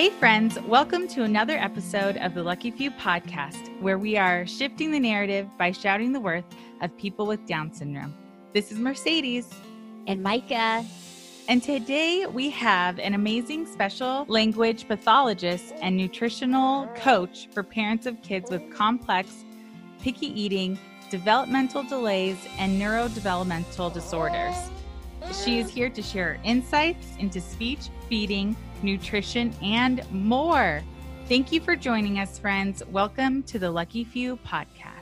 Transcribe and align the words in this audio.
Hey, 0.00 0.08
friends, 0.08 0.58
welcome 0.60 1.06
to 1.08 1.24
another 1.24 1.58
episode 1.58 2.16
of 2.16 2.32
the 2.32 2.42
Lucky 2.42 2.70
Few 2.70 2.90
podcast, 2.90 3.78
where 3.82 3.98
we 3.98 4.16
are 4.16 4.46
shifting 4.46 4.92
the 4.92 4.98
narrative 4.98 5.46
by 5.58 5.72
shouting 5.72 6.12
the 6.12 6.20
worth 6.20 6.46
of 6.80 6.96
people 6.96 7.26
with 7.26 7.44
Down 7.44 7.70
syndrome. 7.70 8.14
This 8.54 8.72
is 8.72 8.78
Mercedes 8.78 9.52
and 10.06 10.22
Micah. 10.22 10.86
And 11.48 11.62
today 11.62 12.24
we 12.24 12.48
have 12.48 12.98
an 12.98 13.12
amazing 13.12 13.66
speech 13.66 14.00
language 14.26 14.88
pathologist 14.88 15.74
and 15.82 15.98
nutritional 15.98 16.86
coach 16.96 17.50
for 17.52 17.62
parents 17.62 18.06
of 18.06 18.22
kids 18.22 18.50
with 18.50 18.72
complex, 18.72 19.44
picky 20.00 20.28
eating, 20.28 20.78
developmental 21.10 21.82
delays, 21.82 22.38
and 22.58 22.80
neurodevelopmental 22.80 23.92
disorders. 23.92 24.56
She 25.44 25.58
is 25.58 25.68
here 25.68 25.90
to 25.90 26.00
share 26.00 26.40
insights 26.42 27.06
into 27.18 27.38
speech, 27.38 27.90
feeding, 28.08 28.56
nutrition, 28.82 29.54
and 29.62 30.02
more. 30.10 30.82
Thank 31.28 31.52
you 31.52 31.60
for 31.60 31.76
joining 31.76 32.18
us, 32.18 32.38
friends. 32.38 32.82
Welcome 32.86 33.42
to 33.44 33.58
the 33.58 33.70
Lucky 33.70 34.04
Few 34.04 34.36
podcast. 34.38 34.99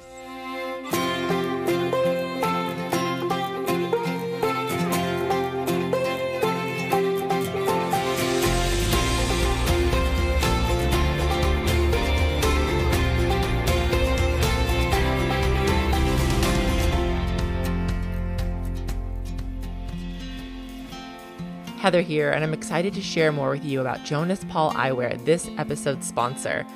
Heather 21.89 22.03
here, 22.03 22.33
and 22.33 22.45
I'm 22.45 22.53
excited 22.53 22.93
to 22.93 23.01
share 23.01 23.33
more 23.33 23.49
with 23.49 23.65
you 23.65 23.81
about 23.81 24.05
Jonas 24.05 24.45
Paul 24.51 24.73
Eyewear, 24.73 25.25
this 25.25 25.49
episode's 25.57 26.07
sponsor. 26.07 26.67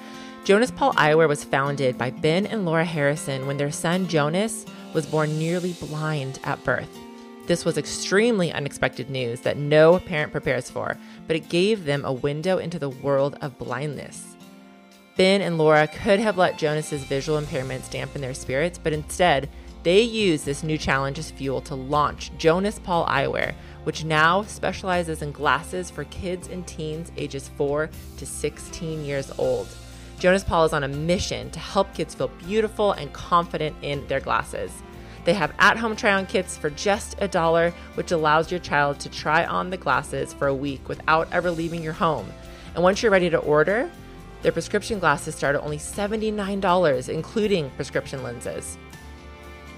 Jonas 0.42 0.70
Paul 0.70 0.94
Eyewear 0.94 1.28
was 1.28 1.44
founded 1.44 1.98
by 1.98 2.08
Ben 2.08 2.46
and 2.46 2.64
Laura 2.64 2.86
Harrison 2.86 3.46
when 3.46 3.58
their 3.58 3.70
son 3.70 4.08
Jonas 4.08 4.64
was 4.94 5.04
born 5.04 5.38
nearly 5.38 5.74
blind 5.74 6.40
at 6.44 6.64
birth. 6.64 6.88
This 7.46 7.66
was 7.66 7.76
extremely 7.76 8.50
unexpected 8.52 9.10
news 9.10 9.42
that 9.42 9.58
no 9.58 9.98
parent 9.98 10.32
prepares 10.32 10.70
for, 10.70 10.96
but 11.26 11.36
it 11.36 11.50
gave 11.50 11.84
them 11.84 12.06
a 12.06 12.12
window 12.14 12.56
into 12.56 12.78
the 12.78 12.88
world 12.88 13.36
of 13.42 13.58
blindness. 13.58 14.34
Ben 15.18 15.42
and 15.42 15.58
Laura 15.58 15.88
could 15.88 16.20
have 16.20 16.38
let 16.38 16.56
Jonas's 16.56 17.04
visual 17.04 17.38
impairments 17.38 17.90
dampen 17.90 18.22
their 18.22 18.32
spirits, 18.32 18.78
but 18.82 18.94
instead, 18.94 19.50
they 19.82 20.00
used 20.00 20.44
this 20.44 20.62
new 20.62 20.78
challenge 20.78 21.18
as 21.18 21.30
fuel 21.30 21.60
to 21.62 21.74
launch 21.74 22.30
Jonas 22.38 22.78
Paul 22.78 23.04
Eyewear, 23.06 23.54
which 23.84 24.04
now 24.04 24.42
specializes 24.42 25.22
in 25.22 25.32
glasses 25.32 25.90
for 25.90 26.04
kids 26.04 26.48
and 26.48 26.66
teens 26.66 27.12
ages 27.16 27.48
4 27.56 27.90
to 28.18 28.26
16 28.26 29.04
years 29.04 29.32
old. 29.38 29.68
Jonas 30.18 30.44
Paul 30.44 30.64
is 30.64 30.72
on 30.72 30.84
a 30.84 30.88
mission 30.88 31.50
to 31.50 31.58
help 31.58 31.92
kids 31.94 32.14
feel 32.14 32.28
beautiful 32.46 32.92
and 32.92 33.12
confident 33.12 33.74
in 33.82 34.06
their 34.06 34.20
glasses. 34.20 34.70
They 35.24 35.34
have 35.34 35.52
at 35.58 35.76
home 35.76 35.96
try 35.96 36.12
on 36.12 36.26
kits 36.26 36.56
for 36.56 36.70
just 36.70 37.16
a 37.20 37.28
dollar, 37.28 37.72
which 37.94 38.12
allows 38.12 38.50
your 38.50 38.60
child 38.60 38.98
to 39.00 39.08
try 39.08 39.44
on 39.44 39.70
the 39.70 39.76
glasses 39.76 40.32
for 40.32 40.48
a 40.48 40.54
week 40.54 40.88
without 40.88 41.28
ever 41.32 41.50
leaving 41.50 41.82
your 41.82 41.92
home. 41.92 42.30
And 42.74 42.82
once 42.82 43.02
you're 43.02 43.12
ready 43.12 43.30
to 43.30 43.38
order, 43.38 43.90
their 44.42 44.52
prescription 44.52 44.98
glasses 44.98 45.34
start 45.36 45.54
at 45.54 45.62
only 45.62 45.78
$79, 45.78 47.08
including 47.08 47.70
prescription 47.70 48.22
lenses. 48.22 48.76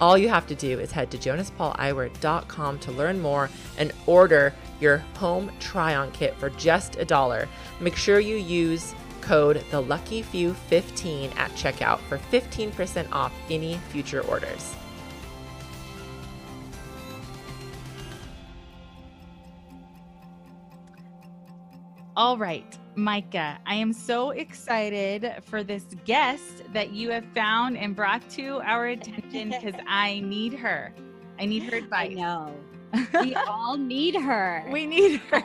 All 0.00 0.18
you 0.18 0.28
have 0.28 0.46
to 0.48 0.54
do 0.54 0.80
is 0.80 0.92
head 0.92 1.10
to 1.12 1.18
jonaspauleyewear.com 1.18 2.78
to 2.80 2.92
learn 2.92 3.20
more 3.20 3.48
and 3.78 3.92
order 4.06 4.52
your 4.80 4.98
home 5.16 5.50
try 5.60 5.94
on 5.94 6.10
kit 6.12 6.36
for 6.36 6.50
just 6.50 6.96
a 6.96 7.04
dollar. 7.04 7.48
Make 7.80 7.96
sure 7.96 8.20
you 8.20 8.36
use 8.36 8.94
code 9.20 9.64
the 9.70 9.80
lucky 9.80 10.22
few 10.22 10.52
15 10.54 11.30
at 11.36 11.50
checkout 11.52 11.98
for 12.00 12.18
15% 12.18 13.10
off 13.12 13.32
any 13.48 13.76
future 13.90 14.20
orders. 14.22 14.74
All 22.16 22.38
right. 22.38 22.78
Micah, 22.96 23.58
I 23.66 23.74
am 23.74 23.92
so 23.92 24.30
excited 24.30 25.32
for 25.42 25.64
this 25.64 25.84
guest 26.04 26.62
that 26.72 26.92
you 26.92 27.10
have 27.10 27.24
found 27.34 27.76
and 27.76 27.94
brought 27.96 28.28
to 28.30 28.60
our 28.60 28.86
attention 28.88 29.50
because 29.50 29.74
I 29.88 30.20
need 30.20 30.54
her. 30.54 30.94
I 31.38 31.46
need 31.46 31.64
her 31.64 31.78
advice. 31.78 32.10
I 32.12 32.14
know. 32.14 32.54
We 33.20 33.34
all 33.34 33.76
need 33.76 34.14
her. 34.14 34.64
We 34.70 34.86
need 34.86 35.20
her. 35.22 35.42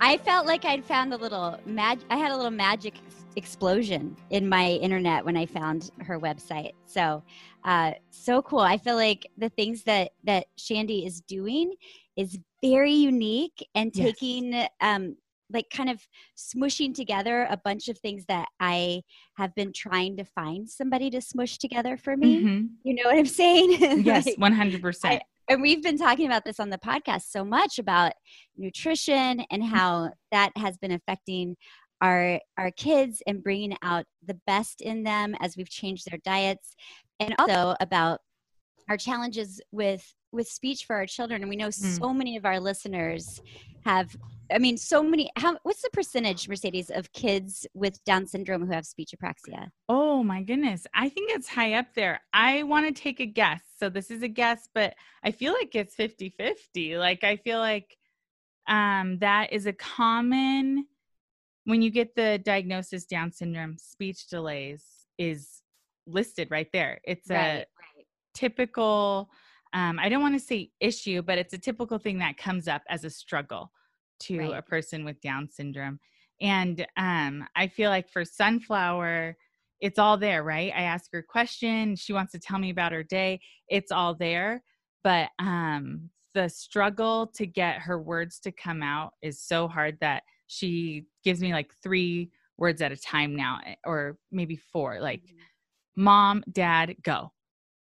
I 0.00 0.16
felt 0.16 0.46
like 0.46 0.64
I'd 0.64 0.84
found 0.84 1.14
a 1.14 1.16
little 1.16 1.56
mag. 1.64 2.00
I 2.10 2.16
had 2.16 2.32
a 2.32 2.36
little 2.36 2.50
magic 2.50 2.94
explosion 3.36 4.16
in 4.30 4.48
my 4.48 4.70
internet 4.70 5.24
when 5.24 5.36
I 5.36 5.46
found 5.46 5.92
her 6.00 6.18
website. 6.18 6.72
So, 6.86 7.22
uh, 7.62 7.92
so 8.10 8.42
cool. 8.42 8.58
I 8.58 8.76
feel 8.76 8.96
like 8.96 9.30
the 9.38 9.50
things 9.50 9.84
that 9.84 10.10
that 10.24 10.46
Shandy 10.56 11.06
is 11.06 11.20
doing 11.20 11.74
is 12.16 12.38
very 12.60 12.92
unique 12.92 13.68
and 13.76 13.94
taking 13.94 14.52
yes. 14.52 14.70
um, 14.80 15.16
like 15.52 15.66
kind 15.70 15.90
of 15.90 16.00
smushing 16.36 16.94
together 16.94 17.46
a 17.50 17.56
bunch 17.56 17.88
of 17.88 17.98
things 17.98 18.24
that 18.28 18.48
I 18.58 19.02
have 19.36 19.54
been 19.54 19.72
trying 19.72 20.16
to 20.18 20.24
find 20.24 20.68
somebody 20.68 21.10
to 21.10 21.20
smush 21.20 21.58
together 21.58 21.96
for 21.96 22.16
me. 22.16 22.42
Mm-hmm. 22.42 22.66
You 22.84 22.94
know 22.94 23.02
what 23.04 23.16
I'm 23.16 23.26
saying? 23.26 23.78
Yes, 24.10 24.26
like, 24.26 24.36
100%. 24.36 25.20
and 25.48 25.62
we've 25.62 25.82
been 25.82 25.98
talking 25.98 26.26
about 26.26 26.44
this 26.44 26.60
on 26.60 26.70
the 26.70 26.78
podcast 26.78 27.22
so 27.28 27.44
much 27.44 27.78
about 27.78 28.12
nutrition 28.56 29.40
and 29.50 29.62
mm-hmm. 29.62 29.74
how 29.74 30.10
that 30.32 30.52
has 30.56 30.78
been 30.78 30.92
affecting 30.92 31.56
our 32.00 32.40
our 32.56 32.70
kids 32.72 33.22
and 33.26 33.42
bringing 33.42 33.76
out 33.82 34.04
the 34.26 34.38
best 34.46 34.80
in 34.80 35.02
them 35.02 35.34
as 35.40 35.56
we've 35.56 35.68
changed 35.68 36.10
their 36.10 36.18
diets 36.24 36.74
and 37.18 37.34
also 37.38 37.74
about 37.80 38.20
our 38.88 38.96
challenges 38.96 39.60
with 39.70 40.14
with 40.32 40.48
speech 40.48 40.84
for 40.84 40.96
our 40.96 41.06
children 41.06 41.42
and 41.42 41.50
we 41.50 41.56
know 41.56 41.68
mm. 41.68 41.98
so 41.98 42.12
many 42.12 42.36
of 42.36 42.44
our 42.44 42.58
listeners 42.58 43.40
have 43.84 44.16
I 44.52 44.58
mean, 44.58 44.76
so 44.76 45.02
many. 45.02 45.30
How? 45.36 45.56
What's 45.62 45.82
the 45.82 45.90
percentage, 45.92 46.48
Mercedes, 46.48 46.90
of 46.90 47.12
kids 47.12 47.66
with 47.74 48.02
Down 48.04 48.26
syndrome 48.26 48.66
who 48.66 48.72
have 48.72 48.86
speech 48.86 49.14
apraxia? 49.16 49.68
Oh 49.88 50.22
my 50.22 50.42
goodness, 50.42 50.86
I 50.94 51.08
think 51.08 51.30
it's 51.32 51.48
high 51.48 51.74
up 51.74 51.94
there. 51.94 52.20
I 52.32 52.62
want 52.64 52.86
to 52.86 53.02
take 53.02 53.20
a 53.20 53.26
guess. 53.26 53.60
So 53.78 53.88
this 53.88 54.10
is 54.10 54.22
a 54.22 54.28
guess, 54.28 54.68
but 54.74 54.94
I 55.24 55.30
feel 55.30 55.52
like 55.52 55.74
it's 55.74 55.96
50-50. 55.96 56.98
Like 56.98 57.24
I 57.24 57.36
feel 57.36 57.58
like 57.58 57.96
um, 58.68 59.18
that 59.18 59.52
is 59.52 59.66
a 59.66 59.72
common 59.72 60.86
when 61.64 61.82
you 61.82 61.90
get 61.90 62.14
the 62.14 62.40
diagnosis 62.44 63.04
Down 63.04 63.32
syndrome, 63.32 63.76
speech 63.78 64.28
delays 64.28 64.84
is 65.18 65.62
listed 66.06 66.48
right 66.50 66.68
there. 66.72 67.00
It's 67.04 67.30
a 67.30 67.34
right. 67.34 67.66
typical. 68.34 69.30
Um, 69.72 69.98
I 70.00 70.08
don't 70.08 70.22
want 70.22 70.34
to 70.34 70.44
say 70.44 70.70
issue, 70.80 71.22
but 71.22 71.38
it's 71.38 71.54
a 71.54 71.58
typical 71.58 71.98
thing 71.98 72.18
that 72.18 72.36
comes 72.36 72.66
up 72.66 72.82
as 72.88 73.04
a 73.04 73.10
struggle 73.10 73.70
to 74.20 74.38
right. 74.38 74.58
a 74.58 74.62
person 74.62 75.04
with 75.04 75.20
Down 75.20 75.48
syndrome. 75.50 75.98
And 76.40 76.86
um, 76.96 77.44
I 77.54 77.66
feel 77.66 77.90
like 77.90 78.08
for 78.08 78.24
Sunflower, 78.24 79.36
it's 79.80 79.98
all 79.98 80.16
there, 80.16 80.42
right? 80.42 80.72
I 80.74 80.82
ask 80.82 81.10
her 81.12 81.20
a 81.20 81.22
question, 81.22 81.96
she 81.96 82.12
wants 82.12 82.32
to 82.32 82.38
tell 82.38 82.58
me 82.58 82.70
about 82.70 82.92
her 82.92 83.02
day, 83.02 83.40
it's 83.68 83.92
all 83.92 84.14
there. 84.14 84.62
But 85.02 85.30
um, 85.38 86.10
the 86.34 86.48
struggle 86.48 87.26
to 87.34 87.46
get 87.46 87.80
her 87.80 88.00
words 88.00 88.38
to 88.40 88.52
come 88.52 88.82
out 88.82 89.12
is 89.22 89.40
so 89.40 89.68
hard 89.68 89.98
that 90.00 90.22
she 90.46 91.04
gives 91.24 91.40
me 91.40 91.52
like 91.52 91.72
three 91.82 92.30
words 92.58 92.82
at 92.82 92.92
a 92.92 92.96
time 92.96 93.34
now, 93.34 93.58
eh, 93.66 93.74
or 93.84 94.18
maybe 94.30 94.56
four, 94.56 95.00
like 95.00 95.22
mm-hmm. 95.22 96.02
mom, 96.04 96.44
dad, 96.52 96.96
go, 97.02 97.32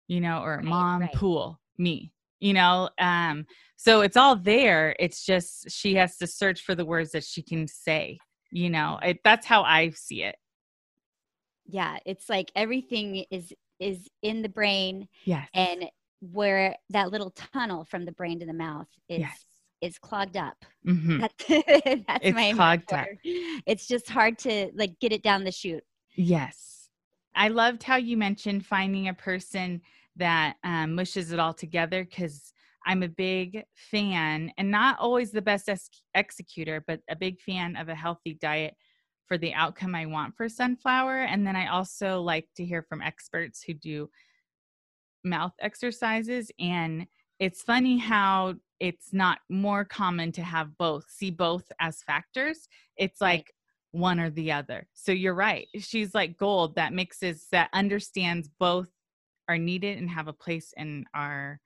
you 0.07 0.19
know, 0.19 0.41
or 0.41 0.57
right, 0.57 0.65
mom, 0.65 1.01
right. 1.01 1.13
pool, 1.13 1.59
me 1.77 2.11
you 2.39 2.53
know 2.53 2.89
um 2.99 3.45
so 3.77 4.01
it's 4.01 4.17
all 4.17 4.37
there. 4.37 4.95
It's 4.99 5.25
just 5.25 5.69
she 5.69 5.95
has 5.95 6.17
to 6.17 6.27
search 6.27 6.61
for 6.61 6.75
the 6.75 6.85
words 6.85 7.11
that 7.11 7.23
she 7.23 7.43
can 7.43 7.67
say 7.67 8.17
you 8.51 8.69
know 8.69 8.99
it, 9.03 9.19
that's 9.23 9.45
how 9.45 9.63
i 9.63 9.89
see 9.91 10.23
it. 10.23 10.35
Yeah 11.65 11.97
it's 12.05 12.29
like 12.29 12.51
everything 12.55 13.25
is 13.31 13.53
is 13.79 14.07
in 14.21 14.41
the 14.41 14.49
brain 14.49 15.07
yes. 15.25 15.47
and 15.53 15.85
where 16.21 16.75
that 16.89 17.11
little 17.11 17.31
tunnel 17.31 17.83
from 17.83 18.05
the 18.05 18.11
brain 18.13 18.39
to 18.39 18.45
the 18.45 18.53
mouth 18.53 18.87
is 19.09 19.19
yes. 19.19 19.45
is 19.81 19.97
clogged 19.97 20.37
up. 20.37 20.57
Mm-hmm. 20.87 21.19
that's, 21.19 21.45
that's 22.07 22.25
it's 22.25 22.35
my 22.35 22.53
clogged 22.53 22.93
up. 22.93 23.07
it's 23.23 23.87
just 23.87 24.09
hard 24.09 24.37
to 24.39 24.71
like 24.75 24.99
get 24.99 25.11
it 25.11 25.23
down 25.23 25.43
the 25.43 25.51
chute. 25.51 25.83
Yes. 26.15 26.89
I 27.35 27.49
loved 27.49 27.83
how 27.83 27.97
you 27.97 28.15
mentioned 28.15 28.65
finding 28.65 29.09
a 29.09 29.13
person 29.13 29.81
that 30.15 30.55
um, 30.63 30.95
mushes 30.95 31.31
it 31.31 31.39
all 31.39 31.53
together 31.53 32.03
because 32.03 32.53
I'm 32.85 33.03
a 33.03 33.09
big 33.09 33.63
fan 33.75 34.51
and 34.57 34.69
not 34.69 34.99
always 34.99 35.31
the 35.31 35.41
best 35.41 35.69
ex- 35.69 35.89
executor, 36.13 36.83
but 36.85 36.99
a 37.09 37.15
big 37.15 37.41
fan 37.41 37.75
of 37.75 37.89
a 37.89 37.95
healthy 37.95 38.35
diet 38.35 38.75
for 39.27 39.37
the 39.37 39.53
outcome 39.53 39.95
I 39.95 40.05
want 40.05 40.35
for 40.35 40.47
sunflower. 40.47 41.23
And 41.23 41.45
then 41.45 41.55
I 41.55 41.67
also 41.67 42.21
like 42.21 42.47
to 42.57 42.65
hear 42.65 42.83
from 42.83 43.01
experts 43.01 43.63
who 43.63 43.73
do 43.73 44.09
mouth 45.23 45.53
exercises. 45.59 46.51
And 46.59 47.07
it's 47.39 47.63
funny 47.63 47.97
how 47.97 48.55
it's 48.79 49.13
not 49.13 49.39
more 49.49 49.83
common 49.83 50.31
to 50.33 50.43
have 50.43 50.77
both, 50.77 51.05
see 51.09 51.31
both 51.31 51.71
as 51.79 52.03
factors. 52.03 52.67
It's 52.97 53.19
like 53.19 53.51
one 53.91 54.19
or 54.19 54.29
the 54.29 54.51
other. 54.51 54.87
So 54.93 55.11
you're 55.11 55.33
right. 55.33 55.67
She's 55.79 56.13
like 56.13 56.37
gold 56.37 56.75
that 56.75 56.93
mixes 56.93 57.47
that 57.51 57.69
understands 57.73 58.49
both 58.59 58.89
are 59.49 59.57
needed 59.57 59.97
and 59.97 60.09
have 60.09 60.27
a 60.27 60.33
place 60.33 60.73
and 60.77 61.07
are 61.13 61.59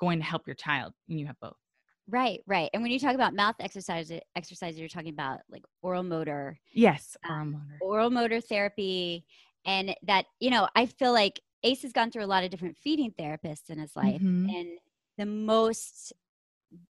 going 0.00 0.18
to 0.20 0.24
help 0.24 0.46
your 0.46 0.56
child 0.56 0.94
and 1.08 1.20
you 1.20 1.26
have 1.26 1.40
both. 1.40 1.58
Right, 2.06 2.40
right. 2.46 2.70
And 2.72 2.82
when 2.82 2.90
you 2.90 2.98
talk 2.98 3.14
about 3.14 3.34
mouth 3.34 3.56
exercise 3.60 4.10
exercises 4.34 4.78
you're 4.78 4.88
talking 4.88 5.10
about 5.12 5.40
like 5.48 5.64
oral 5.82 6.02
motor. 6.02 6.58
Yes, 6.72 7.16
uh, 7.24 7.28
oral 7.28 7.44
motor. 7.46 7.82
Oral 7.82 8.10
motor 8.10 8.40
therapy 8.40 9.26
and 9.66 9.96
that, 10.04 10.26
you 10.40 10.50
know, 10.50 10.68
I 10.76 10.86
feel 10.86 11.12
like 11.12 11.40
Ace 11.64 11.82
has 11.82 11.92
gone 11.92 12.10
through 12.10 12.24
a 12.24 12.26
lot 12.28 12.44
of 12.44 12.50
different 12.50 12.76
feeding 12.78 13.12
therapists 13.12 13.70
in 13.70 13.78
his 13.78 13.96
life 13.96 14.22
Mhm. 14.22 14.56
and 14.56 14.78
the 15.18 15.26
most 15.26 16.12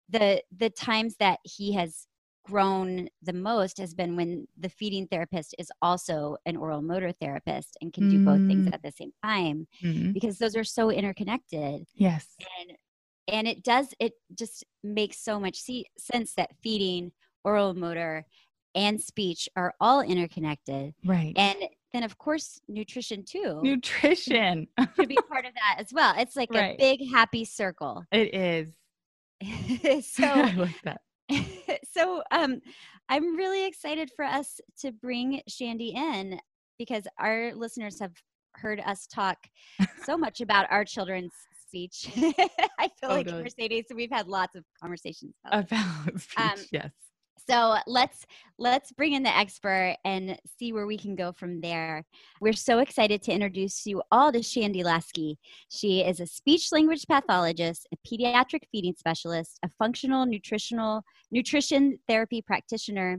the 0.09 0.43
the 0.51 0.69
times 0.69 1.17
that 1.17 1.39
he 1.43 1.73
has 1.73 2.07
grown 2.43 3.07
the 3.21 3.33
most 3.33 3.77
has 3.77 3.93
been 3.93 4.15
when 4.15 4.47
the 4.57 4.69
feeding 4.69 5.07
therapist 5.07 5.53
is 5.59 5.71
also 5.81 6.37
an 6.45 6.57
oral 6.57 6.81
motor 6.81 7.11
therapist 7.11 7.77
and 7.81 7.93
can 7.93 8.09
do 8.09 8.25
both 8.25 8.45
things 8.47 8.67
Mm. 8.67 8.73
at 8.73 8.81
the 8.81 8.91
same 8.91 9.11
time 9.23 9.67
Mhm. 9.81 10.13
because 10.13 10.37
those 10.39 10.55
are 10.55 10.63
so 10.63 10.89
interconnected 10.89 11.85
Yes. 11.93 12.35
and 12.59 12.77
and 13.27 13.47
it 13.47 13.63
does 13.63 13.93
it 13.99 14.13
just 14.33 14.65
makes 14.83 15.17
so 15.19 15.39
much 15.39 15.55
se- 15.57 15.85
sense 15.97 16.33
that 16.33 16.55
feeding 16.63 17.11
oral 17.43 17.73
motor 17.75 18.25
and 18.73 18.99
speech 18.99 19.47
are 19.55 19.75
all 19.79 20.01
interconnected 20.01 20.95
Right. 21.05 21.33
and 21.37 21.57
then 21.93 22.03
of 22.03 22.17
course 22.17 22.59
nutrition 22.67 23.23
too 23.23 23.59
Nutrition. 23.61 24.67
should 24.95 25.09
be 25.09 25.17
part 25.29 25.45
of 25.45 25.53
that 25.53 25.75
as 25.77 25.93
well 25.93 26.15
it's 26.17 26.35
like 26.35 26.49
Right. 26.51 26.73
a 26.73 26.77
big 26.77 27.07
happy 27.11 27.45
circle 27.45 28.03
it 28.11 28.33
is. 28.33 28.73
so 30.05 30.23
I 30.25 30.51
like 30.55 30.81
that. 30.83 31.01
So 31.91 32.21
um 32.31 32.59
i'm 33.09 33.35
really 33.35 33.65
excited 33.65 34.09
for 34.15 34.25
us 34.25 34.59
to 34.79 34.91
bring 34.91 35.41
shandy 35.47 35.93
in 35.95 36.39
because 36.77 37.03
our 37.19 37.53
listeners 37.55 37.99
have 37.99 38.13
heard 38.55 38.81
us 38.85 39.07
talk 39.07 39.37
so 40.05 40.17
much 40.17 40.41
about 40.45 40.65
our 40.71 40.83
children's 40.83 41.31
speech 41.67 42.09
i 42.79 42.89
feel 42.99 43.09
like 43.09 43.25
Totally. 43.27 43.43
mercedes 43.43 43.85
we've 43.95 44.11
had 44.11 44.27
lots 44.27 44.55
of 44.55 44.63
conversations 44.81 45.33
about 45.45 45.71
About 45.71 46.21
speech. 46.21 46.37
Um, 46.37 46.59
yes. 46.71 46.91
So 47.49 47.77
let's 47.87 48.25
let's 48.57 48.91
bring 48.91 49.13
in 49.13 49.23
the 49.23 49.35
expert 49.35 49.97
and 50.05 50.37
see 50.57 50.73
where 50.73 50.85
we 50.85 50.97
can 50.97 51.15
go 51.15 51.31
from 51.31 51.59
there. 51.61 52.05
We're 52.39 52.53
so 52.53 52.79
excited 52.79 53.21
to 53.23 53.31
introduce 53.31 53.85
you 53.85 54.01
all 54.11 54.31
to 54.31 54.43
Shandy 54.43 54.83
Laskey. 54.83 55.37
She 55.69 56.01
is 56.01 56.19
a 56.19 56.27
speech 56.27 56.71
language 56.71 57.05
pathologist, 57.07 57.87
a 57.91 57.97
pediatric 58.07 58.63
feeding 58.71 58.93
specialist, 58.97 59.59
a 59.63 59.69
functional 59.69 60.25
nutritional 60.25 61.03
nutrition 61.31 61.97
therapy 62.07 62.41
practitioner, 62.41 63.17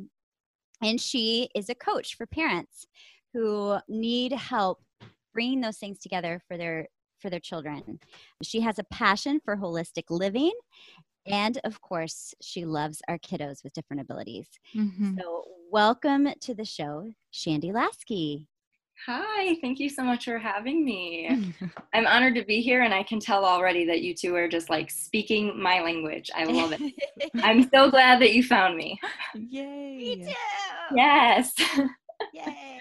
and 0.83 1.01
she 1.01 1.49
is 1.55 1.69
a 1.69 1.75
coach 1.75 2.17
for 2.17 2.27
parents 2.27 2.87
who 3.35 3.79
need 3.89 4.33
help 4.33 4.83
bringing 5.35 5.61
those 5.61 5.79
things 5.79 5.99
together 5.99 6.41
for 6.47 6.57
their 6.57 6.89
for 7.21 7.31
their 7.31 7.41
children. 7.41 8.01
She 8.43 8.61
has 8.61 8.79
a 8.79 8.85
passion 8.85 9.41
for 9.45 9.57
holistic 9.57 10.05
living 10.11 10.53
and 11.27 11.59
of 11.65 11.81
course, 11.81 12.35
she 12.41 12.65
loves 12.65 13.03
our 13.09 13.19
kiddos 13.19 13.63
with 13.63 13.73
different 13.73 14.03
abilities. 14.03 14.49
Mhm. 14.75 15.19
So, 15.21 15.45
welcome 15.71 16.29
to 16.41 16.55
the 16.55 16.65
show, 16.65 17.13
Shandy 17.31 17.71
Laskey. 17.71 18.47
Hi, 19.07 19.57
thank 19.61 19.81
you 19.81 19.89
so 19.89 20.05
much 20.05 20.27
for 20.27 20.39
having 20.39 20.85
me. 20.85 21.29
I'm 21.93 22.07
honored 22.07 22.37
to 22.37 22.45
be 22.45 22.61
here, 22.61 22.83
and 22.83 22.95
I 22.95 23.03
can 23.03 23.19
tell 23.19 23.45
already 23.45 23.85
that 23.87 24.03
you 24.03 24.15
two 24.15 24.35
are 24.37 24.47
just 24.49 24.71
like 24.71 24.91
speaking 24.91 25.61
my 25.61 25.81
language. 25.81 26.31
I 26.35 26.45
love 26.45 26.73
it. 26.73 27.31
I'm 27.43 27.69
so 27.71 27.91
glad 27.91 28.21
that 28.21 28.33
you 28.33 28.45
found 28.45 28.77
me. 28.77 29.01
Yay. 29.35 29.97
Me 29.97 30.25
too. 30.25 30.33
Yes. 30.95 31.53
Yay. 32.33 32.79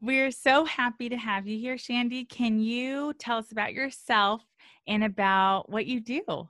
We're 0.00 0.30
so 0.30 0.64
happy 0.64 1.08
to 1.08 1.16
have 1.16 1.48
you 1.48 1.58
here, 1.58 1.76
Shandy. 1.76 2.24
Can 2.24 2.60
you 2.60 3.14
tell 3.18 3.38
us 3.38 3.50
about 3.50 3.72
yourself 3.74 4.44
and 4.86 5.02
about 5.02 5.68
what 5.70 5.86
you 5.86 5.98
do? 5.98 6.48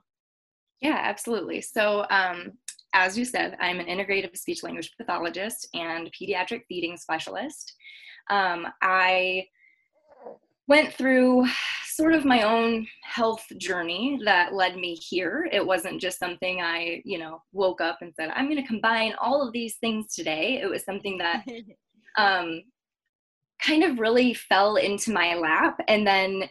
Yeah, 0.81 0.99
absolutely. 1.01 1.61
So, 1.61 2.05
um, 2.09 2.53
as 2.93 3.17
you 3.17 3.25
said, 3.25 3.55
I'm 3.59 3.79
an 3.79 3.85
integrative 3.85 4.35
speech 4.35 4.63
language 4.63 4.91
pathologist 4.97 5.67
and 5.73 6.11
pediatric 6.11 6.63
feeding 6.67 6.97
specialist. 6.97 7.75
Um, 8.29 8.67
I 8.81 9.45
went 10.67 10.93
through 10.93 11.45
sort 11.87 12.13
of 12.13 12.25
my 12.25 12.43
own 12.43 12.87
health 13.03 13.45
journey 13.57 14.19
that 14.23 14.53
led 14.53 14.77
me 14.77 14.95
here. 14.95 15.49
It 15.51 15.65
wasn't 15.65 15.99
just 15.99 16.19
something 16.19 16.61
I, 16.61 17.01
you 17.03 17.17
know, 17.17 17.41
woke 17.51 17.81
up 17.81 17.97
and 18.01 18.13
said, 18.15 18.29
I'm 18.33 18.45
going 18.45 18.61
to 18.61 18.67
combine 18.67 19.13
all 19.21 19.45
of 19.45 19.51
these 19.51 19.75
things 19.77 20.13
today. 20.13 20.59
It 20.61 20.69
was 20.69 20.85
something 20.85 21.17
that 21.17 21.43
um, 22.17 22.61
kind 23.61 23.83
of 23.83 23.99
really 23.99 24.33
fell 24.33 24.77
into 24.77 25.11
my 25.11 25.35
lap 25.35 25.79
and 25.87 26.07
then 26.07 26.43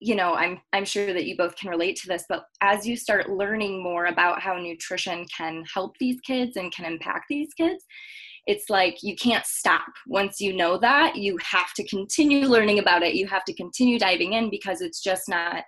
you 0.00 0.14
know 0.14 0.34
i'm 0.34 0.60
i'm 0.72 0.84
sure 0.84 1.12
that 1.12 1.26
you 1.26 1.36
both 1.36 1.56
can 1.56 1.70
relate 1.70 1.96
to 1.96 2.06
this 2.06 2.24
but 2.28 2.44
as 2.60 2.86
you 2.86 2.96
start 2.96 3.28
learning 3.30 3.82
more 3.82 4.06
about 4.06 4.40
how 4.40 4.54
nutrition 4.54 5.24
can 5.36 5.64
help 5.72 5.92
these 5.98 6.20
kids 6.20 6.56
and 6.56 6.72
can 6.72 6.84
impact 6.84 7.24
these 7.28 7.52
kids 7.54 7.84
it's 8.48 8.70
like 8.70 9.02
you 9.02 9.14
can't 9.14 9.44
stop. 9.44 9.86
Once 10.06 10.40
you 10.40 10.56
know 10.56 10.78
that 10.78 11.16
you 11.16 11.36
have 11.42 11.74
to 11.74 11.86
continue 11.86 12.46
learning 12.48 12.78
about 12.78 13.02
it. 13.02 13.14
You 13.14 13.28
have 13.28 13.44
to 13.44 13.54
continue 13.54 13.98
diving 13.98 14.32
in 14.32 14.48
because 14.48 14.80
it's 14.80 15.02
just 15.02 15.28
not 15.28 15.64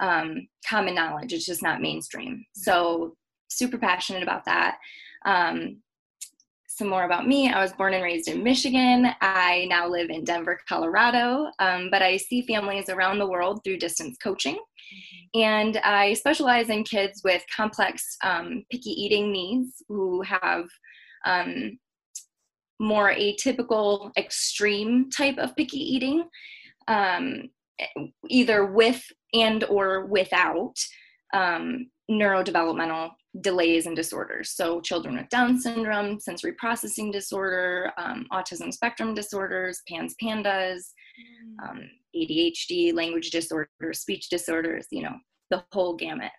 um, 0.00 0.46
common 0.66 0.94
knowledge. 0.94 1.32
It's 1.32 1.44
just 1.44 1.64
not 1.64 1.82
mainstream. 1.82 2.44
So 2.54 3.16
super 3.50 3.76
passionate 3.76 4.22
about 4.22 4.44
that. 4.44 4.76
Um, 5.26 5.82
some 6.82 6.90
more 6.90 7.04
about 7.04 7.28
me. 7.28 7.48
I 7.48 7.62
was 7.62 7.72
born 7.72 7.94
and 7.94 8.02
raised 8.02 8.26
in 8.26 8.42
Michigan. 8.42 9.06
I 9.20 9.66
now 9.70 9.86
live 9.86 10.10
in 10.10 10.24
Denver, 10.24 10.58
Colorado, 10.68 11.48
um, 11.60 11.90
but 11.92 12.02
I 12.02 12.16
see 12.16 12.42
families 12.42 12.88
around 12.88 13.20
the 13.20 13.26
world 13.26 13.60
through 13.62 13.76
distance 13.76 14.18
coaching. 14.18 14.58
And 15.32 15.76
I 15.84 16.14
specialize 16.14 16.70
in 16.70 16.82
kids 16.82 17.20
with 17.22 17.44
complex 17.54 18.16
um, 18.24 18.64
picky 18.68 18.90
eating 18.90 19.30
needs 19.30 19.84
who 19.88 20.22
have 20.22 20.64
um, 21.24 21.78
more 22.80 23.14
atypical, 23.14 24.10
extreme 24.18 25.08
type 25.08 25.38
of 25.38 25.54
picky 25.54 25.78
eating, 25.78 26.24
um, 26.88 27.48
either 28.28 28.66
with 28.66 29.04
and 29.32 29.62
or 29.64 30.06
without 30.06 30.74
um, 31.32 31.86
neurodevelopmental 32.10 33.12
delays 33.40 33.86
and 33.86 33.96
disorders. 33.96 34.50
So, 34.50 34.80
children 34.80 35.16
with 35.16 35.28
Down 35.30 35.58
syndrome, 35.58 36.20
sensory 36.20 36.52
processing 36.52 37.10
disorder, 37.10 37.90
um, 37.96 38.26
autism 38.32 38.72
spectrum 38.72 39.14
disorders, 39.14 39.80
PANS 39.88 40.14
PANDAS, 40.20 40.92
um, 41.62 41.80
ADHD, 42.14 42.92
language 42.92 43.30
disorders, 43.30 44.00
speech 44.00 44.28
disorders, 44.28 44.86
you 44.90 45.02
know, 45.02 45.16
the 45.50 45.64
whole 45.72 45.96
gamut. 45.96 46.32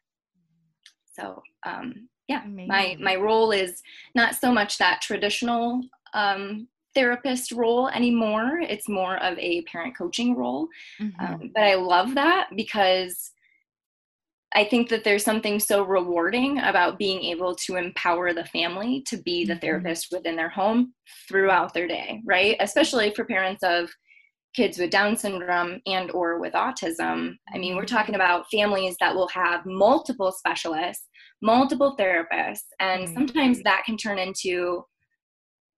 So, 1.13 1.41
um, 1.65 2.09
yeah, 2.27 2.43
my, 2.45 2.85
Amazing. 2.85 3.03
my 3.03 3.15
role 3.15 3.51
is 3.51 3.81
not 4.15 4.35
so 4.35 4.51
much 4.51 4.77
that 4.77 5.01
traditional 5.01 5.81
um, 6.13 6.67
therapist 6.95 7.51
role 7.51 7.89
anymore. 7.89 8.59
It's 8.62 8.88
more 8.88 9.17
of 9.17 9.38
a 9.39 9.63
parent 9.63 9.97
coaching 9.97 10.35
role. 10.35 10.67
Mhm. 11.00 11.13
Um, 11.19 11.51
but 11.53 11.63
I 11.63 11.75
love 11.75 12.13
that 12.15 12.50
because 12.55 13.31
I 14.55 14.65
think 14.65 14.89
that 14.89 15.03
there's 15.03 15.24
something 15.24 15.60
so 15.60 15.83
rewarding 15.83 16.60
about 16.60 17.00
being 17.00 17.24
able 17.24 17.55
to 17.55 17.75
empower 17.75 18.33
the 18.33 18.45
family 18.45 19.01
to 19.07 19.17
be 19.17 19.45
the 19.45 19.55
Mhm. 19.55 19.62
therapist 19.62 20.07
within 20.12 20.36
their 20.36 20.50
home 20.50 20.93
throughout 21.27 21.74
their 21.74 21.88
day, 21.88 22.22
right? 22.25 22.55
Especially 22.60 23.12
for 23.12 23.25
parents 23.25 23.63
of 23.63 23.89
kids 24.55 24.77
with 24.77 24.91
down 24.91 25.17
syndrome 25.17 25.81
and 25.88 26.12
or 26.12 26.39
with 26.39 26.53
autism 26.53 27.33
i 27.55 27.57
mean 27.57 27.75
we're 27.75 27.86
talking 27.86 28.13
about 28.13 28.45
families 28.51 28.95
that 29.00 29.15
will 29.15 29.27
have 29.29 29.65
multiple 29.65 30.31
specialists 30.31 31.07
multiple 31.41 31.95
therapists 32.00 32.67
and 32.79 33.10
sometimes 33.10 33.63
that 33.63 33.81
can 33.83 33.98
turn 33.98 34.19
into 34.19 34.86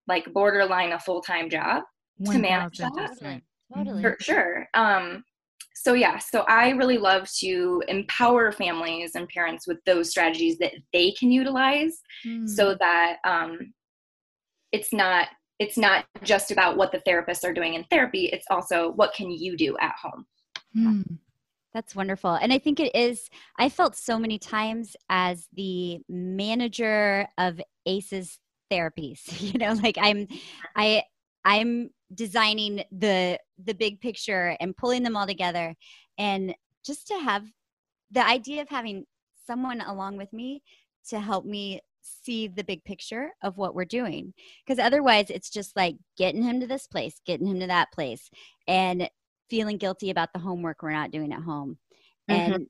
like 0.10 0.26
borderline 0.34 0.92
a 0.92 1.00
full-time 1.00 1.50
job 1.50 1.84
to 2.26 2.38
manage 2.38 2.78
that. 2.80 2.92
1000%. 2.92 3.44
Totally. 3.74 4.02
for 4.02 4.18
sure 4.20 4.68
um 4.74 5.24
so 5.76 5.94
yeah 5.94 6.18
so 6.18 6.42
i 6.48 6.70
really 6.70 6.98
love 6.98 7.30
to 7.32 7.84
empower 7.88 8.52
families 8.52 9.12
and 9.16 9.28
parents 9.30 9.68
with 9.68 9.78
those 9.86 10.10
strategies 10.10 10.58
that 10.58 10.74
they 10.94 11.12
can 11.12 11.32
utilize 11.32 12.02
Mm. 12.26 12.48
so 12.50 12.76
that 12.80 13.18
um 13.26 13.74
it's 14.72 14.92
not 14.94 15.28
it's 15.60 15.78
not 15.78 16.06
just 16.24 16.50
about 16.52 16.76
what 16.78 16.92
the 16.92 17.02
therapists 17.08 17.44
are 17.44 17.54
doing 17.54 17.74
in 17.76 17.84
therapy 17.86 18.26
it's 18.34 18.48
also 18.50 18.92
what 18.94 19.14
can 19.14 19.30
you 19.30 19.56
do 19.58 19.78
at 19.80 19.94
home 20.02 20.26
Mm. 20.76 21.20
That's 21.74 21.96
wonderful. 21.96 22.34
And 22.36 22.54
I 22.54 22.58
think 22.58 22.80
it 22.80 22.96
is, 22.96 23.30
I 23.60 23.68
felt 23.70 23.96
so 23.98 24.18
many 24.18 24.40
times 24.40 24.96
as 25.10 25.48
the 25.54 26.00
manager 26.08 27.28
of 27.38 27.60
ACE's 27.86 28.40
therapies, 28.72 29.20
you 29.54 29.60
know, 29.60 29.74
like 29.74 29.98
I'm, 30.00 30.28
I, 30.76 31.04
I'm 31.44 31.90
designing 32.16 32.84
the, 32.92 33.38
the 33.64 33.74
big 33.74 34.00
picture 34.00 34.56
and 34.60 34.76
pulling 34.76 35.04
them 35.04 35.16
all 35.16 35.28
together. 35.28 35.76
And 36.18 36.56
just 36.86 37.08
to 37.08 37.20
have 37.20 37.46
the 38.12 38.26
idea 38.26 38.62
of 38.62 38.70
having 38.70 39.06
someone 39.46 39.82
along 39.82 40.18
with 40.18 40.32
me 40.34 40.64
to 41.10 41.20
help 41.20 41.46
me 41.46 41.82
see 42.02 42.48
the 42.48 42.64
big 42.64 42.84
picture 42.84 43.32
of 43.44 43.58
what 43.58 43.76
we're 43.76 43.86
doing. 43.86 44.34
Because 44.66 44.80
otherwise, 44.80 45.30
it's 45.30 45.50
just 45.50 45.76
like 45.76 45.98
getting 46.18 46.44
him 46.44 46.60
to 46.60 46.68
this 46.68 46.88
place, 46.88 47.20
getting 47.26 47.48
him 47.48 47.60
to 47.60 47.68
that 47.68 47.92
place, 47.92 48.30
and 48.68 49.10
feeling 49.50 49.78
guilty 49.78 50.10
about 50.10 50.34
the 50.34 50.40
homework 50.40 50.82
we're 50.82 50.92
not 50.92 51.12
doing 51.12 51.34
at 51.34 51.42
home. 51.42 51.78
Mm-hmm. 52.30 52.54
And 52.54 52.68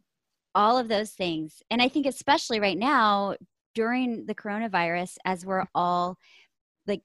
all 0.54 0.78
of 0.78 0.88
those 0.88 1.12
things. 1.12 1.62
And 1.70 1.82
I 1.82 1.90
think, 1.90 2.06
especially 2.06 2.60
right 2.60 2.78
now 2.78 3.36
during 3.74 4.26
the 4.26 4.36
coronavirus, 4.36 5.18
as 5.26 5.46
we're 5.46 5.66
all 5.76 6.18
like 6.88 7.02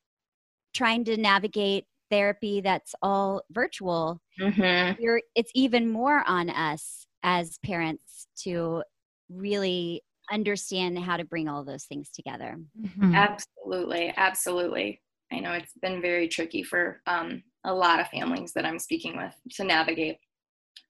trying 0.72 1.04
to 1.04 1.16
navigate 1.16 1.84
therapy 2.10 2.60
that's 2.60 2.94
all 3.02 3.42
virtual, 3.50 4.20
mm-hmm. 4.40 5.00
it's 5.34 5.52
even 5.54 5.90
more 5.90 6.24
on 6.26 6.50
us 6.50 7.06
as 7.22 7.58
parents 7.64 8.26
to 8.44 8.82
really 9.28 10.02
understand 10.32 10.98
how 10.98 11.16
to 11.16 11.24
bring 11.24 11.48
all 11.48 11.64
those 11.64 11.84
things 11.84 12.10
together. 12.10 12.56
Mm-hmm. 12.80 13.14
Absolutely, 13.14 14.12
absolutely. 14.16 15.00
I 15.32 15.40
know 15.40 15.52
it's 15.52 15.74
been 15.80 16.02
very 16.02 16.28
tricky 16.28 16.62
for 16.62 17.00
um, 17.06 17.42
a 17.64 17.72
lot 17.72 18.00
of 18.00 18.08
families 18.08 18.52
that 18.54 18.64
I'm 18.64 18.78
speaking 18.78 19.16
with 19.16 19.34
to 19.56 19.64
navigate 19.64 20.18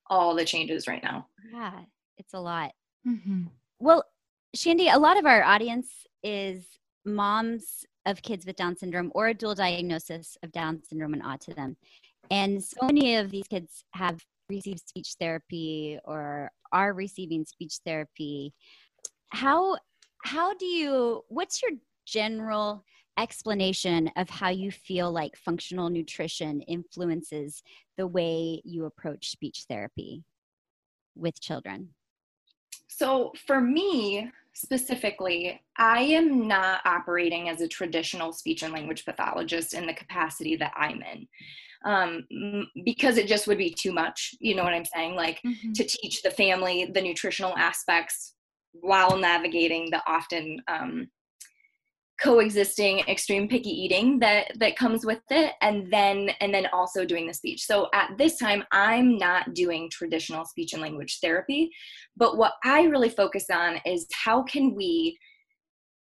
all 0.09 0.35
the 0.35 0.45
changes 0.45 0.87
right 0.87 1.03
now. 1.03 1.27
Yeah, 1.53 1.81
it's 2.19 2.35
a 2.35 2.41
lot. 2.41 2.73
Mm-hmm. 3.07 3.45
Well, 3.79 4.05
Shandy, 4.55 4.89
a 4.89 4.99
lot 4.99 5.19
of 5.19 5.27
our 5.27 5.43
audience 5.43 5.89
is 6.23 6.67
moms 7.05 7.85
of 8.07 8.23
kids 8.23 8.47
with 8.47 8.57
Down 8.57 8.77
syndrome 8.77 9.13
or 9.15 9.29
a 9.29 9.35
dual 9.35 9.55
diagnosis 9.55 10.37
of 10.43 10.53
Down 10.53 10.83
syndrome 10.83 11.15
and 11.15 11.23
autism. 11.23 11.77
And 12.31 12.63
so 12.63 12.87
many 12.87 13.17
of 13.17 13.31
these 13.31 13.47
kids 13.49 13.85
have 13.93 14.25
received 14.49 14.81
speech 14.89 15.15
therapy 15.19 15.99
or 16.05 16.51
are 16.73 16.93
receiving 16.93 17.45
speech 17.45 17.79
therapy. 17.85 18.53
How 19.31 19.77
how 20.25 20.55
do 20.55 20.67
you 20.67 21.23
what's 21.29 21.63
your 21.63 21.73
general 22.07 22.85
explanation 23.19 24.11
of 24.17 24.31
how 24.31 24.49
you 24.49 24.71
feel 24.71 25.13
like 25.13 25.37
functional 25.37 25.91
nutrition 25.91 26.63
influences 26.63 27.63
the 27.97 28.07
way 28.07 28.63
you 28.65 28.87
approach 28.87 29.31
speech 29.31 29.65
therapy 29.69 30.25
with 31.15 31.41
children? 31.41 31.91
So, 32.89 33.33
for 33.47 33.61
me 33.61 34.31
specifically, 34.61 35.61
I 35.77 36.01
am 36.01 36.47
not 36.47 36.81
operating 36.85 37.49
as 37.49 37.61
a 37.61 37.69
traditional 37.69 38.33
speech 38.33 38.63
and 38.63 38.73
language 38.73 39.05
pathologist 39.05 39.75
in 39.75 39.87
the 39.87 39.95
capacity 39.95 40.57
that 40.57 40.73
I'm 40.77 41.03
in. 41.03 41.29
Um, 41.83 42.67
because 42.85 43.17
it 43.17 43.27
just 43.27 43.47
would 43.47 43.57
be 43.57 43.71
too 43.71 43.91
much, 43.91 44.35
you 44.39 44.55
know 44.55 44.63
what 44.63 44.75
I'm 44.75 44.85
saying? 44.85 45.15
Like 45.15 45.41
mm-hmm. 45.47 45.73
to 45.73 45.85
teach 45.85 46.23
the 46.23 46.31
family 46.31 46.91
the 46.93 47.01
nutritional 47.01 47.57
aspects 47.57 48.35
while 48.73 49.17
navigating 49.17 49.89
the 49.91 50.03
often 50.07 50.61
um, 50.69 51.09
coexisting 52.23 53.01
extreme 53.01 53.49
picky 53.49 53.71
eating 53.71 54.19
that 54.19 54.53
that 54.59 54.77
comes 54.77 55.07
with 55.07 55.23
it 55.31 55.55
and 55.63 55.91
then 55.91 56.31
and 56.41 56.53
then 56.53 56.67
also 56.73 57.05
doing 57.05 57.27
the 57.27 57.35
speech. 57.35 57.65
So 57.65 57.89
at 57.95 58.17
this 58.19 58.37
time 58.37 58.65
i'm 58.73 59.17
not 59.19 59.55
doing 59.55 59.89
traditional 59.91 60.45
speech 60.45 60.73
and 60.73 60.83
language 60.83 61.19
therapy 61.23 61.71
but 62.17 62.37
what 62.37 62.55
i 62.65 62.83
really 62.83 63.09
focus 63.09 63.47
on 63.51 63.81
is 63.87 64.07
how 64.25 64.43
can 64.43 64.75
we 64.75 65.19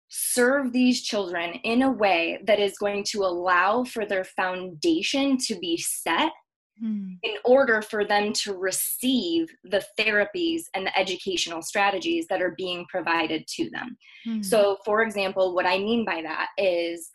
serve 0.09 0.71
these 0.71 1.01
children 1.01 1.53
in 1.63 1.81
a 1.81 1.91
way 1.91 2.39
that 2.45 2.59
is 2.59 2.77
going 2.77 3.03
to 3.03 3.23
allow 3.23 3.83
for 3.83 4.05
their 4.05 4.23
foundation 4.23 5.37
to 5.37 5.55
be 5.59 5.77
set 5.77 6.31
Hmm. 6.79 7.13
in 7.23 7.33
order 7.43 7.81
for 7.81 8.05
them 8.05 8.33
to 8.33 8.53
receive 8.53 9.47
the 9.63 9.83
therapies 9.97 10.63
and 10.75 10.85
the 10.85 10.99
educational 10.99 11.63
strategies 11.63 12.27
that 12.27 12.41
are 12.41 12.53
being 12.55 12.85
provided 12.87 13.47
to 13.55 13.69
them. 13.71 13.97
Hmm. 14.25 14.41
So, 14.43 14.77
for 14.85 15.01
example, 15.01 15.55
what 15.55 15.65
I 15.65 15.79
mean 15.79 16.05
by 16.05 16.21
that 16.21 16.49
is 16.57 17.09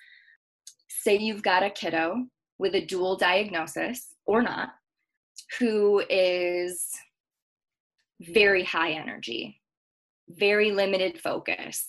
say 0.88 1.16
you've 1.16 1.42
got 1.42 1.62
a 1.62 1.71
kiddo 1.71 2.26
with 2.59 2.75
a 2.75 2.85
dual 2.85 3.16
diagnosis 3.16 4.14
or 4.26 4.42
not 4.42 4.71
who 5.59 6.02
is 6.09 6.88
very 8.21 8.64
high 8.64 8.92
energy, 8.92 9.61
very 10.28 10.71
limited 10.71 11.21
focus, 11.21 11.88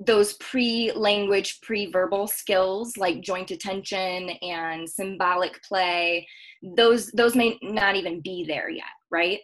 those 0.00 0.32
pre-language 0.34 1.60
pre-verbal 1.60 2.26
skills 2.26 2.96
like 2.96 3.20
joint 3.20 3.50
attention 3.50 4.30
and 4.42 4.88
symbolic 4.88 5.62
play 5.62 6.26
those 6.74 7.08
those 7.12 7.36
may 7.36 7.58
not 7.62 7.94
even 7.94 8.20
be 8.20 8.44
there 8.48 8.70
yet 8.70 8.84
right? 9.10 9.40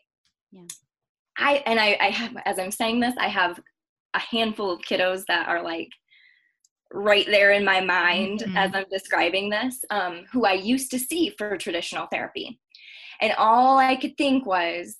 Yeah. 0.52 0.62
I 1.38 1.62
and 1.66 1.78
i 1.78 1.98
i 2.00 2.08
have 2.08 2.34
as 2.46 2.58
i'm 2.58 2.70
saying 2.70 3.00
this 3.00 3.14
i 3.18 3.28
have 3.28 3.60
a 4.14 4.18
handful 4.18 4.70
of 4.70 4.80
kiddos 4.80 5.24
that 5.28 5.48
are 5.48 5.62
like 5.62 5.90
right 6.92 7.26
there 7.26 7.50
in 7.50 7.64
my 7.64 7.80
mind 7.80 8.40
mm-hmm. 8.40 8.56
as 8.56 8.70
i'm 8.74 8.86
describing 8.90 9.50
this 9.50 9.84
um, 9.90 10.24
who 10.32 10.46
i 10.46 10.54
used 10.54 10.90
to 10.92 10.98
see 10.98 11.34
for 11.36 11.58
traditional 11.58 12.06
therapy. 12.06 12.58
And 13.20 13.34
all 13.36 13.76
i 13.76 13.96
could 13.96 14.16
think 14.16 14.46
was 14.46 14.96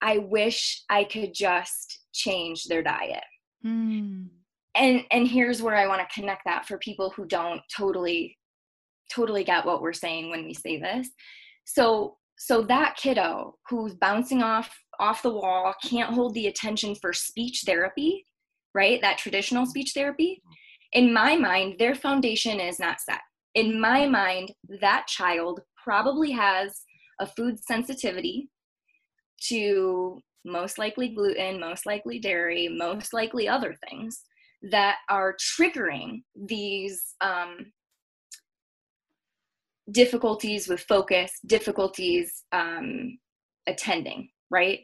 i 0.00 0.16
wish 0.16 0.82
i 0.88 1.04
could 1.04 1.34
just 1.34 2.00
change 2.14 2.64
their 2.64 2.82
diet. 2.82 3.24
Mm 3.66 4.28
and 4.78 5.02
and 5.10 5.28
here's 5.28 5.60
where 5.60 5.76
i 5.76 5.86
want 5.86 6.00
to 6.00 6.14
connect 6.20 6.42
that 6.44 6.66
for 6.66 6.78
people 6.78 7.10
who 7.10 7.26
don't 7.26 7.60
totally 7.76 8.38
totally 9.10 9.44
get 9.44 9.64
what 9.64 9.82
we're 9.82 9.92
saying 9.92 10.30
when 10.30 10.44
we 10.44 10.54
say 10.54 10.78
this. 10.78 11.08
So 11.64 12.16
so 12.40 12.62
that 12.62 12.96
kiddo 12.96 13.56
who's 13.68 13.94
bouncing 13.94 14.42
off 14.42 14.72
off 15.00 15.22
the 15.22 15.30
wall 15.30 15.74
can't 15.82 16.14
hold 16.14 16.34
the 16.34 16.46
attention 16.46 16.94
for 16.94 17.12
speech 17.12 17.62
therapy 17.66 18.24
right? 18.74 19.00
That 19.00 19.18
traditional 19.18 19.66
speech 19.66 19.92
therapy 19.94 20.42
in 20.92 21.12
my 21.12 21.36
mind 21.36 21.76
their 21.78 21.94
foundation 21.94 22.60
is 22.60 22.78
not 22.78 23.00
set. 23.00 23.20
In 23.54 23.80
my 23.80 24.06
mind 24.06 24.52
that 24.80 25.06
child 25.08 25.60
probably 25.82 26.30
has 26.32 26.82
a 27.20 27.26
food 27.26 27.58
sensitivity 27.58 28.48
to 29.48 30.20
most 30.44 30.78
likely 30.78 31.08
gluten 31.08 31.58
most 31.60 31.84
likely 31.84 32.18
dairy 32.18 32.68
most 32.68 33.12
likely 33.12 33.48
other 33.48 33.74
things 33.88 34.22
that 34.62 34.96
are 35.08 35.36
triggering 35.36 36.22
these 36.34 37.14
um, 37.20 37.72
difficulties 39.90 40.68
with 40.68 40.80
focus, 40.80 41.32
difficulties 41.46 42.44
um, 42.52 43.18
attending, 43.66 44.28
right? 44.50 44.80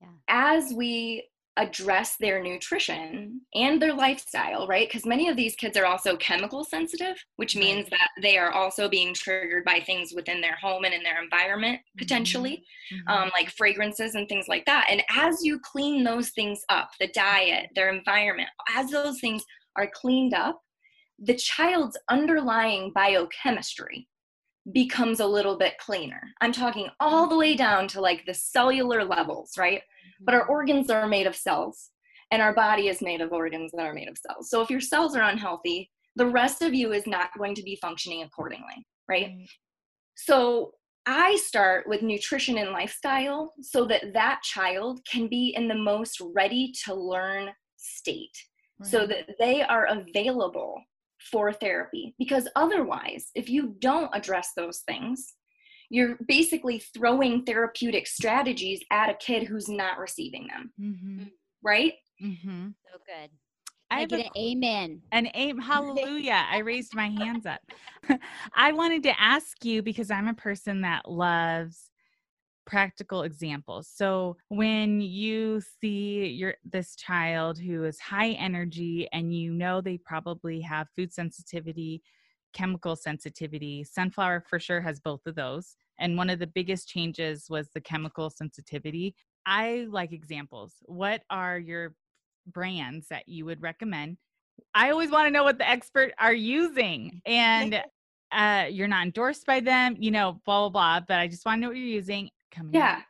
Yeah. 0.00 0.08
As 0.28 0.72
we 0.74 1.28
address 1.56 2.16
their 2.16 2.42
nutrition 2.42 3.40
and 3.54 3.80
their 3.80 3.94
lifestyle, 3.94 4.66
right? 4.66 4.88
Because 4.88 5.06
many 5.06 5.28
of 5.28 5.36
these 5.36 5.54
kids 5.54 5.76
are 5.76 5.86
also 5.86 6.16
chemical 6.16 6.64
sensitive, 6.64 7.16
which 7.36 7.54
means 7.54 7.88
that 7.90 8.08
they 8.20 8.36
are 8.36 8.50
also 8.50 8.88
being 8.88 9.14
triggered 9.14 9.64
by 9.64 9.80
things 9.80 10.12
within 10.14 10.40
their 10.40 10.56
home 10.56 10.84
and 10.84 10.92
in 10.92 11.02
their 11.02 11.22
environment, 11.22 11.80
potentially, 11.96 12.64
mm-hmm. 12.92 13.08
um, 13.08 13.30
like 13.38 13.50
fragrances 13.50 14.16
and 14.16 14.28
things 14.28 14.46
like 14.48 14.64
that. 14.66 14.86
And 14.90 15.02
as 15.14 15.44
you 15.44 15.60
clean 15.60 16.02
those 16.02 16.30
things 16.30 16.60
up, 16.68 16.90
the 16.98 17.08
diet, 17.08 17.70
their 17.74 17.88
environment, 17.88 18.48
as 18.74 18.90
those 18.90 19.20
things 19.20 19.44
are 19.76 19.90
cleaned 19.94 20.34
up, 20.34 20.60
the 21.20 21.34
child's 21.34 21.96
underlying 22.10 22.90
biochemistry 22.94 24.08
becomes 24.72 25.20
a 25.20 25.26
little 25.26 25.56
bit 25.56 25.78
cleaner. 25.78 26.22
I'm 26.40 26.52
talking 26.52 26.88
all 26.98 27.28
the 27.28 27.36
way 27.36 27.54
down 27.54 27.86
to 27.88 28.00
like 28.00 28.24
the 28.26 28.34
cellular 28.34 29.04
levels, 29.04 29.52
right? 29.58 29.82
But 30.24 30.34
our 30.34 30.46
organs 30.46 30.90
are 30.90 31.06
made 31.06 31.26
of 31.26 31.36
cells, 31.36 31.90
and 32.30 32.42
our 32.42 32.54
body 32.54 32.88
is 32.88 33.02
made 33.02 33.20
of 33.20 33.32
organs 33.32 33.72
that 33.76 33.86
are 33.86 33.94
made 33.94 34.08
of 34.08 34.18
cells. 34.18 34.50
So 34.50 34.60
if 34.60 34.70
your 34.70 34.80
cells 34.80 35.14
are 35.14 35.22
unhealthy, 35.22 35.90
the 36.16 36.26
rest 36.26 36.62
of 36.62 36.74
you 36.74 36.92
is 36.92 37.06
not 37.06 37.30
going 37.36 37.54
to 37.56 37.62
be 37.62 37.76
functioning 37.76 38.22
accordingly, 38.22 38.86
right? 39.08 39.26
right. 39.26 39.48
So 40.16 40.72
I 41.06 41.36
start 41.36 41.86
with 41.86 42.02
nutrition 42.02 42.58
and 42.58 42.70
lifestyle 42.70 43.52
so 43.60 43.84
that 43.86 44.12
that 44.14 44.42
child 44.42 45.00
can 45.10 45.28
be 45.28 45.54
in 45.56 45.68
the 45.68 45.74
most 45.74 46.20
ready 46.34 46.72
to 46.84 46.94
learn 46.94 47.50
state 47.76 48.36
right. 48.80 48.90
so 48.90 49.04
mm. 49.04 49.08
that 49.08 49.36
they 49.38 49.62
are 49.62 49.86
available 49.86 50.80
for 51.30 51.52
therapy. 51.52 52.14
Because 52.18 52.48
otherwise, 52.56 53.30
if 53.34 53.48
you 53.50 53.76
don't 53.80 54.10
address 54.14 54.50
those 54.56 54.82
things, 54.86 55.34
you're 55.94 56.16
basically 56.26 56.78
throwing 56.78 57.44
therapeutic 57.44 58.06
strategies 58.06 58.82
at 58.90 59.10
a 59.10 59.14
kid 59.14 59.44
who's 59.44 59.68
not 59.68 59.98
receiving 59.98 60.46
them 60.48 60.72
mm-hmm. 60.80 61.24
right 61.62 61.94
mm-hmm. 62.22 62.68
so 62.90 62.98
good 63.06 63.30
I, 63.90 64.06
get 64.06 64.26
an 64.26 64.32
amen. 64.36 65.02
An 65.12 65.28
amen. 65.36 65.62
Hallelujah. 65.64 66.44
I 66.50 66.58
raised 66.58 66.96
my 66.96 67.10
hands 67.10 67.46
up. 67.46 67.60
I 68.56 68.72
wanted 68.72 69.04
to 69.04 69.20
ask 69.20 69.64
you 69.64 69.82
because 69.82 70.10
I'm 70.10 70.26
a 70.26 70.34
person 70.34 70.80
that 70.80 71.08
loves 71.08 71.90
practical 72.66 73.22
examples. 73.22 73.88
So 73.92 74.36
when 74.48 75.00
you 75.00 75.60
see 75.80 76.26
your 76.26 76.54
this 76.64 76.96
child 76.96 77.58
who 77.58 77.84
is 77.84 78.00
high 78.00 78.30
energy 78.30 79.08
and 79.12 79.34
you 79.34 79.52
know 79.52 79.80
they 79.80 79.98
probably 79.98 80.60
have 80.62 80.88
food 80.96 81.12
sensitivity, 81.12 82.02
chemical 82.52 82.96
sensitivity, 82.96 83.84
sunflower 83.84 84.44
for 84.48 84.58
sure 84.58 84.80
has 84.80 84.98
both 84.98 85.26
of 85.26 85.34
those. 85.34 85.76
And 85.98 86.16
one 86.16 86.30
of 86.30 86.38
the 86.38 86.46
biggest 86.46 86.88
changes 86.88 87.46
was 87.48 87.68
the 87.74 87.80
chemical 87.80 88.30
sensitivity. 88.30 89.14
I 89.46 89.86
like 89.90 90.12
examples. 90.12 90.74
What 90.86 91.22
are 91.30 91.58
your 91.58 91.94
brands 92.46 93.08
that 93.08 93.28
you 93.28 93.44
would 93.46 93.62
recommend. 93.62 94.16
I 94.74 94.90
always 94.90 95.10
want 95.10 95.26
to 95.26 95.30
know 95.30 95.44
what 95.44 95.58
the 95.58 95.68
expert 95.68 96.12
are 96.18 96.32
using. 96.32 97.20
And 97.26 97.82
uh, 98.32 98.66
you're 98.70 98.88
not 98.88 99.04
endorsed 99.04 99.46
by 99.46 99.60
them, 99.60 99.96
you 99.98 100.10
know, 100.10 100.40
blah, 100.44 100.68
blah, 100.68 101.00
blah. 101.00 101.04
But 101.06 101.18
I 101.18 101.28
just 101.28 101.44
want 101.44 101.58
to 101.58 101.60
know 101.62 101.68
what 101.68 101.76
you're 101.76 101.86
using. 101.86 102.30
Come 102.52 102.70
Yeah. 102.72 103.00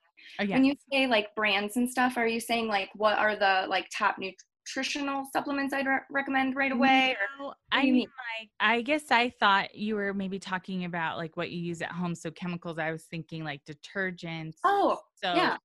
Oh, 0.41 0.45
yeah. 0.45 0.57
When 0.57 0.65
you 0.65 0.75
say 0.93 1.07
like 1.07 1.35
brands 1.35 1.77
and 1.77 1.89
stuff, 1.89 2.17
are 2.17 2.27
you 2.27 2.41
saying 2.41 2.67
like 2.67 2.91
what 2.95 3.19
are 3.19 3.37
the 3.37 3.67
like 3.69 3.87
top 3.97 4.19
nutritional 4.67 5.25
supplements 5.33 5.73
I'd 5.75 5.87
re- 5.87 5.99
recommend 6.11 6.57
right 6.57 6.73
mm, 6.73 6.77
away? 6.77 7.17
Or 7.41 7.47
No, 7.47 7.55
I 7.73 7.83
mean, 7.83 7.95
mean? 7.95 8.09
like, 8.41 8.51
I 8.61 8.83
guess 8.83 9.11
I 9.11 9.31
thought 9.41 9.75
you 9.75 9.95
were 9.95 10.15
maybe 10.15 10.39
talking 10.39 10.85
about 10.85 11.17
like 11.19 11.37
what 11.37 11.51
you 11.51 11.61
use 11.61 11.83
at 11.83 11.93
home. 11.93 12.15
So 12.15 12.31
chemicals, 12.31 12.79
I 12.79 12.91
was 12.91 13.05
thinking 13.05 13.45
like 13.45 13.61
detergents, 13.65 14.55
oh, 14.65 14.99
soaps, 15.23 15.37
yeah. 15.37 15.57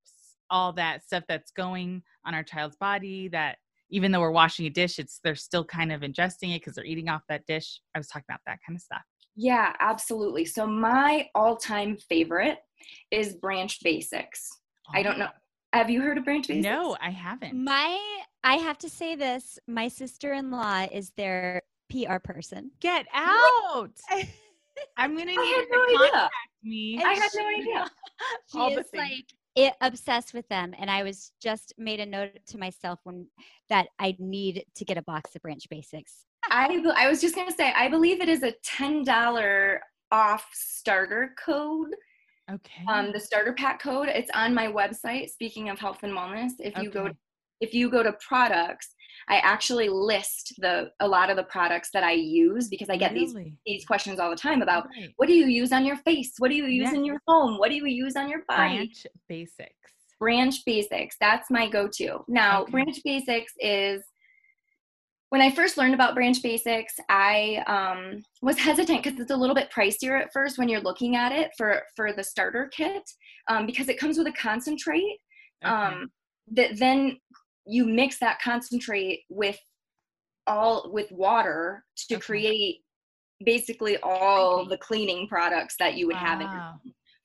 all 0.49 0.73
that 0.73 1.03
stuff 1.03 1.23
that's 1.27 1.51
going 1.51 2.03
on 2.25 2.33
our 2.33 2.43
child's 2.43 2.75
body 2.75 3.27
that 3.29 3.57
even 3.89 4.11
though 4.11 4.19
we're 4.19 4.31
washing 4.31 4.65
a 4.67 4.69
dish, 4.69 4.99
it's 4.99 5.19
they're 5.23 5.35
still 5.35 5.65
kind 5.65 5.91
of 5.91 6.01
ingesting 6.01 6.55
it 6.55 6.61
because 6.61 6.75
they're 6.75 6.85
eating 6.85 7.09
off 7.09 7.23
that 7.29 7.45
dish. 7.47 7.81
I 7.95 7.99
was 7.99 8.07
talking 8.07 8.25
about 8.29 8.41
that 8.45 8.59
kind 8.65 8.77
of 8.77 8.81
stuff. 8.81 9.01
yeah, 9.35 9.73
absolutely. 9.79 10.45
So 10.45 10.67
my 10.67 11.27
all-time 11.33 11.97
favorite 11.97 12.57
is 13.11 13.33
Branch 13.35 13.75
Basics. 13.83 14.47
I 14.93 14.99
oh, 14.99 15.03
don't 15.03 15.19
know. 15.19 15.29
Have 15.73 15.89
you 15.89 16.01
heard 16.01 16.17
of 16.17 16.25
Branch 16.25 16.47
Basics? 16.47 16.63
No, 16.63 16.97
I 17.01 17.09
haven't. 17.11 17.55
My, 17.63 17.97
I 18.43 18.55
have 18.55 18.77
to 18.79 18.89
say 18.89 19.15
this. 19.15 19.59
My 19.67 19.87
sister-in-law 19.87 20.87
is 20.91 21.11
their 21.17 21.61
PR 21.89 22.17
person. 22.23 22.71
Get 22.79 23.05
out. 23.13 23.91
I'm 24.97 25.17
gonna 25.17 25.25
need 25.25 25.35
had 25.37 25.45
you 25.45 25.67
no 25.71 25.77
to 25.77 26.03
idea. 26.03 26.11
contact 26.11 26.33
me. 26.63 27.01
I 27.03 27.13
had 27.13 27.31
no 27.35 27.47
idea. 27.47 27.91
she 28.51 28.57
All 28.59 28.77
is 28.77 28.87
like 28.93 29.25
it, 29.55 29.73
obsessed 29.81 30.33
with 30.33 30.47
them, 30.47 30.73
and 30.77 30.89
I 30.89 31.03
was 31.03 31.31
just 31.41 31.73
made 31.77 31.99
a 31.99 32.05
note 32.05 32.39
to 32.47 32.57
myself 32.57 32.99
when 33.03 33.27
that 33.69 33.87
I 33.99 34.15
need 34.19 34.63
to 34.75 34.85
get 34.85 34.97
a 34.97 35.01
box 35.01 35.35
of 35.35 35.41
Branch 35.41 35.67
Basics. 35.69 36.25
I 36.49 36.81
I 36.95 37.09
was 37.09 37.19
just 37.19 37.35
gonna 37.35 37.51
say 37.51 37.73
I 37.75 37.89
believe 37.89 38.21
it 38.21 38.29
is 38.29 38.43
a 38.43 38.53
ten 38.63 39.03
dollar 39.03 39.81
off 40.11 40.47
starter 40.53 41.35
code. 41.43 41.93
Okay. 42.49 42.83
Um, 42.87 43.11
the 43.11 43.19
starter 43.19 43.53
pack 43.53 43.79
code. 43.81 44.07
It's 44.07 44.31
on 44.33 44.53
my 44.55 44.67
website. 44.67 45.29
Speaking 45.29 45.69
of 45.69 45.77
health 45.77 45.99
and 46.01 46.13
wellness, 46.13 46.53
if 46.59 46.75
you 46.77 46.89
go 46.89 47.01
Okay. 47.01 47.13
If 47.61 47.73
you 47.73 47.89
go 47.89 48.03
to 48.03 48.13
products, 48.25 48.95
I 49.27 49.37
actually 49.37 49.89
list 49.89 50.53
the 50.59 50.89
a 50.99 51.07
lot 51.07 51.29
of 51.29 51.35
the 51.37 51.43
products 51.43 51.89
that 51.93 52.03
I 52.03 52.13
use 52.13 52.67
because 52.67 52.89
I 52.89 52.97
get 52.97 53.13
these 53.13 53.35
these 53.65 53.85
questions 53.85 54.19
all 54.19 54.29
the 54.29 54.35
time 54.35 54.61
about 54.61 54.87
Right. 54.97 55.13
what 55.17 55.27
do 55.27 55.33
you 55.33 55.45
use 55.47 55.71
on 55.71 55.85
your 55.85 55.97
face? 55.97 56.31
What 56.39 56.49
do 56.49 56.55
you 56.55 56.65
use 56.65 56.89
Yeah. 56.91 56.97
in 56.99 57.05
your 57.05 57.21
home? 57.27 57.57
What 57.59 57.69
do 57.69 57.75
you 57.75 57.85
use 57.85 58.15
on 58.15 58.29
your 58.29 58.43
body? 58.47 58.75
branch 58.77 59.05
basics. 59.27 59.75
Branch 60.19 60.55
Basics. 60.65 61.15
That's 61.21 61.49
my 61.49 61.69
go-to. 61.69 62.25
Now, 62.27 62.63
Okay. 62.63 62.71
Branch 62.73 62.97
Basics 63.05 63.53
is 63.59 64.03
when 65.29 65.41
I 65.41 65.49
first 65.51 65.77
learned 65.77 65.93
about 65.93 66.13
Branch 66.13 66.41
Basics, 66.41 66.95
I 67.07 67.63
um, 67.67 68.21
was 68.41 68.57
hesitant 68.57 69.01
because 69.03 69.17
it's 69.19 69.31
a 69.31 69.37
little 69.37 69.55
bit 69.55 69.71
pricier 69.71 70.19
at 70.19 70.33
first 70.33 70.57
when 70.57 70.67
you're 70.67 70.81
looking 70.81 71.15
at 71.15 71.31
it 71.31 71.51
for 71.55 71.83
for 71.95 72.11
the 72.11 72.23
starter 72.23 72.67
kit 72.75 73.03
um, 73.47 73.65
because 73.65 73.87
it 73.89 73.97
comes 73.99 74.17
with 74.17 74.27
a 74.27 74.33
concentrate. 74.33 75.19
Okay. 75.63 75.71
Um, 75.73 76.11
that 76.51 76.77
then 76.79 77.17
you 77.69 77.85
mix 77.85 78.17
that 78.19 78.41
concentrate 78.41 79.21
with 79.29 79.59
all 80.47 80.89
with 80.91 81.11
water 81.11 81.85
to 82.09 82.15
Okay. 82.15 82.21
create 82.21 82.77
basically 83.45 83.97
all 84.01 84.65
the 84.65 84.77
cleaning 84.77 85.27
products 85.27 85.75
that 85.79 85.95
you 85.95 86.07
would 86.07 86.17
have 86.17 86.41
in 86.41 86.51
your 86.51 86.59
Wow. 86.61 86.79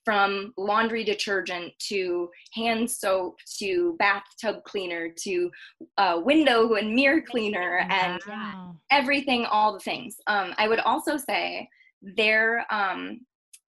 from 0.05 0.53
laundry 0.59 1.03
detergent 1.03 1.73
to 1.89 2.29
hand 2.53 2.91
soap 2.91 3.39
to 3.59 3.97
bathtub 3.99 4.63
cleaner 4.65 5.09
to 5.23 5.51
uh, 5.97 6.21
window 6.23 6.75
and 6.75 6.95
mirror 6.95 7.23
cleaner 7.23 7.87
and 7.89 8.21
Wow. 8.27 8.77
everything 8.91 9.47
all 9.47 9.73
the 9.73 9.81
things 9.81 10.17
um, 10.27 10.53
i 10.59 10.69
would 10.69 10.81
also 10.81 11.17
say 11.17 11.69
their 12.03 12.67
um, 12.71 13.21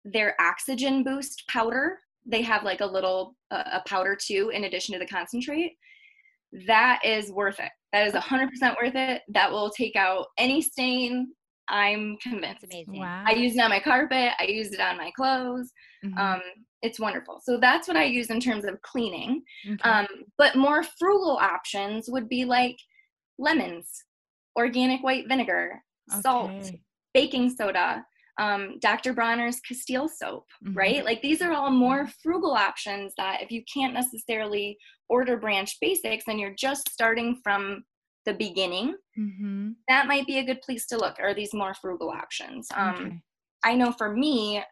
their 0.05 0.37
oxygen 0.41 1.03
boost 1.03 1.43
powder 1.49 2.01
they 2.27 2.43
have 2.43 2.63
like 2.65 2.83
a 2.83 2.87
little 2.87 3.35
uh, 3.51 3.65
a 3.73 3.81
powder 3.89 4.15
too 4.15 4.51
in 4.55 4.65
addition 4.65 4.93
to 4.93 4.99
the 4.99 5.07
concentrate 5.07 5.73
that 6.67 7.01
is 7.05 7.31
worth 7.31 7.59
it 7.61 7.71
that 7.93 8.07
is 8.07 8.13
100% 8.15 8.49
worth 8.83 8.95
it 8.95 9.23
that 9.29 9.51
will 9.51 9.71
take 9.71 9.97
out 9.97 10.27
any 10.39 10.61
stain 10.63 11.29
i'm 11.69 12.17
convinced 12.23 12.61
That's 12.63 12.75
amazing. 12.75 13.01
Wow. 13.01 13.25
i 13.27 13.33
use 13.33 13.55
it 13.57 13.61
on 13.61 13.71
my 13.71 13.81
carpet 13.81 14.33
i 14.39 14.45
use 14.45 14.73
it 14.73 14.81
on 14.81 14.97
my 14.97 15.11
clothes 15.17 15.71
Mhm. 16.05 16.19
um, 16.19 16.41
it's 16.83 17.01
wonderful. 17.01 17.41
So 17.43 17.57
that's 17.59 17.89
what 17.89 17.97
I 17.97 18.05
use 18.05 18.29
in 18.31 18.39
terms 18.39 18.65
of 18.65 18.81
cleaning. 18.83 19.43
Okay. 19.67 19.91
Um, 19.91 20.07
but 20.39 20.55
more 20.55 20.83
frugal 20.85 21.37
options 21.41 22.09
would 22.09 22.29
be 22.29 22.45
like 22.45 22.77
lemons, 23.39 23.89
organic 24.57 25.03
white 25.03 25.25
vinegar, 25.27 25.83
salt, 26.21 26.71
baking 27.15 27.51
soda, 27.51 28.05
um, 28.39 28.79
Dr. 28.81 29.13
Bronner's 29.15 29.61
Castile 29.61 30.09
soap, 30.09 30.47
Mhm. 30.65 30.77
right? 30.77 31.05
Like 31.05 31.23
these 31.23 31.41
are 31.43 31.53
all 31.53 31.71
more 31.71 32.07
frugal 32.23 32.53
options 32.53 33.15
that 33.17 33.43
if 33.43 33.51
you 33.51 33.63
can't 33.73 33.95
necessarily 33.95 34.79
order 35.09 35.37
branch 35.39 35.79
basics 35.81 36.25
and 36.29 36.39
you're 36.39 36.55
just 36.55 36.91
starting 36.91 37.41
from 37.43 37.85
the 38.27 38.35
beginning, 38.35 38.95
Mhm. 39.17 39.77
that 39.89 40.07
might 40.07 40.27
be 40.27 40.39
a 40.39 40.45
good 40.45 40.61
place 40.61 40.87
to 40.87 40.99
look. 40.99 41.19
Are 41.19 41.33
these 41.35 41.55
more 41.55 41.75
frugal 41.75 42.11
options? 42.11 42.69
Um, 42.75 42.95
okay. 42.95 43.21
I 43.65 43.75
know 43.75 43.93
for 43.93 44.15
me, 44.15 44.63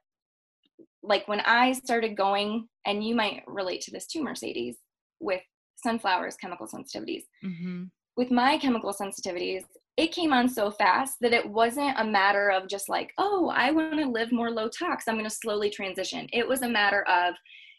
like 1.03 1.27
when 1.29 1.41
I 1.41 1.73
started 1.73 2.17
going, 2.17 2.69
and 2.87 3.05
you 3.07 3.15
might 3.15 3.45
relate 3.47 3.81
to 3.83 3.91
this 3.91 4.07
too, 4.07 4.23
Mercedes, 4.23 4.77
with 5.21 5.43
sunflowers 5.77 6.37
chemical 6.37 6.67
sensitivities. 6.67 7.25
Mhm. 7.43 7.91
With 8.17 8.31
my 8.31 8.59
chemical 8.59 8.93
sensitivities, 8.93 9.65
it 9.97 10.13
came 10.13 10.33
on 10.33 10.49
so 10.49 10.71
fast 10.71 11.17
that 11.21 11.33
it 11.33 11.49
wasn't 11.49 11.99
a 11.99 12.05
matter 12.05 12.51
of 12.51 12.69
just 12.69 12.89
like, 12.89 13.13
oh, 13.19 13.53
I 13.55 13.71
want 13.71 13.99
to 13.99 14.09
live 14.09 14.33
more 14.33 14.51
low 14.51 14.69
tox. 14.69 15.05
I'm 15.07 15.15
going 15.15 15.25
to 15.25 15.31
slowly 15.31 15.71
transition. 15.71 16.27
It 16.33 16.47
was 16.47 16.63
a 16.63 16.69
matter 16.69 17.05
of, 17.09 17.35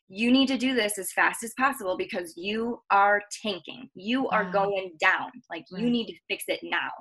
you 0.07 0.31
need 0.31 0.47
to 0.47 0.57
do 0.57 0.75
this 0.75 0.97
as 0.97 1.11
fast 1.11 1.43
as 1.43 1.53
possible 1.57 1.97
because 1.97 2.33
you 2.37 2.79
are 2.91 3.21
tanking. 3.41 3.89
You 3.95 4.29
are 4.29 4.49
going 4.49 4.93
down. 4.99 5.31
Like, 5.49 5.65
you 5.71 5.89
need 5.89 6.07
to 6.07 6.19
fix 6.29 6.45
it 6.47 6.59
now. 6.63 6.91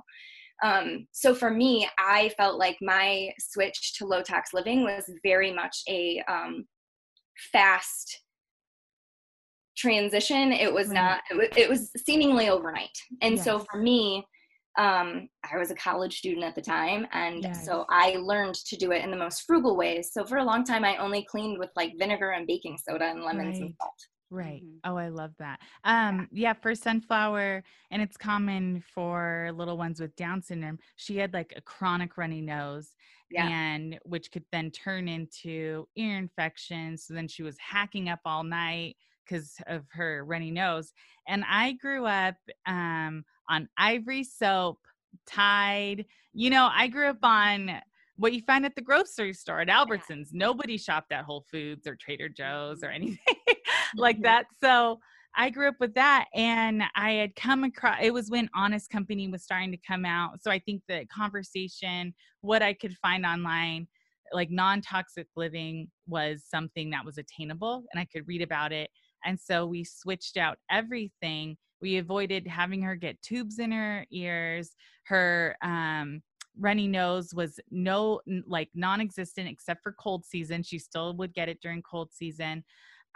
Um, 0.62 1.07
so 1.12 1.35
for 1.35 1.50
me, 1.50 1.88
I 1.98 2.31
felt 2.37 2.59
like 2.59 2.79
my 2.81 3.31
switch 3.38 3.94
to 3.98 4.07
low 4.07 4.22
tox 4.22 4.55
living 4.55 4.83
was 4.83 5.05
very 5.22 5.53
much 5.53 5.77
a 5.88 6.22
um, 6.29 6.64
fast 7.53 8.22
transition. 9.77 10.53
It 10.53 10.72
was 10.72 10.90
not. 10.90 11.20
It 11.31 11.37
was, 11.37 11.48
it 11.57 11.68
was 11.68 11.90
seemingly 12.05 12.48
overnight. 12.48 12.96
And 13.20 13.38
so 13.38 13.64
for 13.70 13.79
me, 13.79 14.24
um, 14.77 15.29
I 15.51 15.57
was 15.59 15.71
a 15.71 15.75
college 15.75 16.19
student 16.19 16.45
at 16.45 16.55
the 16.55 16.63
time, 16.63 17.07
and 17.13 17.43
Yes. 17.43 17.65
so 17.65 17.87
I 17.89 18.17
learned 18.17 18.55
to 18.57 18.77
do 18.77 18.93
it 18.93 19.03
in 19.05 19.11
the 19.11 19.17
most 19.17 19.43
frugal 19.43 19.77
ways. 19.77 20.13
So 20.13 20.25
for 20.25 20.39
a 20.39 20.45
long 20.45 20.65
time, 20.65 20.85
I 20.85 20.97
only 20.97 21.25
cleaned 21.25 21.59
with 21.59 21.71
like 21.77 21.93
vinegar 21.99 22.31
and 22.31 22.47
baking 22.47 22.79
soda 22.79 23.07
and 23.07 23.23
lemons 23.23 23.61
and 23.61 23.71
Right. 23.71 23.77
salt. 23.81 24.09
Right. 24.31 24.65
Mhm. 24.65 24.81
Oh, 24.85 24.97
I 24.97 25.09
love 25.09 25.35
that. 25.39 25.61
Um, 25.85 26.29
yeah, 26.33 26.55
for 26.55 26.75
sunflower, 26.75 27.63
and 27.91 28.03
it's 28.03 28.17
common 28.17 28.81
for 28.81 29.53
little 29.55 29.77
ones 29.79 30.01
with 30.01 30.17
Down 30.17 30.43
syndrome. 30.43 30.79
She 30.97 31.17
had 31.19 31.33
like 31.35 31.53
a 31.57 31.61
chronic 31.61 32.17
runny 32.17 32.41
nose, 32.41 32.95
Yeah. 33.31 33.49
and 33.49 33.99
which 34.05 34.31
could 34.33 34.45
then 34.53 34.71
turn 34.71 35.09
into 35.09 35.89
ear 35.97 36.19
infections. 36.19 37.05
So 37.07 37.15
then 37.15 37.29
she 37.29 37.43
was 37.43 37.59
hacking 37.59 38.09
up 38.09 38.21
all 38.25 38.45
night 38.45 38.97
because 39.25 39.57
of 39.67 39.87
her 39.93 40.25
runny 40.25 40.51
nose. 40.51 40.93
And 41.27 41.45
I 41.49 41.73
grew 41.73 42.07
up 42.07 42.37
um, 42.67 43.25
on 43.49 43.69
Ivory 43.79 44.25
soap, 44.25 44.79
Tide. 45.27 46.05
You 46.33 46.51
know, 46.51 46.69
I 46.73 46.89
grew 46.89 47.09
up 47.09 47.19
on 47.23 47.81
what 48.17 48.33
you 48.33 48.43
find 48.43 48.65
at 48.65 48.75
the 48.75 48.83
grocery 48.83 49.33
store 49.33 49.61
at 49.61 49.69
Albertsons. 49.69 50.29
Nobody 50.33 50.77
shopped 50.79 51.13
at 51.13 51.25
Whole 51.25 51.45
Foods 51.51 51.87
or 51.87 51.97
Trader 51.97 52.29
Joe's 52.29 52.83
or 52.83 52.91
anything 52.91 53.19
like 53.97 54.19
Mhm. 54.19 54.23
that. 54.23 54.47
So 54.61 55.01
I 55.37 55.51
grew 55.51 55.69
up 55.69 55.81
with 55.81 55.95
that 55.95 56.27
and 56.33 56.85
I 56.95 57.13
had 57.13 57.35
come 57.35 57.65
across 57.65 57.99
it 58.01 58.15
was 58.15 58.31
when 58.31 58.49
Honest 58.55 58.89
Company 58.91 59.27
was 59.29 59.43
starting 59.43 59.73
to 59.73 59.79
come 59.87 60.05
out. 60.05 60.43
So 60.43 60.51
I 60.51 60.61
think 60.61 60.83
the 60.87 61.07
conversation, 61.07 62.15
what 62.41 62.63
I 62.63 62.73
could 62.73 62.97
find 62.99 63.27
online, 63.27 63.89
like 64.33 64.51
non-toxic 64.51 65.27
living 65.37 65.91
was 66.07 66.45
something 66.49 66.91
that 66.91 67.05
was 67.05 67.19
attainable 67.19 67.85
and 67.93 68.01
I 68.01 68.05
could 68.05 68.27
read 68.29 68.43
about 68.43 68.73
it. 68.73 68.91
And 69.25 69.39
so 69.41 69.67
we 69.67 69.85
switched 69.85 70.37
out 70.37 70.59
everything. 70.71 71.57
We 71.81 71.99
avoided 71.99 72.47
having 72.47 72.83
her 72.83 72.97
get 72.97 73.21
tubes 73.23 73.59
in 73.59 73.73
her 73.73 74.07
ears. 74.11 74.75
Her 75.05 75.57
um 75.63 76.23
runny 76.59 76.87
nose 76.87 77.35
was 77.35 77.59
no 77.71 78.21
like 78.47 78.69
non-existent 78.75 79.49
except 79.49 79.83
for 79.83 79.93
cold 79.93 80.25
season. 80.25 80.63
She 80.63 80.79
still 80.79 81.15
would 81.17 81.35
get 81.35 81.49
it 81.49 81.61
during 81.61 81.83
cold 81.83 82.13
season. 82.13 82.65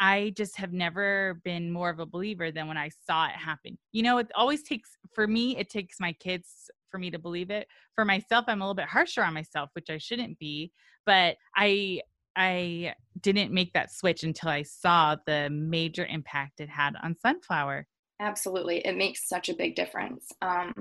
I 0.00 0.32
just 0.36 0.56
have 0.56 0.72
never 0.72 1.40
been 1.44 1.72
more 1.72 1.90
of 1.90 1.98
a 1.98 2.06
believer 2.06 2.52
than 2.52 2.68
when 2.68 2.76
i 2.76 2.90
saw 3.06 3.26
it 3.26 3.32
happen. 3.32 3.78
You 3.92 4.02
know 4.02 4.18
it 4.18 4.30
always 4.34 4.62
takes 4.62 4.90
for 5.14 5.26
me 5.26 5.56
it 5.56 5.70
takes 5.70 6.00
my 6.00 6.12
kids 6.12 6.70
for 6.90 6.98
me 6.98 7.10
to 7.10 7.18
believe 7.18 7.50
it. 7.50 7.68
For 7.94 8.04
myself 8.04 8.44
i'm 8.48 8.60
a 8.60 8.64
little 8.64 8.74
bit 8.74 8.86
harsher 8.86 9.22
on 9.22 9.34
myself 9.34 9.70
which 9.74 9.90
i 9.90 9.98
shouldn't 9.98 10.38
be 10.38 10.72
but 11.06 11.36
i 11.56 12.00
i 12.36 12.94
didn't 13.20 13.52
make 13.52 13.72
that 13.72 13.92
switch 13.92 14.22
until 14.22 14.50
i 14.50 14.62
saw 14.62 15.16
the 15.26 15.48
major 15.50 16.06
impact 16.06 16.60
it 16.60 16.68
had 16.68 16.94
on 17.02 17.16
sunflower 17.18 17.86
Absolutely. 18.20 18.78
It 18.86 18.96
makes 18.96 19.28
such 19.28 19.48
a 19.48 19.54
big 19.54 19.76
difference. 19.76 20.26
Um, 20.42 20.74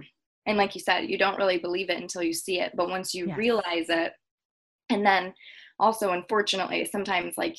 and 0.45 0.57
like 0.57 0.75
you 0.75 0.81
said, 0.81 1.09
you 1.09 1.17
don't 1.17 1.37
really 1.37 1.57
believe 1.59 1.89
it 1.89 2.01
until 2.01 2.23
you 2.23 2.33
see 2.33 2.59
it. 2.59 2.71
But 2.75 2.89
once 2.89 3.13
you 3.13 3.27
Yes. 3.27 3.37
realize 3.37 3.85
it, 3.89 4.13
and 4.89 5.05
then 5.05 5.33
also, 5.79 6.11
unfortunately, 6.13 6.85
sometimes 6.85 7.37
like 7.37 7.55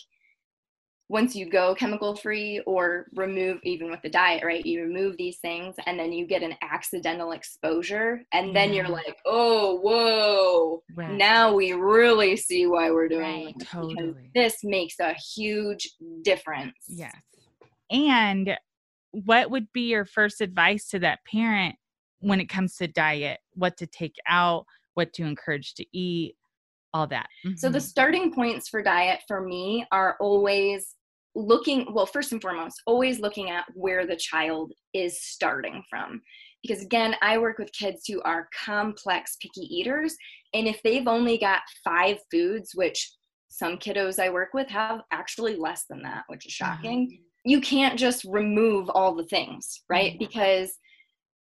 once 1.10 1.34
you 1.34 1.48
go 1.48 1.74
chemical 1.74 2.14
free 2.14 2.60
or 2.66 3.06
remove, 3.14 3.60
even 3.62 3.90
with 3.90 4.00
the 4.02 4.10
diet, 4.10 4.44
right? 4.44 4.64
You 4.64 4.82
remove 4.82 5.16
these 5.16 5.38
things 5.38 5.74
and 5.86 5.98
then 5.98 6.12
you 6.12 6.26
get 6.26 6.42
an 6.42 6.54
accidental 6.60 7.32
exposure. 7.32 8.22
And 8.32 8.54
then 8.54 8.74
you're 8.74 8.88
like, 8.88 9.16
oh, 9.24 9.76
whoa, 9.76 10.82
Right. 10.94 11.16
now 11.16 11.54
we 11.54 11.72
really 11.72 12.36
see 12.36 12.66
why 12.66 12.90
we're 12.90 13.08
doing 13.08 13.46
Right. 13.46 13.58
this. 13.58 13.68
Totally. 13.68 14.30
This 14.34 14.64
makes 14.64 14.98
a 15.00 15.14
huge 15.14 15.88
difference. 16.22 16.74
Yes. 16.88 17.14
And 17.90 18.58
what 19.12 19.50
would 19.50 19.72
be 19.72 19.88
your 19.90 20.04
first 20.04 20.40
advice 20.40 20.88
to 20.88 20.98
that 21.00 21.20
parent 21.30 21.76
when 22.20 22.40
it 22.40 22.48
comes 22.48 22.76
to 22.76 22.88
diet? 22.88 23.38
What 23.54 23.76
to 23.78 23.86
take 23.86 24.16
out, 24.26 24.66
what 24.94 25.12
to 25.14 25.24
encourage 25.24 25.74
to 25.74 25.86
eat, 25.96 26.36
all 26.92 27.06
that. 27.08 27.28
So 27.56 27.68
the 27.68 27.78
Mhm. 27.78 27.82
starting 27.82 28.32
points 28.32 28.68
for 28.68 28.82
diet 28.82 29.22
for 29.28 29.40
me 29.40 29.86
are 29.92 30.16
always 30.20 30.96
looking, 31.34 31.92
well, 31.92 32.06
first 32.06 32.32
and 32.32 32.42
foremost, 32.42 32.82
always 32.86 33.20
looking 33.20 33.50
at 33.50 33.64
where 33.74 34.06
the 34.06 34.16
child 34.16 34.72
is 34.92 35.22
starting 35.22 35.84
from. 35.88 36.22
Because 36.62 36.82
again, 36.82 37.14
I 37.22 37.38
work 37.38 37.58
with 37.58 37.72
kids 37.72 38.06
who 38.06 38.20
are 38.22 38.48
complex 38.52 39.36
picky 39.36 39.62
eaters. 39.62 40.16
And 40.52 40.66
if 40.66 40.82
they've 40.82 41.06
only 41.06 41.38
got 41.38 41.62
five 41.84 42.18
foods, 42.30 42.72
which 42.74 43.12
some 43.48 43.76
kiddos 43.78 44.18
I 44.18 44.30
work 44.30 44.52
with 44.54 44.68
have 44.68 45.02
actually 45.12 45.54
less 45.54 45.84
than 45.88 46.02
that, 46.02 46.24
which 46.26 46.46
is 46.46 46.56
Uh-huh. 46.60 46.74
shocking, 46.74 47.24
you 47.48 47.61
can't 47.61 47.98
just 47.98 48.24
remove 48.24 48.90
all 48.90 49.14
the 49.14 49.24
things, 49.24 49.82
right? 49.88 50.12
Mhm. 50.14 50.18
Because, 50.18 50.78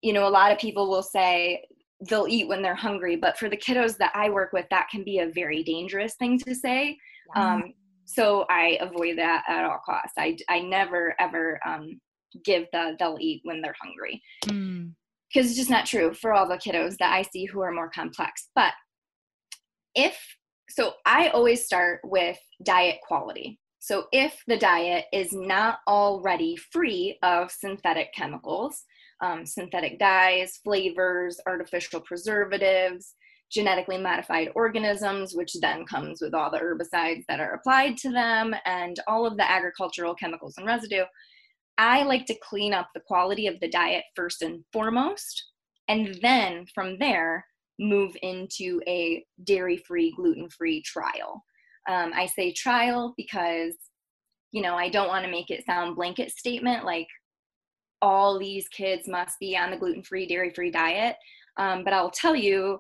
you 0.02 0.12
know, 0.12 0.28
a 0.28 0.36
lot 0.38 0.52
of 0.52 0.58
people 0.58 0.88
will 0.88 1.02
say, 1.02 1.64
they'll 2.08 2.28
eat 2.28 2.46
when 2.46 2.62
they're 2.62 2.76
hungry 2.76 3.16
but 3.16 3.36
for 3.36 3.48
the 3.48 3.56
kiddos 3.56 3.96
that 3.96 4.12
i 4.14 4.30
work 4.30 4.52
with 4.52 4.64
that 4.70 4.88
can 4.88 5.02
be 5.02 5.18
a 5.18 5.32
very 5.32 5.64
dangerous 5.64 6.14
thing 6.14 6.38
to 6.38 6.54
say 6.54 6.96
um, 7.34 7.74
so 8.04 8.46
i 8.48 8.78
avoid 8.80 9.18
that 9.18 9.42
at 9.48 9.64
all 9.64 9.80
costs 9.84 10.12
i, 10.16 10.36
I 10.48 10.60
never 10.60 11.16
ever 11.18 11.58
um, 11.66 12.00
give 12.44 12.66
the 12.72 12.94
they'll 13.00 13.18
eat 13.20 13.40
when 13.42 13.60
they're 13.60 13.74
hungry 13.82 14.22
Mm. 14.46 14.92
because 15.28 15.48
it's 15.50 15.58
just 15.58 15.70
not 15.70 15.86
true 15.86 16.14
for 16.14 16.32
all 16.32 16.46
the 16.48 16.54
kiddos 16.58 16.96
that 16.98 17.12
i 17.12 17.22
see 17.22 17.46
who 17.46 17.60
are 17.62 17.72
more 17.72 17.90
complex 17.90 18.48
but 18.54 18.72
if 19.96 20.16
so 20.70 20.92
i 21.04 21.30
always 21.30 21.64
start 21.64 22.00
with 22.04 22.38
diet 22.62 22.98
quality 23.08 23.58
so 23.88 24.04
if 24.12 24.42
the 24.46 24.58
diet 24.58 25.06
is 25.14 25.32
not 25.32 25.78
already 25.88 26.56
free 26.56 27.18
of 27.22 27.50
synthetic 27.50 28.12
chemicals 28.14 28.84
um, 29.20 29.44
synthetic 29.44 29.98
dyes, 29.98 30.60
flavors, 30.62 31.40
artificial 31.46 32.00
preservatives, 32.00 33.14
genetically 33.50 33.98
modified 33.98 34.50
organisms, 34.54 35.34
which 35.34 35.54
then 35.60 35.84
comes 35.86 36.20
with 36.20 36.34
all 36.34 36.50
the 36.50 36.58
herbicides 36.58 37.24
that 37.28 37.40
are 37.40 37.54
applied 37.54 37.96
to 37.98 38.10
them, 38.10 38.54
and 38.64 39.00
all 39.06 39.26
of 39.26 39.36
the 39.36 39.50
agricultural 39.50 40.14
chemicals 40.14 40.54
and 40.58 40.66
residue. 40.66 41.04
I 41.78 42.02
like 42.02 42.26
to 42.26 42.38
clean 42.42 42.74
up 42.74 42.88
the 42.94 43.00
quality 43.00 43.46
of 43.46 43.58
the 43.60 43.70
diet 43.70 44.04
first 44.14 44.42
and 44.42 44.64
foremost, 44.72 45.50
and 45.88 46.18
then 46.20 46.66
from 46.74 46.98
there, 46.98 47.46
move 47.80 48.16
into 48.22 48.80
a 48.88 49.24
dairy 49.44 49.76
free, 49.76 50.12
gluten 50.16 50.48
free 50.50 50.82
trial. 50.82 51.42
Um, 51.88 52.12
I 52.14 52.26
say 52.26 52.52
trial 52.52 53.14
because, 53.16 53.74
you 54.52 54.60
know, 54.62 54.76
I 54.76 54.88
don't 54.90 55.08
want 55.08 55.24
to 55.24 55.30
make 55.30 55.50
it 55.50 55.64
sound 55.64 55.96
blanket 55.96 56.30
statement 56.30 56.84
like 56.84 57.08
all 58.02 58.38
these 58.38 58.68
kids 58.68 59.08
must 59.08 59.38
be 59.40 59.56
on 59.56 59.70
the 59.70 59.76
gluten 59.76 60.02
free, 60.02 60.26
dairy 60.26 60.50
free 60.54 60.70
diet. 60.70 61.16
Um, 61.56 61.82
but 61.84 61.92
I'll 61.92 62.10
tell 62.10 62.36
you, 62.36 62.78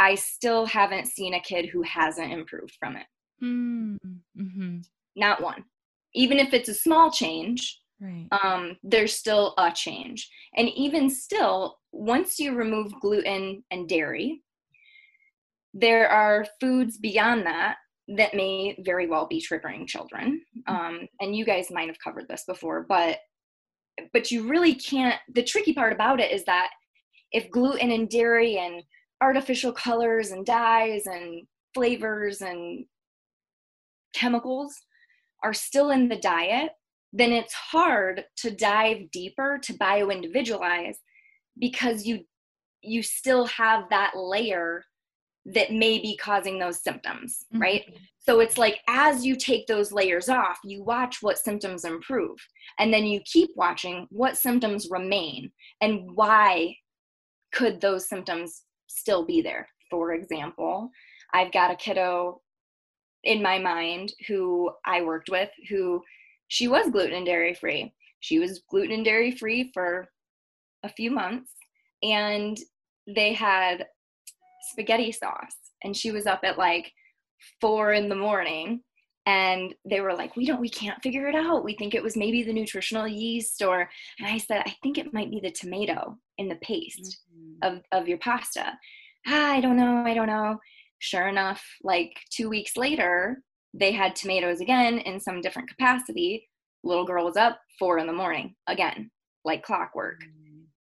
I 0.00 0.14
still 0.16 0.66
haven't 0.66 1.06
seen 1.06 1.34
a 1.34 1.40
kid 1.40 1.66
who 1.66 1.82
hasn't 1.82 2.32
improved 2.32 2.74
from 2.78 2.96
it. 2.96 3.06
Mm. 3.42 3.96
Mhm. 4.36 4.84
Not 5.16 5.42
one. 5.42 5.64
Even 6.14 6.38
if 6.38 6.52
it's 6.52 6.68
a 6.68 6.74
small 6.74 7.10
change, 7.10 7.80
Right. 8.00 8.28
um, 8.42 8.76
there's 8.82 9.14
still 9.16 9.54
a 9.58 9.72
change. 9.72 10.30
And 10.56 10.68
even 10.70 11.08
still, 11.10 11.78
once 11.92 12.38
you 12.38 12.54
remove 12.54 12.92
gluten 13.00 13.64
and 13.70 13.88
dairy, 13.88 14.42
there 15.74 16.08
are 16.08 16.46
foods 16.60 16.98
beyond 16.98 17.46
that 17.46 17.78
that 18.16 18.34
may 18.34 18.76
very 18.84 19.06
well 19.06 19.26
be 19.26 19.44
triggering 19.44 19.86
children. 19.86 20.42
Um, 20.66 21.06
and 21.20 21.36
you 21.36 21.44
guys 21.44 21.70
might 21.70 21.88
have 21.88 21.98
covered 22.02 22.26
this 22.28 22.44
before, 22.46 22.86
but 22.88 23.18
but 24.12 24.30
you 24.30 24.48
really 24.48 24.74
can't. 24.74 25.16
The 25.34 25.42
tricky 25.42 25.72
part 25.72 25.92
about 25.92 26.20
it 26.20 26.32
is 26.32 26.44
that 26.44 26.70
if 27.32 27.50
gluten 27.50 27.90
and 27.90 28.08
dairy 28.08 28.58
and 28.58 28.82
artificial 29.20 29.72
colors 29.72 30.30
and 30.30 30.46
dyes 30.46 31.06
and 31.06 31.42
flavors 31.74 32.40
and 32.40 32.84
chemicals 34.14 34.74
are 35.42 35.52
still 35.52 35.90
in 35.90 36.08
the 36.08 36.16
diet, 36.16 36.70
then 37.12 37.32
it's 37.32 37.52
hard 37.52 38.24
to 38.36 38.50
dive 38.50 39.10
deeper 39.10 39.58
to 39.62 39.74
bio 39.74 40.10
individualize 40.10 40.98
because 41.58 42.06
you 42.06 42.20
you 42.80 43.02
still 43.02 43.46
have 43.46 43.84
that 43.90 44.12
layer 44.16 44.84
that 45.46 45.72
may 45.72 45.98
be 45.98 46.16
causing 46.16 46.58
those 46.58 46.82
symptoms, 46.82 47.44
right? 47.54 47.82
Mm-hmm. 47.82 48.02
So 48.18 48.40
it's 48.40 48.58
like 48.58 48.80
as 48.88 49.24
you 49.24 49.36
take 49.36 49.66
those 49.66 49.92
layers 49.92 50.28
off, 50.28 50.58
you 50.62 50.84
watch 50.84 51.18
what 51.22 51.38
symptoms 51.38 51.84
improve. 51.84 52.36
And 52.78 52.92
then 52.92 53.04
you 53.04 53.20
keep 53.24 53.50
watching 53.56 54.06
what 54.10 54.36
symptoms 54.36 54.88
remain 54.90 55.50
and 55.80 56.10
why 56.14 56.76
could 57.52 57.80
those 57.80 58.08
symptoms 58.08 58.64
still 58.86 59.24
be 59.24 59.40
there. 59.40 59.66
For 59.90 60.12
example, 60.12 60.90
I've 61.32 61.52
got 61.52 61.70
a 61.70 61.76
kiddo 61.76 62.42
in 63.24 63.42
my 63.42 63.58
mind 63.58 64.12
who 64.26 64.70
I 64.84 65.02
worked 65.02 65.30
with 65.30 65.50
who 65.68 66.02
she 66.48 66.68
was 66.68 66.90
gluten 66.90 67.14
and 67.14 67.26
dairy 67.26 67.54
free. 67.54 67.92
She 68.20 68.38
was 68.38 68.62
gluten 68.70 68.92
and 68.92 69.04
dairy 69.04 69.30
free 69.30 69.70
for 69.72 70.08
a 70.82 70.88
few 70.88 71.10
months 71.10 71.52
and 72.02 72.58
they 73.06 73.32
had 73.32 73.86
spaghetti 74.70 75.12
sauce. 75.12 75.56
And 75.82 75.96
she 75.96 76.10
was 76.10 76.26
up 76.26 76.40
at 76.44 76.58
like 76.58 76.92
four 77.60 77.92
in 77.92 78.08
the 78.08 78.14
morning 78.14 78.82
and 79.28 79.74
they 79.84 80.00
were 80.00 80.14
like 80.14 80.34
we 80.36 80.46
don't 80.46 80.60
we 80.60 80.70
can't 80.70 81.02
figure 81.02 81.28
it 81.28 81.34
out. 81.34 81.62
We 81.62 81.76
think 81.76 81.94
it 81.94 82.02
was 82.02 82.16
maybe 82.16 82.42
the 82.42 82.52
nutritional 82.52 83.06
yeast 83.06 83.62
or 83.62 83.88
and 84.18 84.26
i 84.26 84.38
said 84.38 84.62
i 84.64 84.74
think 84.82 84.96
it 84.96 85.12
might 85.12 85.30
be 85.30 85.40
the 85.40 85.50
tomato 85.50 86.16
in 86.38 86.48
the 86.48 86.56
paste 86.56 87.18
of, 87.62 87.82
of 87.92 88.08
your 88.08 88.18
pasta. 88.18 88.72
Ah, 89.26 89.52
i 89.52 89.60
don't 89.60 89.76
know 89.76 90.02
i 90.06 90.14
don't 90.14 90.26
know. 90.26 90.58
Sure 91.00 91.28
enough 91.28 91.62
like 91.84 92.12
two 92.30 92.48
weeks 92.48 92.76
later 92.76 93.42
they 93.74 93.92
had 93.92 94.16
tomatoes 94.16 94.60
again 94.60 94.98
in 94.98 95.20
some 95.20 95.42
different 95.42 95.68
capacity. 95.68 96.48
Little 96.82 97.04
girl 97.04 97.26
was 97.26 97.36
up 97.36 97.60
four 97.78 97.98
in 97.98 98.06
the 98.06 98.12
morning 98.14 98.54
again 98.66 99.10
like 99.44 99.62
clockwork. 99.62 100.22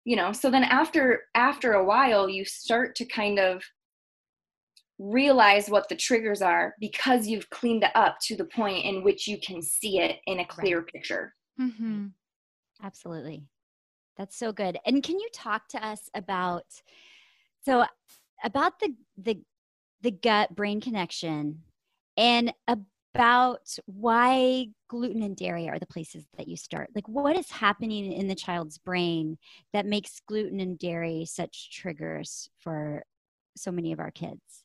You 0.03 0.17
know 0.17 0.31
so 0.33 0.51
then 0.51 0.63
after 0.63 1.23
after 1.33 1.73
a 1.73 1.83
while 1.83 2.29
you 2.29 2.45
start 2.45 2.95
to 2.97 3.05
kind 3.05 3.39
of 3.39 3.63
realize 4.97 5.69
what 5.69 5.89
the 5.89 5.95
triggers 5.95 6.41
are 6.41 6.73
because 6.79 7.27
you've 7.27 7.49
cleaned 7.49 7.83
it 7.83 7.91
up 7.95 8.17
to 8.21 8.35
the 8.35 8.45
point 8.45 8.85
in 8.85 9.03
which 9.03 9.27
you 9.27 9.37
can 9.39 9.61
see 9.61 9.99
it 9.99 10.19
in 10.25 10.39
a 10.39 10.45
clear 10.45 10.83
picture 10.83 11.33
Mm-hmm. 11.59 12.07
Absolutely. 12.83 13.43
That's 14.17 14.37
so 14.37 14.51
good. 14.51 14.77
And 14.85 15.03
can 15.03 15.19
you 15.19 15.29
talk 15.33 15.67
to 15.69 15.85
us 15.85 16.09
about 16.13 16.65
so 17.63 17.85
about 18.43 18.79
the 18.79 18.93
the 19.17 19.41
the 20.01 20.11
gut 20.11 20.55
brain 20.55 20.79
connection 20.81 21.63
and 22.17 22.53
about 22.67 23.77
why 23.85 24.67
gluten 24.89 25.23
and 25.23 25.35
dairy 25.35 25.67
are 25.69 25.79
the 25.79 25.85
places 25.85 26.25
that 26.37 26.47
you 26.47 26.57
start. 26.57 26.89
Like 26.93 27.07
what 27.07 27.37
is 27.37 27.49
happening 27.49 28.11
in 28.11 28.27
the 28.27 28.35
child's 28.35 28.77
brain 28.77 29.37
that 29.73 29.85
makes 29.85 30.19
gluten 30.27 30.59
and 30.59 30.77
dairy 30.77 31.25
such 31.25 31.71
triggers 31.71 32.49
for 32.59 33.03
so 33.55 33.71
many 33.71 33.93
of 33.93 33.99
our 33.99 34.11
kids? 34.11 34.64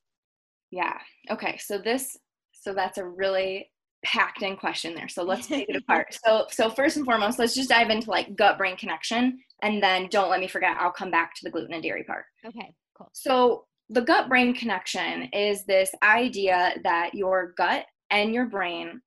Yeah. 0.70 0.98
Okay. 1.30 1.58
So 1.58 1.78
this 1.78 2.16
so 2.52 2.74
that's 2.74 2.98
a 2.98 3.06
really 3.06 3.70
packed 4.04 4.42
in 4.42 4.56
question 4.56 4.94
there. 4.94 5.08
So 5.08 5.22
let's 5.22 5.46
take 5.46 5.68
it 5.68 5.76
apart. 5.88 6.18
So 6.24 6.46
so 6.50 6.70
first 6.70 6.96
and 6.96 7.04
foremost 7.04 7.38
let's 7.38 7.54
just 7.54 7.70
dive 7.70 7.90
into 7.90 8.10
like 8.10 8.36
gut 8.36 8.58
brain 8.58 8.76
connection 8.76 9.38
and 9.62 9.82
then 9.82 10.08
don't 10.10 10.30
let 10.30 10.40
me 10.40 10.48
forget 10.48 10.76
i'll 10.78 10.90
come 10.90 11.10
back 11.10 11.34
to 11.34 11.40
the 11.44 11.50
gluten 11.50 11.74
and 11.74 11.82
dairy 11.82 12.04
part. 12.04 12.24
Okay, 12.44 12.72
cool. 12.96 13.10
So, 13.12 13.64
the 13.92 14.02
gut 14.02 14.28
brain 14.28 14.54
connection 14.54 15.24
is 15.32 15.64
this 15.64 15.90
idea 16.04 16.74
that 16.84 17.12
your 17.12 17.54
gut 17.56 17.86
and 18.10 18.32
your 18.32 18.46
brain 18.46 19.00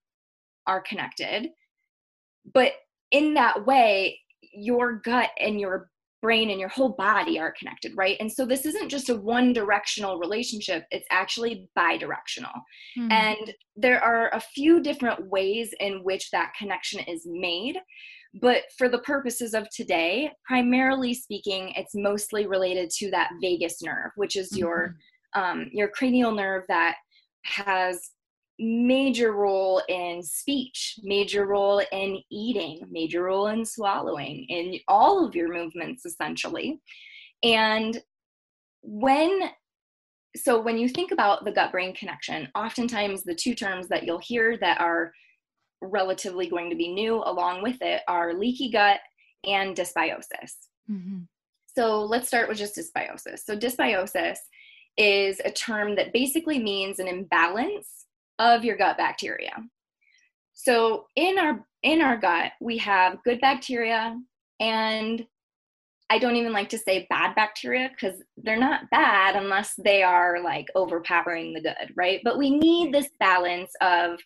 are 0.67 0.82
connected. 0.82 1.47
But 2.54 2.73
in 3.12 3.34
that 3.36 3.65
way, 3.65 4.19
your 4.54 4.97
gut 4.97 5.30
and 5.39 5.58
your 5.58 5.89
brain 6.23 6.49
and 6.49 6.59
your 6.59 6.69
whole 6.69 6.93
body 6.93 7.38
are 7.38 7.51
connected, 7.51 7.91
right? 7.95 8.17
And 8.21 8.31
so, 8.31 8.45
this 8.45 8.65
isn't 8.65 8.89
just 8.89 9.09
a 9.09 9.15
one 9.15 9.51
directional 9.53 10.17
relationship, 10.17 10.86
it's 10.89 11.05
actually 11.12 11.69
bi 11.75 11.97
directional. 11.97 12.53
Mm-hmm. 12.97 13.12
And 13.12 13.53
there 13.75 14.01
are 14.01 14.29
a 14.33 14.39
few 14.39 14.81
different 14.81 15.27
ways 15.27 15.73
in 15.79 16.03
which 16.03 16.31
that 16.31 16.53
connection 16.57 17.01
is 17.01 17.27
made. 17.27 17.77
But 18.41 18.63
for 18.77 18.89
the 18.89 18.99
purposes 18.99 19.53
of 19.53 19.69
today, 19.69 20.31
primarily 20.47 21.13
speaking, 21.13 21.73
it's 21.75 21.93
mostly 21.93 22.47
related 22.47 22.89
to 22.97 23.12
that 23.12 23.29
vagus 23.41 23.83
nerve, 23.83 24.12
which 24.15 24.36
is 24.36 24.49
mm-hmm. 24.49 24.59
your 24.59 24.95
um, 25.36 25.69
your 25.71 25.89
cranial 25.89 26.31
nerve 26.31 26.63
that 26.69 26.95
has 27.43 28.12
major 28.60 29.32
role 29.34 29.82
in 29.89 30.22
speech, 30.22 31.00
major 31.04 31.46
role 31.46 31.82
in 31.92 32.20
eating, 32.32 32.82
major 32.89 33.24
role 33.24 33.48
in 33.48 33.66
swallowing, 33.66 34.46
in 34.50 34.80
all 34.88 35.26
of 35.26 35.36
your 35.36 35.52
movements 35.54 36.06
essentially. 36.06 36.80
And 37.44 38.02
when 38.82 39.50
so 40.36 40.60
when 40.60 40.78
you 40.78 40.89
think 40.89 41.12
about 41.12 41.46
the 41.46 41.52
gut 41.52 41.72
brain 41.72 41.94
connection, 41.94 42.48
oftentimes 42.56 43.24
the 43.24 43.36
two 43.36 43.54
terms 43.54 43.88
that 43.89 44.04
you'll 44.04 44.20
hear 44.20 44.58
that 44.58 44.82
are 44.82 45.12
relatively 45.82 46.48
going 46.48 46.70
to 46.70 46.76
be 46.76 46.92
new 46.92 47.18
along 47.18 47.62
with 47.62 47.82
it 47.82 48.02
are 48.08 48.34
leaky 48.34 48.72
gut 48.72 49.00
and 49.46 49.76
dysbiosis. 49.76 50.54
Mm-hmm. 50.89 51.20
So 51.76 52.04
let's 52.04 52.28
start 52.28 52.50
with 52.50 52.58
just 52.58 52.78
dysbiosis. 52.78 53.39
So 53.46 53.58
dysbiosis 53.58 54.38
is 54.98 55.39
a 55.44 55.52
term 55.52 55.96
that 55.96 56.13
basically 56.13 56.60
means 56.60 57.00
an 57.00 57.08
imbalance 57.08 58.06
of 58.39 58.63
your 58.63 58.78
gut 58.78 58.98
bacteria. 58.98 59.54
So 60.54 61.08
in 61.15 61.38
our 61.38 61.65
in 61.82 62.02
our 62.02 62.17
gut, 62.17 62.54
we 62.62 62.78
have 62.78 63.24
good 63.24 63.41
bacteria 63.41 64.17
and 64.60 65.26
I 66.10 66.19
don't 66.19 66.36
even 66.36 66.54
like 66.54 66.69
to 66.69 66.78
say 66.78 67.08
bad 67.10 67.34
bacteria 67.36 67.89
because 67.89 68.22
they're 68.38 68.60
not 68.60 68.89
bad 68.91 69.36
unless 69.36 69.74
they 69.84 70.04
are 70.04 70.41
like 70.43 70.67
overpowering 70.76 71.54
the 71.54 71.62
good, 71.62 71.91
right? 71.96 72.22
But 72.24 72.38
we 72.38 72.58
need 72.58 72.93
this 72.93 73.10
balance 73.19 73.72
of 73.82 74.19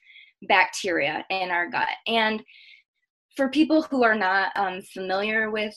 bacteria 0.50 1.26
in 1.30 1.50
our 1.50 1.70
gut. 1.70 1.88
And 2.06 2.44
for 3.36 3.50
people 3.50 3.84
who 3.84 4.04
are 4.04 4.16
not 4.16 4.52
um, 4.56 4.82
familiar 4.82 5.50
with 5.50 5.74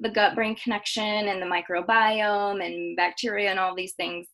the 0.00 0.10
gut 0.10 0.34
brain 0.34 0.56
connection 0.56 1.28
and 1.28 1.40
the 1.40 1.46
microbiome 1.46 2.64
and 2.64 2.96
bacteria 2.96 3.50
and 3.50 3.60
all 3.60 3.74
these 3.74 3.92
things, 3.92 4.26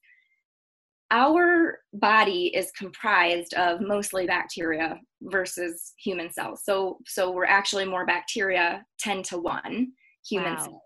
our 1.11 1.79
body 1.94 2.53
is 2.55 2.71
comprised 2.73 3.55
of 3.55 3.81
mostly 3.81 4.27
bacteria 4.27 5.01
versus 5.23 5.94
human 5.99 6.31
cells. 6.31 6.62
So 6.64 6.99
so 7.07 7.31
we're 7.31 7.47
actually 7.47 7.87
more 7.87 8.07
bacteria 8.07 8.85
10 9.01 9.23
to 9.25 9.38
1 9.38 9.88
human 10.29 10.55
wow. 10.55 10.59
cells. 10.59 10.83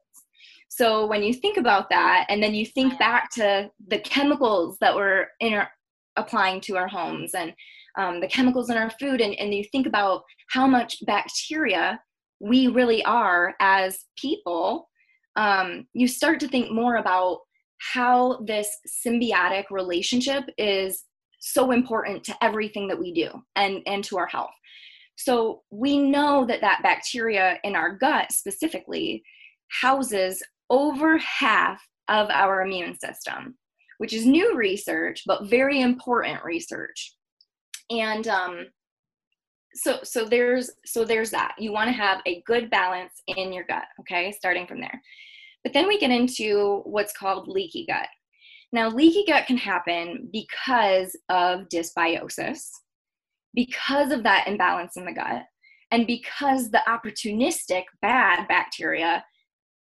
So 0.68 1.06
when 1.06 1.22
you 1.22 1.34
think 1.34 1.58
about 1.58 1.90
that 1.90 2.26
and 2.28 2.42
then 2.42 2.54
you 2.54 2.64
think 2.64 2.98
back 2.98 3.30
to 3.32 3.70
the 3.88 3.98
chemicals 3.98 4.78
that 4.80 4.94
we're 4.94 5.26
in 5.40 5.54
our, 5.54 5.68
applying 6.16 6.60
to 6.62 6.76
our 6.76 6.88
homes 6.88 7.34
and 7.34 7.52
um, 7.98 8.20
the 8.20 8.28
chemicals 8.28 8.70
in 8.70 8.78
our 8.78 8.90
food 8.90 9.20
and, 9.20 9.34
and 9.34 9.52
you 9.52 9.64
think 9.64 9.86
about 9.86 10.22
how 10.48 10.66
much 10.66 10.96
bacteria 11.04 12.00
we 12.40 12.68
really 12.68 13.04
are 13.04 13.54
as 13.60 13.98
people 14.16 14.88
um, 15.36 15.86
you 15.94 16.08
start 16.08 16.40
to 16.40 16.48
think 16.48 16.70
more 16.70 16.96
about 16.96 17.40
how 17.92 18.38
this 18.44 18.68
symbiotic 19.04 19.64
relationship 19.70 20.44
is 20.56 21.04
so 21.40 21.72
important 21.72 22.22
to 22.24 22.36
everything 22.42 22.86
that 22.88 22.98
we 22.98 23.12
do 23.12 23.28
and 23.56 23.82
and 23.86 24.04
to 24.04 24.18
our 24.18 24.26
health. 24.26 24.54
So 25.16 25.62
we 25.70 25.98
know 25.98 26.46
that 26.46 26.60
that 26.60 26.82
bacteria 26.82 27.58
in 27.64 27.74
our 27.74 27.96
gut 27.96 28.32
specifically 28.32 29.22
houses 29.68 30.42
over 30.70 31.18
half 31.18 31.82
of 32.08 32.30
our 32.30 32.62
immune 32.62 32.96
system 32.98 33.56
which 33.98 34.12
is 34.12 34.26
new 34.26 34.56
research 34.56 35.22
but 35.26 35.48
very 35.48 35.80
important 35.80 36.42
research. 36.44 37.14
And 37.90 38.26
um, 38.26 38.66
so 39.74 40.00
so 40.02 40.24
there's 40.24 40.70
so 40.84 41.04
there's 41.04 41.30
that. 41.30 41.54
You 41.58 41.72
want 41.72 41.88
to 41.88 41.92
have 41.92 42.20
a 42.26 42.42
good 42.46 42.70
balance 42.70 43.12
in 43.28 43.52
your 43.52 43.64
gut 43.64 43.84
okay? 44.00 44.32
Starting 44.32 44.66
from 44.66 44.80
there 44.80 45.00
but 45.64 45.72
then 45.72 45.86
we 45.86 45.98
get 45.98 46.10
into 46.10 46.82
what's 46.84 47.12
called 47.12 47.48
leaky 47.48 47.86
gut. 47.86 48.08
Now, 48.72 48.88
leaky 48.88 49.24
gut 49.26 49.46
can 49.46 49.58
happen 49.58 50.28
because 50.32 51.16
of 51.28 51.68
dysbiosis, 51.68 52.68
because 53.54 54.12
of 54.12 54.22
that 54.22 54.48
imbalance 54.48 54.96
in 54.96 55.04
the 55.04 55.12
gut, 55.12 55.44
and 55.90 56.06
because 56.06 56.70
the 56.70 56.80
opportunistic 56.88 57.84
bad 58.00 58.48
bacteria 58.48 59.24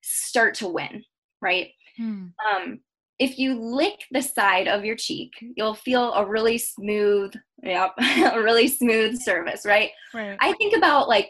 start 0.02 0.54
to 0.54 0.68
win, 0.68 1.02
right? 1.42 1.70
Hmm. 1.96 2.26
Um, 2.48 2.80
if 3.18 3.38
you 3.38 3.58
lick 3.58 4.04
the 4.12 4.22
side 4.22 4.68
of 4.68 4.84
your 4.84 4.94
cheek, 4.94 5.32
you'll 5.56 5.74
feel 5.74 6.12
a 6.12 6.24
really 6.24 6.58
smooth, 6.58 7.34
yep, 7.62 7.92
a 7.98 8.40
really 8.40 8.68
smooth 8.68 9.20
surface, 9.20 9.64
right? 9.64 9.90
right? 10.14 10.36
I 10.40 10.52
think 10.52 10.76
about 10.76 11.08
like 11.08 11.28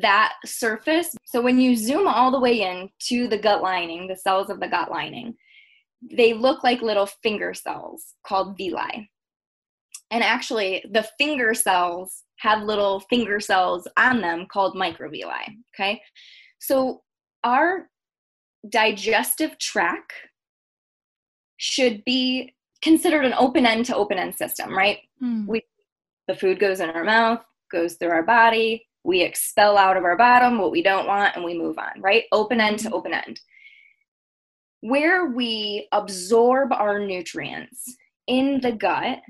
that 0.00 0.34
surface. 0.44 1.14
So 1.24 1.40
when 1.40 1.58
you 1.58 1.76
zoom 1.76 2.06
all 2.06 2.30
the 2.30 2.40
way 2.40 2.62
in 2.62 2.88
to 3.08 3.28
the 3.28 3.38
gut 3.38 3.62
lining, 3.62 4.06
the 4.06 4.16
cells 4.16 4.50
of 4.50 4.60
the 4.60 4.68
gut 4.68 4.90
lining, 4.90 5.34
they 6.12 6.32
look 6.32 6.64
like 6.64 6.82
little 6.82 7.06
finger 7.06 7.54
cells 7.54 8.14
called 8.26 8.56
villi. 8.56 9.10
And 10.10 10.22
actually, 10.22 10.84
the 10.92 11.08
finger 11.18 11.54
cells 11.54 12.24
have 12.38 12.62
little 12.62 13.00
finger 13.00 13.40
cells 13.40 13.88
on 13.96 14.20
them 14.20 14.46
called 14.50 14.76
microvilli. 14.76 15.56
Okay. 15.74 16.00
So 16.58 17.02
our 17.42 17.88
digestive 18.68 19.58
tract 19.58 20.12
should 21.56 22.04
be 22.04 22.54
considered 22.82 23.24
an 23.24 23.34
open 23.34 23.64
end 23.64 23.86
to 23.86 23.96
open 23.96 24.18
end 24.18 24.34
system, 24.34 24.76
right? 24.76 24.98
Hmm. 25.20 25.46
We 25.46 25.62
the 26.26 26.34
food 26.34 26.58
goes 26.58 26.80
in 26.80 26.90
our 26.90 27.04
mouth, 27.04 27.40
goes 27.70 27.94
through 27.94 28.10
our 28.10 28.22
body, 28.22 28.86
we 29.04 29.20
expel 29.20 29.76
out 29.76 29.96
of 29.96 30.04
our 30.04 30.16
bottom 30.16 30.58
what 30.58 30.72
we 30.72 30.82
don't 30.82 31.06
want 31.06 31.36
and 31.36 31.44
we 31.44 31.56
move 31.56 31.78
on, 31.78 32.00
right? 32.00 32.24
Open 32.32 32.60
end 32.60 32.78
to 32.80 32.86
mm-hmm. 32.86 32.94
open 32.94 33.14
end. 33.14 33.40
Where 34.80 35.26
we 35.26 35.88
absorb 35.92 36.72
our 36.72 36.98
nutrients 36.98 37.96
in 38.26 38.60
the 38.60 38.72
gut 38.72 39.20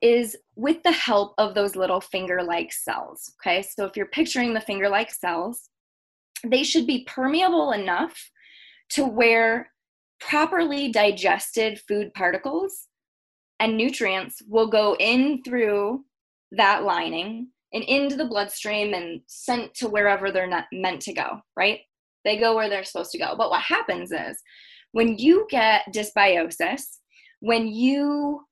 is 0.00 0.36
with 0.56 0.82
the 0.82 0.92
help 0.92 1.34
of 1.38 1.54
those 1.54 1.76
little 1.76 2.00
finger 2.00 2.42
like 2.42 2.72
cells. 2.72 3.32
Okay, 3.40 3.62
so 3.62 3.84
if 3.84 3.96
you're 3.96 4.06
picturing 4.06 4.52
the 4.52 4.60
finger 4.60 4.88
like 4.88 5.10
cells, 5.10 5.68
they 6.44 6.64
should 6.64 6.86
be 6.86 7.04
permeable 7.04 7.70
enough 7.72 8.30
to 8.90 9.04
where 9.06 9.70
properly 10.20 10.90
digested 10.90 11.80
food 11.86 12.12
particles 12.14 12.88
and 13.60 13.76
nutrients 13.76 14.42
will 14.48 14.66
go 14.66 14.96
in 14.98 15.40
through 15.44 16.04
that 16.50 16.82
lining 16.82 17.48
and 17.72 17.84
into 17.84 18.16
the 18.16 18.26
bloodstream 18.26 18.94
and 18.94 19.20
sent 19.26 19.74
to 19.74 19.88
wherever 19.88 20.30
they're 20.30 20.46
not 20.46 20.66
meant 20.72 21.00
to 21.02 21.12
go, 21.12 21.40
right? 21.56 21.80
They 22.24 22.38
go 22.38 22.54
where 22.54 22.68
they're 22.68 22.84
supposed 22.84 23.12
to 23.12 23.18
go. 23.18 23.34
But 23.36 23.50
what 23.50 23.62
happens 23.62 24.12
is 24.12 24.40
when 24.92 25.16
you 25.16 25.46
get 25.50 25.82
dysbiosis, 25.92 26.82
when 27.40 27.66
you 27.66 28.42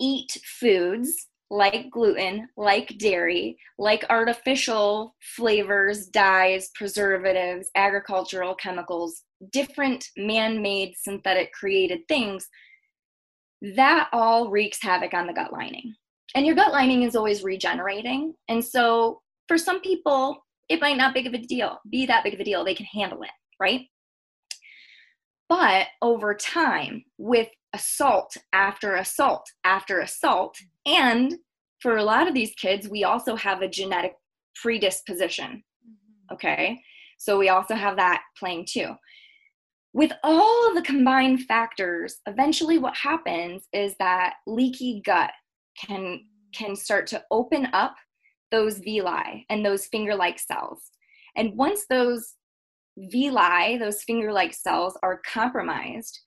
eat 0.00 0.36
foods 0.44 1.28
like 1.50 1.90
gluten, 1.90 2.48
like 2.56 2.96
dairy, 2.98 3.56
like 3.78 4.04
artificial 4.08 5.16
flavors, 5.36 6.06
dyes, 6.06 6.70
preservatives, 6.74 7.70
agricultural 7.74 8.54
chemicals, 8.54 9.22
different 9.52 10.06
man 10.16 10.62
made 10.62 10.94
synthetic 10.96 11.52
created 11.52 12.00
things, 12.08 12.48
that 13.76 14.08
all 14.12 14.50
wreaks 14.50 14.82
havoc 14.82 15.12
on 15.12 15.26
the 15.26 15.32
gut 15.32 15.52
lining 15.52 15.94
and 16.34 16.46
your 16.46 16.54
gut 16.54 16.72
lining 16.72 17.02
is 17.02 17.16
always 17.16 17.42
regenerating. 17.42 18.34
And 18.48 18.64
so 18.64 19.20
for 19.48 19.58
some 19.58 19.80
people, 19.80 20.46
it 20.68 20.80
might 20.80 20.96
not 20.96 21.14
big 21.14 21.26
of 21.26 21.34
a 21.34 21.38
deal, 21.38 21.78
be 21.90 22.06
that 22.06 22.22
big 22.22 22.34
of 22.34 22.40
a 22.40 22.44
deal. 22.44 22.64
They 22.64 22.74
can 22.74 22.86
handle 22.86 23.22
it, 23.22 23.30
right? 23.58 23.82
But 25.48 25.88
over 26.00 26.34
time, 26.34 27.04
with 27.18 27.48
assault 27.72 28.36
after 28.52 28.94
assault 28.94 29.44
after 29.64 30.00
assault, 30.00 30.56
and 30.86 31.34
for 31.80 31.96
a 31.96 32.04
lot 32.04 32.28
of 32.28 32.34
these 32.34 32.54
kids, 32.54 32.88
we 32.88 33.02
also 33.02 33.34
have 33.34 33.62
a 33.62 33.68
genetic 33.68 34.12
predisposition. 34.62 35.64
Mm-hmm. 35.84 36.34
Okay. 36.34 36.80
So 37.18 37.36
we 37.38 37.48
also 37.48 37.74
have 37.74 37.96
that 37.96 38.22
playing 38.38 38.66
too. 38.70 38.94
With 39.92 40.12
all 40.22 40.68
of 40.68 40.76
the 40.76 40.82
combined 40.82 41.46
factors, 41.46 42.18
eventually 42.26 42.78
what 42.78 42.96
happens 42.96 43.64
is 43.72 43.96
that 43.98 44.34
leaky 44.46 45.02
gut 45.04 45.32
can 45.78 46.20
can 46.54 46.74
start 46.74 47.06
to 47.06 47.22
open 47.30 47.68
up 47.72 47.94
those 48.50 48.78
villi 48.78 49.46
and 49.48 49.64
those 49.64 49.86
finger-like 49.86 50.38
cells. 50.38 50.90
And 51.36 51.56
once 51.56 51.86
those 51.88 52.34
villi, 52.96 53.78
those 53.78 54.02
finger-like 54.02 54.52
cells 54.52 54.98
are 55.02 55.22
compromised, 55.24 56.18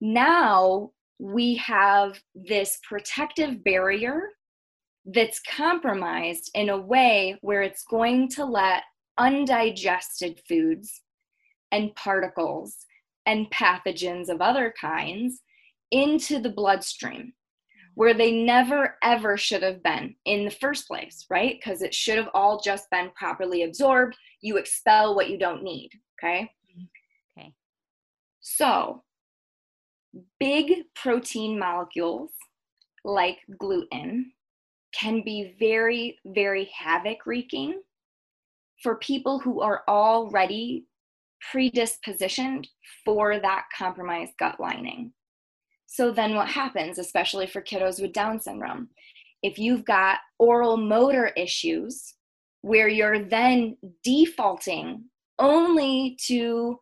now 0.00 0.90
we 1.18 1.56
have 1.56 2.20
this 2.34 2.78
protective 2.88 3.62
barrier 3.64 4.28
that's 5.04 5.40
compromised 5.40 6.50
in 6.54 6.68
a 6.68 6.80
way 6.80 7.36
where 7.40 7.62
it's 7.62 7.84
going 7.84 8.28
to 8.28 8.44
let 8.44 8.82
undigested 9.18 10.40
foods 10.48 11.02
and 11.72 11.94
particles 11.96 12.76
and 13.26 13.50
pathogens 13.50 14.28
of 14.28 14.40
other 14.40 14.72
kinds 14.80 15.40
into 15.90 16.38
the 16.40 16.50
bloodstream 16.50 17.32
where 17.94 18.14
they 18.14 18.32
never 18.32 18.96
ever 19.02 19.36
should 19.36 19.62
have 19.62 19.82
been 19.82 20.14
in 20.24 20.44
the 20.44 20.50
first 20.50 20.86
place, 20.86 21.26
right? 21.30 21.58
Because 21.58 21.82
it 21.82 21.94
should 21.94 22.16
have 22.16 22.30
all 22.34 22.60
just 22.60 22.90
been 22.90 23.10
properly 23.14 23.62
absorbed. 23.64 24.16
You 24.40 24.56
expel 24.56 25.14
what 25.14 25.28
you 25.28 25.38
don't 25.38 25.62
need, 25.62 25.90
okay? 26.18 26.50
Okay. 27.38 27.54
So, 28.40 29.02
big 30.40 30.84
protein 30.94 31.58
molecules 31.58 32.30
like 33.04 33.38
gluten 33.58 34.32
can 34.94 35.22
be 35.24 35.54
very, 35.58 36.18
very 36.24 36.70
havoc 36.76 37.26
wreaking 37.26 37.80
for 38.82 38.96
people 38.96 39.38
who 39.38 39.60
are 39.60 39.82
already 39.88 40.86
predispositioned 41.52 42.66
for 43.04 43.38
that 43.38 43.64
compromised 43.76 44.32
gut 44.38 44.60
lining. 44.60 45.12
So 45.92 46.10
then 46.10 46.34
what 46.34 46.48
happens, 46.48 46.98
especially 46.98 47.46
for 47.46 47.60
kiddos 47.60 48.00
with 48.00 48.14
Down 48.14 48.40
syndrome? 48.40 48.88
If 49.42 49.58
you've 49.58 49.84
got 49.84 50.20
oral 50.38 50.78
motor 50.78 51.26
issues 51.36 52.14
where 52.62 52.88
you're 52.88 53.22
then 53.22 53.76
defaulting 54.02 55.04
only 55.38 56.16
to 56.28 56.78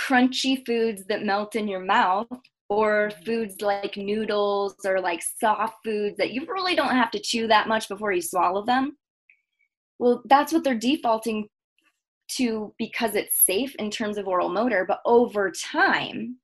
crunchy 0.00 0.64
foods 0.64 1.04
that 1.08 1.24
melt 1.24 1.56
in 1.56 1.66
your 1.66 1.80
mouth 1.80 2.28
or 2.68 3.08
mm-hmm. 3.08 3.24
foods 3.24 3.60
like 3.60 3.96
noodles 3.96 4.76
or 4.84 5.00
like 5.00 5.20
soft 5.40 5.74
foods 5.84 6.16
that 6.18 6.30
you 6.30 6.46
really 6.46 6.76
don't 6.76 6.94
have 6.94 7.10
to 7.10 7.18
chew 7.18 7.48
that 7.48 7.66
much 7.66 7.88
before 7.88 8.12
you 8.12 8.22
swallow 8.22 8.64
them. 8.64 8.96
Well, 9.98 10.22
that's 10.26 10.52
what 10.52 10.62
they're 10.62 10.78
defaulting 10.78 11.48
to 12.36 12.72
because 12.78 13.16
it's 13.16 13.44
safe 13.44 13.74
in 13.80 13.90
terms 13.90 14.16
of 14.16 14.28
oral 14.28 14.48
motor, 14.48 14.84
but 14.86 15.00
over 15.04 15.50
time, 15.50 16.36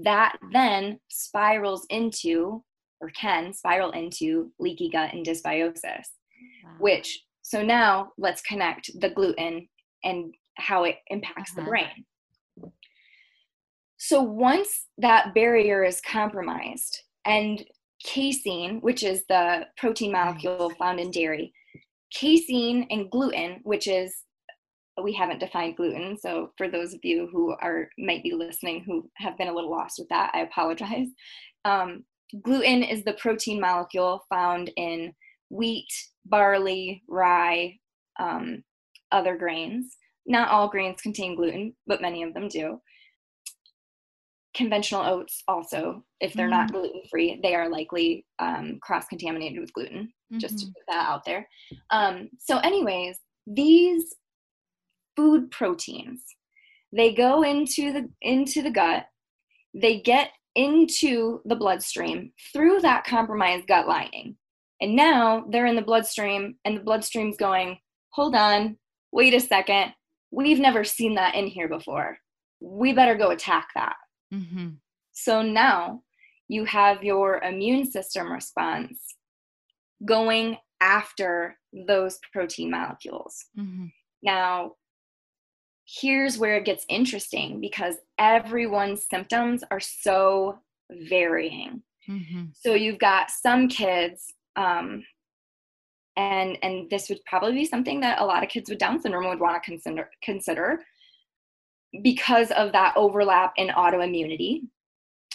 that 0.00 0.36
then 0.52 0.98
spirals 1.08 1.86
into 1.90 2.64
or 3.00 3.10
can 3.10 3.52
spiral 3.52 3.90
into 3.90 4.50
leaky 4.58 4.88
gut 4.88 5.12
and 5.12 5.26
dysbiosis 5.26 6.06
wow. 6.64 6.70
which 6.78 7.24
so 7.42 7.62
now 7.62 8.10
let's 8.16 8.40
connect 8.42 8.90
the 9.00 9.10
gluten 9.10 9.68
and 10.04 10.32
how 10.56 10.84
it 10.84 10.96
impacts 11.08 11.52
uh-huh. 11.52 11.60
the 11.60 11.68
brain 11.68 12.70
so 13.98 14.22
once 14.22 14.86
that 14.98 15.34
barrier 15.34 15.84
is 15.84 16.00
compromised 16.00 17.02
and 17.26 17.64
casein 18.02 18.78
which 18.80 19.02
is 19.02 19.24
the 19.28 19.66
protein 19.76 20.12
molecule 20.12 20.70
found 20.78 20.98
in 20.98 21.10
dairy 21.10 21.52
casein 22.14 22.86
and 22.90 23.10
gluten 23.10 23.60
which 23.64 23.86
is 23.86 24.14
we 25.00 25.12
haven't 25.12 25.40
defined 25.40 25.76
gluten. 25.76 26.18
So 26.18 26.52
for 26.58 26.68
those 26.68 26.92
of 26.92 27.00
you 27.02 27.28
who 27.32 27.54
are 27.60 27.88
might 27.98 28.22
be 28.22 28.34
listening 28.34 28.82
who 28.84 29.08
have 29.16 29.38
been 29.38 29.48
a 29.48 29.54
little 29.54 29.70
lost 29.70 29.98
with 29.98 30.08
that, 30.08 30.30
I 30.34 30.40
apologize. 30.40 31.08
Um, 31.64 32.02
gluten 32.42 32.82
is 32.82 33.04
the 33.04 33.12
protein 33.12 33.60
molecule 33.60 34.24
found 34.28 34.72
in 34.76 35.12
wheat, 35.48 35.86
barley, 36.26 37.04
rye, 37.08 37.78
um, 38.18 38.64
other 39.12 39.36
grains. 39.36 39.96
Not 40.26 40.48
all 40.48 40.68
grains 40.68 41.00
contain 41.00 41.36
gluten, 41.36 41.74
but 41.86 42.02
many 42.02 42.24
of 42.24 42.34
them 42.34 42.48
do. 42.48 42.80
Conventional 44.54 45.04
oats 45.04 45.44
also, 45.46 46.04
if 46.18 46.32
they're 46.32 46.48
mm-hmm. 46.48 46.62
not 46.62 46.72
gluten 46.72 47.02
free, 47.08 47.38
they 47.44 47.54
are 47.54 47.68
likely 47.68 48.26
um, 48.40 48.80
cross 48.82 49.06
contaminated 49.06 49.60
with 49.60 49.72
gluten. 49.72 50.12
Mm-hmm. 50.32 50.38
Just 50.38 50.58
to 50.58 50.64
mm-hmm. 50.64 50.72
put 50.72 50.82
that 50.88 51.08
out 51.08 51.24
there. 51.24 51.48
Um, 51.90 52.28
so, 52.40 52.58
anyways, 52.58 53.18
these 53.46 54.14
food 55.16 55.50
proteins. 55.50 56.22
They 56.92 57.14
go 57.14 57.42
into 57.42 57.92
the 57.92 58.10
into 58.20 58.62
the 58.62 58.70
gut, 58.70 59.06
they 59.74 60.00
get 60.00 60.30
into 60.54 61.40
the 61.46 61.56
bloodstream 61.56 62.32
through 62.52 62.80
that 62.80 63.04
compromised 63.04 63.66
gut 63.66 63.88
lining. 63.88 64.36
And 64.80 64.94
now 64.94 65.44
they're 65.48 65.66
in 65.66 65.76
the 65.76 65.82
bloodstream 65.82 66.56
and 66.64 66.76
the 66.76 66.82
bloodstream's 66.82 67.36
going, 67.36 67.78
"Hold 68.10 68.34
on, 68.34 68.76
wait 69.12 69.34
a 69.34 69.40
second. 69.40 69.94
We've 70.30 70.60
never 70.60 70.84
seen 70.84 71.14
that 71.14 71.34
in 71.34 71.46
here 71.46 71.68
before. 71.68 72.18
We 72.60 72.92
better 72.92 73.16
go 73.16 73.30
attack 73.30 73.68
that." 73.74 73.96
Mm-hmm. 74.34 74.68
So 75.12 75.42
now 75.42 76.02
you 76.48 76.64
have 76.64 77.02
your 77.02 77.42
immune 77.42 77.90
system 77.90 78.30
response 78.30 79.14
going 80.04 80.58
after 80.80 81.56
those 81.86 82.18
protein 82.32 82.70
molecules. 82.70 83.46
Mm-hmm. 83.58 83.86
Now, 84.22 84.72
here's 86.00 86.38
where 86.38 86.56
it 86.56 86.64
gets 86.64 86.84
interesting 86.88 87.60
because 87.60 87.96
everyone's 88.18 89.06
symptoms 89.10 89.62
are 89.70 89.80
so 89.80 90.58
varying. 90.90 91.82
Mm-hmm. 92.08 92.44
So 92.54 92.74
you've 92.74 92.98
got 92.98 93.30
some 93.30 93.68
kids, 93.68 94.32
um, 94.56 95.04
and 96.16 96.58
and 96.62 96.90
this 96.90 97.08
would 97.08 97.20
probably 97.26 97.52
be 97.52 97.64
something 97.64 98.00
that 98.00 98.20
a 98.20 98.24
lot 98.24 98.42
of 98.42 98.48
kids 98.48 98.68
with 98.68 98.78
Down 98.78 99.00
syndrome 99.00 99.28
would 99.28 99.40
want 99.40 99.62
to 99.62 99.70
consider 99.70 100.10
consider 100.22 100.80
because 102.02 102.50
of 102.52 102.72
that 102.72 102.94
overlap 102.96 103.52
in 103.56 103.68
autoimmunity, 103.68 104.62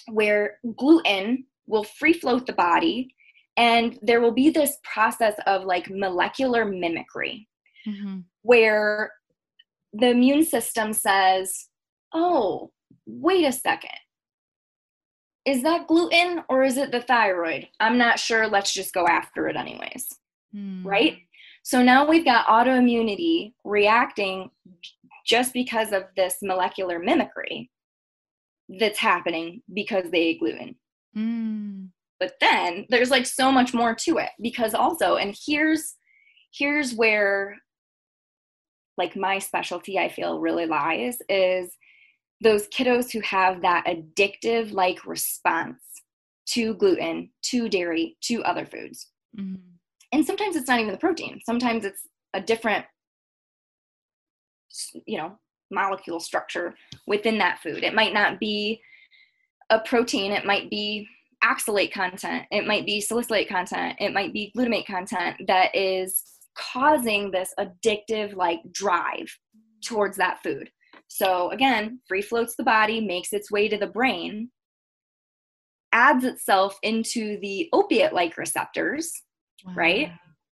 where 0.08 0.60
gluten 0.76 1.46
will 1.68 1.84
free 1.84 2.14
float 2.14 2.46
the 2.46 2.54
body, 2.54 3.14
and 3.56 3.98
there 4.02 4.22
will 4.22 4.32
be 4.32 4.50
this 4.50 4.78
process 4.84 5.36
of 5.46 5.64
like 5.64 5.90
molecular 5.90 6.66
mimicry, 6.66 7.48
mm-hmm. 7.88 8.20
where 8.42 9.12
the 9.94 10.10
immune 10.10 10.44
system 10.44 10.94
says, 10.94 11.68
oh, 12.14 12.72
wait 13.06 13.46
a 13.46 13.52
second. 13.52 13.90
Is 15.46 15.64
that 15.64 15.88
gluten 15.88 16.44
or 16.50 16.64
is 16.64 16.78
it 16.78 16.92
the 16.92 17.02
thyroid? 17.02 17.68
I'm 17.80 17.98
not 17.98 18.20
sure. 18.20 18.48
Let's 18.48 18.74
just 18.74 18.94
go 18.94 19.08
after 19.08 19.48
it, 19.48 19.56
anyways. 19.56 20.08
Hmm. 20.54 20.86
Right? 20.86 21.20
So 21.64 21.82
now 21.82 22.08
we've 22.08 22.26
got 22.26 22.48
autoimmunity 22.48 23.54
reacting 23.64 24.50
just 25.26 25.54
because 25.54 25.92
of 25.92 26.04
this 26.16 26.38
molecular 26.42 27.00
mimicry 27.00 27.70
that's 28.80 29.00
happening 29.00 29.62
because 29.74 30.10
they 30.12 30.20
ate 30.20 30.40
gluten. 30.40 30.76
Mm. 31.16 31.90
But 32.20 32.34
then 32.40 32.86
there's 32.90 33.12
like 33.12 33.26
so 33.26 33.52
much 33.52 33.74
more 33.74 33.94
to 33.96 34.18
it 34.18 34.30
because 34.42 34.74
also, 34.74 35.16
and 35.16 35.38
here's 35.46 35.96
here's 36.54 36.94
where 36.94 37.58
like 38.98 39.16
my 39.16 39.40
specialty 39.40 39.98
I 40.00 40.10
feel 40.10 40.40
really 40.40 40.66
lies 40.66 41.18
is 41.30 41.76
those 42.42 42.68
kiddos 42.68 43.12
who 43.12 43.20
have 43.22 43.62
that 43.62 43.86
addictive 43.86 44.72
like 44.72 45.06
response 45.06 45.82
to 46.48 46.76
gluten, 46.76 47.30
to 47.44 47.68
dairy, 47.68 48.18
to 48.22 48.44
other 48.44 48.66
foods. 48.66 49.08
Mm-hmm. 49.38 49.56
And 50.14 50.26
sometimes 50.26 50.56
it's 50.56 50.68
not 50.68 50.80
even 50.80 50.94
the 50.94 50.98
protein. 50.98 51.42
Sometimes 51.46 51.84
it's 51.84 52.08
a 52.34 52.42
different 52.42 52.86
you 55.06 55.18
know, 55.18 55.38
molecule 55.72 56.20
structure 56.20 56.76
within 57.08 57.38
that 57.40 57.60
food. 57.60 57.84
It 57.84 57.94
might 57.94 58.14
not 58.14 58.40
be 58.40 58.82
a 59.70 59.80
protein, 59.80 60.32
it 60.32 60.46
might 60.46 60.70
be 60.70 61.08
oxalate 61.44 61.92
content, 61.92 62.46
it 62.52 62.66
might 62.66 62.86
be 62.86 63.02
salicylate 63.02 63.50
content, 63.50 63.98
it 64.00 64.14
might 64.14 64.34
be 64.34 64.52
glutamate 64.56 64.86
content 64.86 65.36
that 65.48 65.76
is 65.76 66.24
causing 66.58 67.32
this 67.32 67.54
addictive 67.60 68.36
like 68.36 68.60
drive 68.72 69.28
towards 69.84 70.18
that 70.18 70.42
food. 70.44 70.70
So 71.08 71.52
again, 71.52 72.00
free 72.08 72.22
floats 72.22 72.56
the 72.56 72.64
body, 72.64 73.00
makes 73.02 73.34
its 73.34 73.52
way 73.52 73.68
to 73.70 73.78
the 73.78 73.88
brain, 73.88 74.50
adds 75.92 76.26
itself 76.26 76.78
into 76.84 77.40
the 77.42 77.70
opiate 77.74 78.14
like 78.14 78.38
receptors, 78.38 79.12
wow. 79.66 79.74
right? 79.76 80.12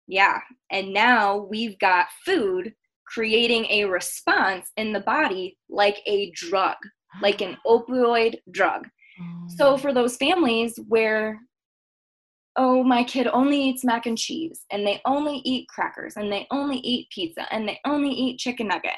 Yeah. 0.08 0.40
And 0.72 0.94
now 0.94 1.48
we've 1.50 1.78
got 1.80 2.08
food 2.26 2.74
creating 3.08 3.66
a 3.66 3.86
response 3.86 4.72
in 4.78 4.94
the 4.94 5.00
body 5.02 5.58
like 5.70 6.02
a 6.06 6.32
drug, 6.32 6.76
like 7.22 7.42
an 7.42 7.58
opioid 7.68 8.36
drug. 8.52 8.88
Oh. 9.20 9.48
So 9.58 9.78
for 9.78 9.94
those 9.94 10.18
families 10.18 10.80
where 10.88 11.40
oh, 12.56 12.84
my 12.84 13.04
kid 13.04 13.28
only 13.28 13.60
eats 13.62 13.84
mac 13.84 14.06
and 14.06 14.18
cheese, 14.18 14.66
and 14.72 14.86
they 14.86 15.02
only 15.06 15.42
eat 15.44 15.68
crackers, 15.68 16.16
and 16.18 16.32
they 16.32 16.48
only 16.52 16.78
eat 16.78 17.10
pizza, 17.10 17.46
and 17.52 17.68
they 17.68 17.80
only 17.86 18.12
eat 18.12 18.40
chicken 18.40 18.68
nugget. 18.68 18.92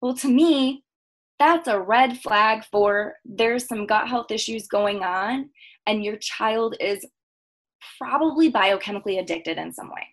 Well, 0.00 0.14
to 0.14 0.28
me, 0.28 0.84
that's 1.38 1.68
a 1.68 1.80
red 1.80 2.18
flag 2.18 2.64
for 2.70 3.14
there's 3.24 3.66
some 3.66 3.86
gut 3.86 4.08
health 4.08 4.30
issues 4.30 4.66
going 4.68 5.02
on, 5.02 5.50
and 5.86 6.04
your 6.04 6.16
child 6.16 6.76
is 6.80 7.04
probably 7.98 8.50
biochemically 8.50 9.20
addicted 9.20 9.58
in 9.58 9.72
some 9.72 9.88
way. 9.88 10.06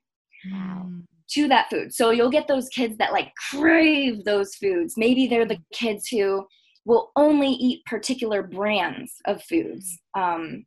Wow. 0.51 0.89
To 1.31 1.47
that 1.47 1.69
food. 1.69 1.93
So 1.93 2.11
you'll 2.11 2.29
get 2.29 2.47
those 2.47 2.69
kids 2.69 2.97
that 2.97 3.11
like 3.11 3.31
crave 3.51 4.23
those 4.23 4.55
foods. 4.55 4.93
Maybe 4.95 5.25
they're 5.27 5.47
the 5.47 5.59
kids 5.73 6.07
who 6.07 6.45
will 6.85 7.11
only 7.15 7.49
eat 7.49 7.83
particular 7.85 8.43
brands 8.43 9.13
of 9.25 9.43
foods. 9.43 9.97
Um, 10.15 10.65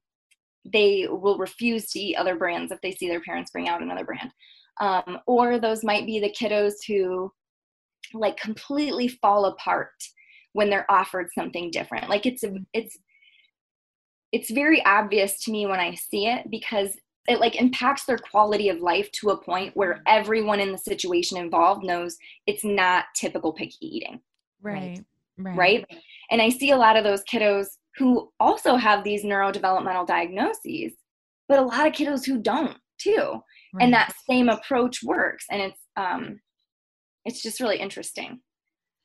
they 0.64 1.06
will 1.08 1.38
refuse 1.38 1.90
to 1.90 1.98
eat 1.98 2.16
other 2.16 2.36
brands 2.36 2.72
if 2.72 2.80
they 2.80 2.92
see 2.92 3.08
their 3.08 3.20
parents 3.20 3.50
bring 3.50 3.68
out 3.68 3.82
another 3.82 4.04
brand. 4.04 4.30
Um, 4.80 5.18
or 5.26 5.58
those 5.58 5.84
might 5.84 6.06
be 6.06 6.20
the 6.20 6.30
kiddos 6.30 6.74
who 6.86 7.32
like 8.14 8.36
completely 8.36 9.08
fall 9.08 9.46
apart 9.46 9.92
when 10.52 10.70
they're 10.70 10.90
offered 10.90 11.28
something 11.34 11.70
different. 11.70 12.08
Like 12.08 12.26
it's 12.26 12.44
a, 12.44 12.54
it's 12.72 12.96
it's 14.32 14.50
very 14.50 14.84
obvious 14.84 15.42
to 15.44 15.50
me 15.50 15.66
when 15.66 15.80
I 15.80 15.94
see 15.94 16.26
it 16.26 16.50
because 16.50 16.96
it 17.28 17.40
like 17.40 17.60
impacts 17.60 18.04
their 18.04 18.18
quality 18.18 18.68
of 18.68 18.80
life 18.80 19.10
to 19.12 19.30
a 19.30 19.42
point 19.42 19.76
where 19.76 20.02
everyone 20.06 20.60
in 20.60 20.72
the 20.72 20.78
situation 20.78 21.38
involved 21.38 21.84
knows 21.84 22.16
it's 22.46 22.64
not 22.64 23.04
typical 23.14 23.52
picky 23.52 23.76
eating. 23.80 24.20
Right. 24.62 25.04
Right. 25.36 25.56
right? 25.56 25.86
And 26.30 26.42
I 26.42 26.48
see 26.48 26.72
a 26.72 26.76
lot 26.76 26.96
of 26.96 27.04
those 27.04 27.22
kiddos 27.24 27.77
who 27.98 28.30
also 28.38 28.76
have 28.76 29.04
these 29.04 29.24
neurodevelopmental 29.24 30.06
diagnoses, 30.06 30.92
but 31.48 31.58
a 31.58 31.62
lot 31.62 31.86
of 31.86 31.92
kiddos 31.92 32.24
who 32.24 32.40
don't 32.40 32.76
too. 32.98 33.40
Right. 33.74 33.84
And 33.84 33.92
that 33.92 34.14
same 34.28 34.48
approach 34.48 35.02
works. 35.02 35.44
And 35.50 35.60
it's 35.62 35.80
um 35.96 36.40
it's 37.24 37.42
just 37.42 37.60
really 37.60 37.78
interesting. 37.78 38.40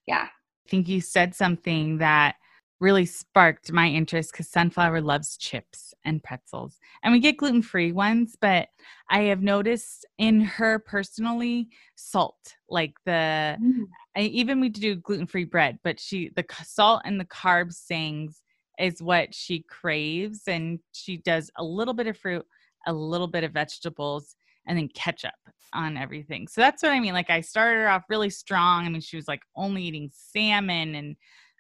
Yeah. 0.07 0.27
I 0.65 0.69
think 0.69 0.87
you 0.87 1.01
said 1.01 1.35
something 1.35 1.97
that 1.97 2.35
really 2.79 3.05
sparked 3.05 3.71
my 3.71 3.87
interest 3.87 4.31
because 4.31 4.49
Sunflower 4.49 5.01
loves 5.01 5.37
chips 5.37 5.93
and 6.03 6.21
pretzels. 6.21 6.79
And 7.01 7.13
we 7.13 7.19
get 7.19 7.37
gluten 7.37 7.61
free 7.61 7.93
ones, 7.93 8.35
but 8.39 8.67
I 9.09 9.21
have 9.23 9.41
noticed 9.41 10.05
in 10.17 10.41
her 10.41 10.79
personally 10.79 11.69
salt, 11.95 12.55
like 12.69 12.93
the, 13.05 13.57
mm. 13.61 13.85
I, 14.17 14.21
even 14.21 14.59
we 14.59 14.67
do 14.67 14.95
gluten 14.95 15.27
free 15.27 15.45
bread, 15.45 15.79
but 15.81 15.97
she, 15.97 16.31
the 16.35 16.45
salt 16.63 17.03
and 17.05 17.19
the 17.19 17.25
carbs 17.25 17.85
things 17.85 18.42
is 18.79 19.01
what 19.01 19.33
she 19.33 19.63
craves. 19.69 20.41
And 20.47 20.79
she 20.91 21.17
does 21.17 21.51
a 21.57 21.63
little 21.63 21.93
bit 21.93 22.07
of 22.07 22.17
fruit, 22.17 22.45
a 22.87 22.93
little 22.93 23.27
bit 23.27 23.43
of 23.43 23.51
vegetables, 23.51 24.35
and 24.67 24.77
then 24.77 24.89
ketchup 24.95 25.33
on 25.73 25.97
everything. 25.97 26.47
So 26.47 26.61
that's 26.61 26.83
what 26.83 26.91
I 26.91 26.99
mean. 26.99 27.13
Like 27.13 27.29
I 27.29 27.41
started 27.41 27.81
her 27.81 27.89
off 27.89 28.03
really 28.09 28.29
strong. 28.29 28.85
I 28.85 28.89
mean, 28.89 29.01
she 29.01 29.15
was 29.15 29.27
like 29.27 29.41
only 29.55 29.83
eating 29.83 30.09
salmon 30.13 30.95
and 30.95 31.15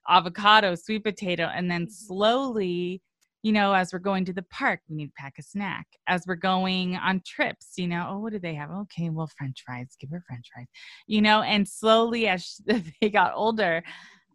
avocado, 0.07 0.75
sweet 0.75 1.03
potato, 1.03 1.49
and 1.53 1.69
then 1.69 1.83
mm-hmm. 1.83 1.91
slowly, 1.91 3.01
you 3.41 3.51
know, 3.51 3.73
as 3.73 3.91
we're 3.91 3.99
going 3.99 4.23
to 4.25 4.33
the 4.33 4.43
park, 4.43 4.79
we 4.89 4.95
need 4.95 5.07
to 5.07 5.13
pack 5.17 5.33
a 5.37 5.43
snack. 5.43 5.85
As 6.07 6.23
we're 6.25 6.35
going 6.35 6.95
on 6.95 7.21
trips, 7.25 7.73
you 7.75 7.87
know, 7.87 8.07
oh, 8.09 8.19
what 8.19 8.31
do 8.31 8.39
they 8.39 8.53
have? 8.55 8.71
Okay, 8.71 9.09
well, 9.09 9.29
French 9.37 9.63
fries, 9.65 9.97
give 9.99 10.09
her 10.11 10.23
French 10.25 10.47
fries, 10.53 10.67
you 11.07 11.21
know, 11.21 11.41
and 11.41 11.67
slowly 11.67 12.27
as 12.27 12.61
they 13.01 13.09
got 13.09 13.33
older, 13.35 13.83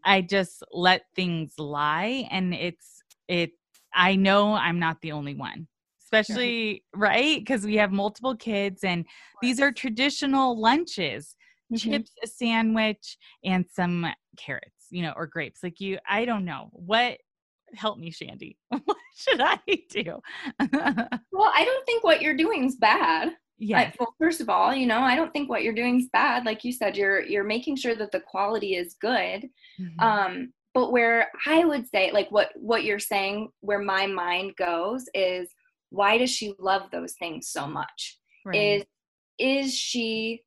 I 0.04 0.22
just 0.22 0.62
let 0.72 1.02
things 1.14 1.54
lie, 1.58 2.28
and 2.30 2.54
it's 2.54 3.02
it. 3.28 3.52
I 3.94 4.16
know 4.16 4.52
I'm 4.54 4.78
not 4.78 5.00
the 5.00 5.12
only 5.12 5.34
one 5.34 5.66
especially 6.00 6.82
right 6.96 7.40
because 7.40 7.66
we 7.66 7.76
have 7.76 7.92
multiple 7.92 8.34
kids 8.34 8.82
and 8.82 9.04
these 9.42 9.60
are 9.60 9.70
traditional 9.70 10.58
lunches 10.58 11.36
mm-hmm. 11.70 11.76
chips 11.76 12.10
a 12.24 12.26
sandwich 12.26 13.18
and 13.44 13.66
some 13.70 14.06
carrots 14.38 14.78
you 14.90 15.02
know, 15.02 15.12
or 15.16 15.26
grapes. 15.26 15.62
Like 15.62 15.80
you, 15.80 15.98
I 16.08 16.24
don't 16.24 16.44
know 16.44 16.70
what. 16.72 17.18
Help 17.74 17.98
me, 17.98 18.10
Shandy. 18.10 18.56
what 18.68 18.96
should 19.14 19.42
I 19.42 19.58
do? 19.90 20.20
well, 20.72 21.52
I 21.54 21.64
don't 21.64 21.86
think 21.86 22.02
what 22.02 22.22
you're 22.22 22.36
doing 22.36 22.64
is 22.64 22.76
bad. 22.76 23.32
Yeah. 23.58 23.90
Well, 23.98 24.14
first 24.20 24.40
of 24.40 24.48
all, 24.48 24.74
you 24.74 24.86
know, 24.86 25.00
I 25.00 25.16
don't 25.16 25.32
think 25.32 25.48
what 25.48 25.62
you're 25.62 25.74
doing 25.74 26.00
is 26.00 26.08
bad. 26.12 26.46
Like 26.46 26.64
you 26.64 26.72
said, 26.72 26.96
you're 26.96 27.22
you're 27.22 27.44
making 27.44 27.76
sure 27.76 27.94
that 27.96 28.12
the 28.12 28.20
quality 28.20 28.76
is 28.76 28.96
good. 29.00 29.48
Mm-hmm. 29.80 30.00
Um, 30.00 30.52
but 30.74 30.92
where 30.92 31.28
I 31.46 31.64
would 31.64 31.88
say, 31.88 32.12
like 32.12 32.30
what 32.30 32.50
what 32.54 32.84
you're 32.84 32.98
saying, 32.98 33.48
where 33.60 33.80
my 33.80 34.06
mind 34.06 34.54
goes 34.56 35.06
is, 35.14 35.48
why 35.90 36.18
does 36.18 36.30
she 36.30 36.54
love 36.58 36.82
those 36.92 37.14
things 37.14 37.48
so 37.48 37.66
much? 37.66 38.18
Right. 38.44 38.56
Is 38.56 38.84
is 39.38 39.74
she 39.74 40.42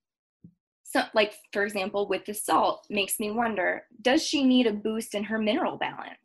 so 0.84 1.02
like 1.14 1.34
for 1.54 1.64
example 1.64 2.08
with 2.08 2.26
the 2.26 2.34
salt 2.34 2.86
makes 2.90 3.20
me 3.20 3.32
wonder 3.32 3.84
does 4.02 4.26
she 4.26 4.44
need 4.44 4.68
a 4.68 4.74
boost 4.74 5.16
in 5.16 5.24
her 5.24 5.38
mineral 5.38 5.78
balance 5.78 6.18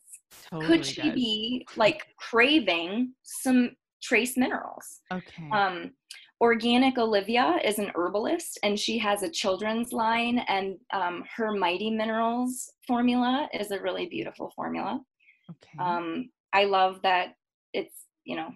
totally 0.51 0.67
could 0.67 0.85
she 0.87 1.03
does. 1.03 1.15
be 1.15 1.67
like 1.77 2.05
craving 2.19 3.13
some 3.23 3.71
trace 4.03 4.37
minerals 4.37 5.01
okay 5.13 5.49
um 5.53 5.93
organic 6.41 6.99
olivia 6.99 7.59
is 7.65 7.79
an 7.79 7.91
herbalist 7.95 8.59
and 8.63 8.79
she 8.79 8.99
has 8.99 9.23
a 9.23 9.31
children's 9.31 9.93
line 9.93 10.39
and 10.49 10.77
um, 10.93 11.25
her 11.35 11.53
mighty 11.53 11.91
minerals 11.91 12.71
formula 12.87 13.49
is 13.55 13.71
a 13.71 13.81
really 13.81 14.07
beautiful 14.07 14.53
formula 14.55 15.01
okay 15.51 15.85
um 15.85 16.29
i 16.53 16.65
love 16.65 17.01
that 17.03 17.35
it's 17.73 18.05
you 18.25 18.37
know 18.37 18.51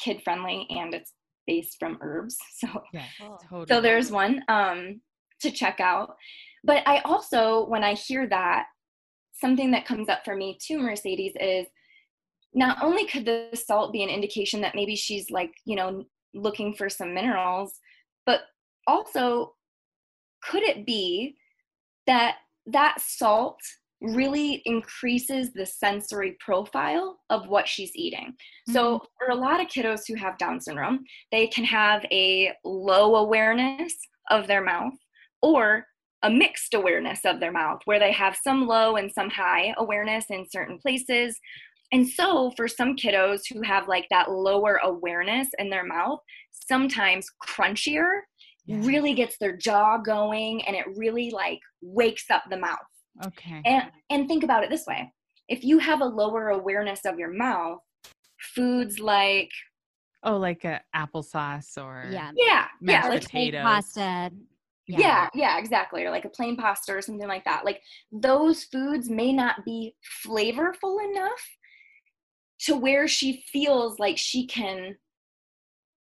kid 0.00 0.20
friendly 0.24 0.66
and 0.70 0.92
it's 0.92 1.12
based 1.46 1.76
from 1.78 1.98
herbs 2.00 2.36
so 2.58 2.68
yeah, 2.92 3.04
totally. 3.48 3.66
so 3.68 3.80
there's 3.80 4.10
one 4.10 4.42
um 4.48 5.00
to 5.44 5.50
check 5.50 5.78
out. 5.78 6.16
But 6.64 6.82
I 6.86 7.00
also, 7.00 7.66
when 7.66 7.84
I 7.84 7.94
hear 7.94 8.26
that, 8.28 8.66
something 9.32 9.70
that 9.72 9.86
comes 9.86 10.08
up 10.08 10.24
for 10.24 10.34
me 10.34 10.58
too, 10.64 10.78
Mercedes, 10.78 11.34
is 11.40 11.66
not 12.54 12.78
only 12.82 13.06
could 13.06 13.24
the 13.24 13.48
salt 13.54 13.92
be 13.92 14.02
an 14.02 14.08
indication 14.08 14.60
that 14.62 14.74
maybe 14.74 14.96
she's 14.96 15.30
like, 15.30 15.52
you 15.64 15.76
know, 15.76 16.04
looking 16.34 16.74
for 16.74 16.88
some 16.88 17.14
minerals, 17.14 17.78
but 18.26 18.40
also 18.86 19.54
could 20.42 20.62
it 20.62 20.84
be 20.84 21.36
that 22.06 22.36
that 22.66 23.00
salt 23.00 23.60
really 24.00 24.62
increases 24.66 25.52
the 25.52 25.64
sensory 25.64 26.36
profile 26.40 27.20
of 27.30 27.48
what 27.48 27.66
she's 27.66 27.94
eating. 27.94 28.28
Mm-hmm. 28.28 28.72
So, 28.72 29.00
for 29.18 29.30
a 29.30 29.34
lot 29.34 29.60
of 29.60 29.68
kiddos 29.68 30.02
who 30.06 30.14
have 30.16 30.38
Down 30.38 30.60
syndrome, 30.60 31.04
they 31.32 31.46
can 31.46 31.64
have 31.64 32.04
a 32.10 32.52
low 32.64 33.16
awareness 33.16 33.94
of 34.30 34.46
their 34.46 34.62
mouth 34.62 34.94
or 35.42 35.86
a 36.22 36.30
mixed 36.30 36.74
awareness 36.74 37.20
of 37.24 37.38
their 37.40 37.52
mouth 37.52 37.80
where 37.84 37.98
they 37.98 38.12
have 38.12 38.36
some 38.42 38.66
low 38.66 38.96
and 38.96 39.12
some 39.12 39.30
high 39.30 39.74
awareness 39.76 40.26
in 40.30 40.46
certain 40.48 40.78
places. 40.78 41.38
And 41.92 42.08
so, 42.08 42.52
for 42.56 42.66
some 42.66 42.96
kiddos 42.96 43.40
who 43.52 43.62
have 43.62 43.88
like 43.88 44.06
that 44.10 44.30
lower 44.30 44.80
awareness 44.82 45.48
in 45.58 45.70
their 45.70 45.84
mouth, 45.84 46.18
sometimes 46.50 47.26
crunchier 47.46 48.20
yeah. 48.66 48.78
really 48.80 49.14
gets 49.14 49.36
their 49.38 49.56
jaw 49.56 49.98
going 49.98 50.64
and 50.66 50.76
it 50.76 50.86
really 50.96 51.30
like 51.30 51.60
wakes 51.82 52.30
up 52.30 52.44
the 52.50 52.56
mouth. 52.56 52.78
Okay. 53.26 53.62
And 53.64 53.90
and 54.10 54.28
think 54.28 54.42
about 54.44 54.64
it 54.64 54.70
this 54.70 54.86
way. 54.86 55.12
If 55.48 55.62
you 55.62 55.78
have 55.78 56.00
a 56.00 56.06
lower 56.06 56.48
awareness 56.48 57.00
of 57.04 57.18
your 57.18 57.32
mouth, 57.32 57.78
foods 58.54 58.98
like 58.98 59.50
oh 60.22 60.36
like 60.36 60.64
a 60.64 60.80
applesauce 60.94 61.76
or 61.78 62.08
yeah 62.10 62.30
yeah 62.36 62.66
mashed 62.80 63.08
yeah 63.08 63.18
potatoes. 63.18 63.62
pasta 63.62 64.30
yeah. 64.86 64.98
yeah. 64.98 65.28
yeah 65.34 65.58
exactly 65.58 66.04
or 66.04 66.10
like 66.10 66.24
a 66.24 66.30
plain 66.30 66.56
pasta 66.56 66.92
or 66.92 67.02
something 67.02 67.28
like 67.28 67.44
that 67.44 67.64
like 67.64 67.80
those 68.12 68.64
foods 68.64 69.08
may 69.08 69.32
not 69.32 69.64
be 69.64 69.94
flavorful 70.26 71.02
enough 71.10 71.42
to 72.64 72.76
where 72.76 73.08
she 73.08 73.44
feels 73.52 73.98
like 73.98 74.18
she 74.18 74.46
can 74.46 74.96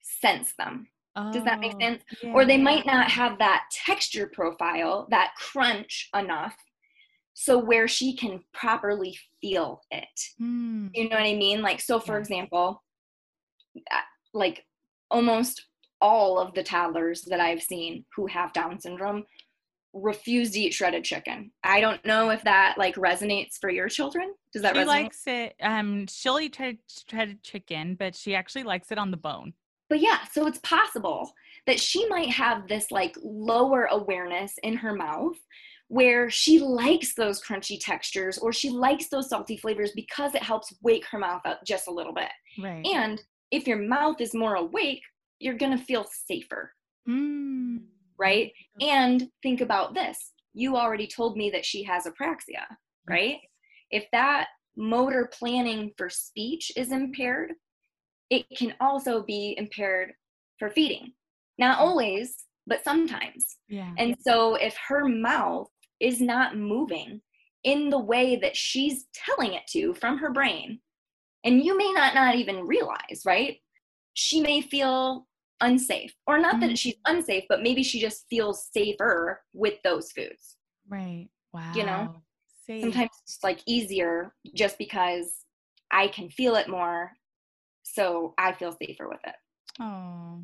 sense 0.02 0.54
them 0.58 0.88
oh, 1.16 1.32
does 1.32 1.44
that 1.44 1.60
make 1.60 1.74
oh, 1.76 1.80
sense 1.80 2.04
yeah. 2.22 2.32
or 2.34 2.46
they 2.46 2.58
might 2.58 2.86
not 2.86 3.10
have 3.10 3.38
that 3.40 3.64
texture 3.86 4.28
profile 4.28 5.08
that 5.12 5.32
crunch 5.38 6.10
enough 6.16 6.56
so 7.34 7.58
where 7.58 7.88
she 7.88 8.16
can 8.16 8.42
properly 8.54 9.18
feel 9.40 9.82
it 9.92 10.20
mm. 10.42 10.90
you 10.94 11.08
know 11.08 11.16
what 11.16 11.26
i 11.26 11.36
mean 11.36 11.62
like 11.62 11.80
so 11.80 12.00
for 12.00 12.14
yeah. 12.14 12.20
example 12.20 12.84
uh, 13.92 14.02
like 14.34 14.66
almost 15.12 15.66
all 16.02 16.40
of 16.40 16.54
the 16.54 16.64
toddlers 16.64 17.24
that 17.24 17.40
I've 17.40 17.62
seen 17.62 18.06
who 18.16 18.28
have 18.28 18.54
Down 18.54 18.80
syndrome 18.80 19.24
refuse 19.94 20.52
to 20.52 20.60
eat 20.60 20.74
shredded 20.74 21.04
chicken. 21.04 21.52
I 21.64 21.82
don't 21.82 22.04
know 22.06 22.30
if 22.30 22.44
that 22.44 22.76
like 22.78 22.96
resonates 22.96 23.58
for 23.60 23.70
your 23.70 23.90
children. 23.90 24.34
Does 24.54 24.62
that 24.62 24.76
resonate? 24.76 24.78
she 24.78 24.84
resonate? 24.84 24.88
likes 24.88 25.28
it. 25.28 25.56
Um, 25.62 26.08
she'll 26.08 26.40
eat 26.40 26.58
shredded 27.08 27.44
chicken, 27.44 27.96
but 27.96 28.16
she 28.16 28.36
actually 28.36 28.64
likes 28.64 28.92
it 28.92 28.98
on 28.98 29.12
the 29.12 29.18
bone. 29.18 29.54
But 29.90 30.02
yeah, 30.02 30.20
so 30.32 30.46
it's 30.46 30.60
possible 30.60 31.34
that 31.66 31.80
she 31.80 32.08
might 32.08 32.30
have 32.30 32.68
this 32.68 32.92
like 32.92 33.16
lower 33.24 33.86
awareness 33.86 34.54
in 34.64 34.76
her 34.78 34.94
mouth 34.94 35.38
where 35.88 36.30
she 36.30 36.60
likes 36.60 37.16
those 37.16 37.42
crunchy 37.42 37.80
textures 37.82 38.38
or 38.38 38.54
she 38.54 38.70
likes 38.70 39.10
those 39.10 39.28
salty 39.28 39.58
flavors 39.58 39.92
because 39.96 40.36
it 40.36 40.44
helps 40.44 40.72
wake 40.84 41.06
her 41.08 41.18
mouth 41.18 41.42
up 41.46 41.62
just 41.66 41.88
a 41.88 41.92
little 41.92 42.14
bit. 42.14 42.30
Right. 42.62 42.86
And 42.86 43.22
if 43.52 43.68
your 43.68 43.78
mouth 43.78 44.22
is 44.22 44.36
more 44.36 44.56
awake, 44.56 45.02
you're 45.40 45.58
going 45.58 45.76
to 45.76 45.84
feel 45.84 46.06
safer. 46.28 46.72
Mm. 47.08 47.80
Right? 48.20 48.52
Mm-hmm. 48.82 48.90
And 48.90 49.30
think 49.42 49.62
about 49.62 49.94
this. 49.94 50.34
You 50.54 50.76
already 50.76 51.08
told 51.08 51.38
me 51.38 51.50
that 51.52 51.66
she 51.66 51.84
has 51.84 52.06
apraxia, 52.06 52.66
right? 53.08 53.38
If 53.92 54.06
that 54.12 54.48
motor 54.76 55.30
planning 55.38 55.92
for 55.98 56.10
speech 56.10 56.72
is 56.76 56.92
impaired, 56.92 57.54
it 58.30 58.46
can 58.58 58.74
also 58.80 59.24
be 59.24 59.56
impaired 59.58 60.14
for 60.58 60.70
feeding. 60.70 61.14
Not 61.58 61.78
mm-hmm. 61.78 61.88
always, 61.88 62.36
but 62.68 62.84
sometimes. 62.84 63.58
Yeah. 63.68 63.92
And 63.98 64.16
so 64.20 64.56
if 64.56 64.76
her 64.88 65.08
mouth 65.08 65.68
is 66.00 66.22
not 66.22 66.58
moving 66.58 67.22
in 67.64 67.90
the 67.90 68.00
way 68.00 68.38
that 68.38 68.56
she's 68.56 69.08
telling 69.14 69.54
it 69.54 69.64
to 69.70 69.94
from 69.94 70.18
her 70.18 70.32
brain, 70.32 70.80
and 71.44 71.64
you 71.64 71.78
may 71.78 71.92
not 71.94 72.14
not 72.14 72.36
even 72.36 72.68
realize, 72.68 73.22
right? 73.26 73.58
She 74.14 74.42
may 74.42 74.62
feel 74.62 75.28
unsafe 75.62 76.14
or 76.28 76.38
not 76.40 76.56
mm-hmm. 76.56 76.68
that 76.68 76.78
she's 76.78 76.96
unsafe 77.08 77.44
but 77.50 77.62
maybe 77.62 77.84
she 77.84 78.00
just 78.00 78.26
feels 78.30 78.68
safer 78.74 79.42
with 79.54 79.76
those 79.84 80.12
foods 80.12 80.58
right 80.88 81.28
wow 81.54 81.72
you 81.76 81.84
know 81.86 82.16
Safe. 82.66 82.82
sometimes 82.82 83.10
it's 83.24 83.40
like 83.44 83.60
easier 83.66 84.34
just 84.56 84.78
because 84.78 85.46
i 85.92 86.08
can 86.08 86.30
feel 86.30 86.56
it 86.56 86.70
more 86.70 87.12
So 87.84 88.36
I 88.38 88.52
feel 88.54 88.72
safer 88.80 89.08
with 89.10 89.22
it. 89.26 89.36
Oh, 89.80 90.44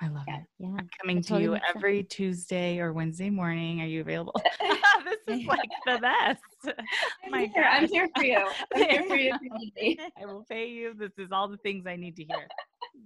I 0.00 0.06
love 0.08 0.24
Yeah. 0.28 0.36
it. 0.38 0.44
Yeah. 0.60 0.76
I'm 0.78 0.88
coming 1.00 1.20
to 1.22 1.40
you 1.40 1.50
makes 1.52 1.66
sense. 1.66 1.76
every 1.76 2.02
Tuesday 2.04 2.78
or 2.78 2.92
Wednesday 2.92 3.30
morning. 3.30 3.80
Are 3.80 3.86
you 3.86 4.00
available? 4.02 4.34
this 5.04 5.40
is 5.40 5.46
like 5.54 5.68
the 5.86 5.98
best. 5.98 6.76
I'm 7.24 7.30
My 7.32 7.50
here. 7.52 7.66
I'm 7.68 7.88
here 7.88 8.08
for 8.14 8.22
you. 8.24 8.46
I'm 8.74 8.82
here 8.90 9.02
for 9.08 9.16
you. 9.16 9.34
if 9.34 9.40
you 9.42 9.50
need 9.58 9.72
me. 9.74 9.98
I 10.22 10.26
will 10.26 10.44
pay 10.48 10.68
you. 10.68 10.94
This 10.94 11.18
is 11.18 11.32
all 11.32 11.48
the 11.48 11.58
things 11.58 11.84
I 11.86 11.96
need 11.96 12.14
to 12.16 12.24
hear. 12.24 12.46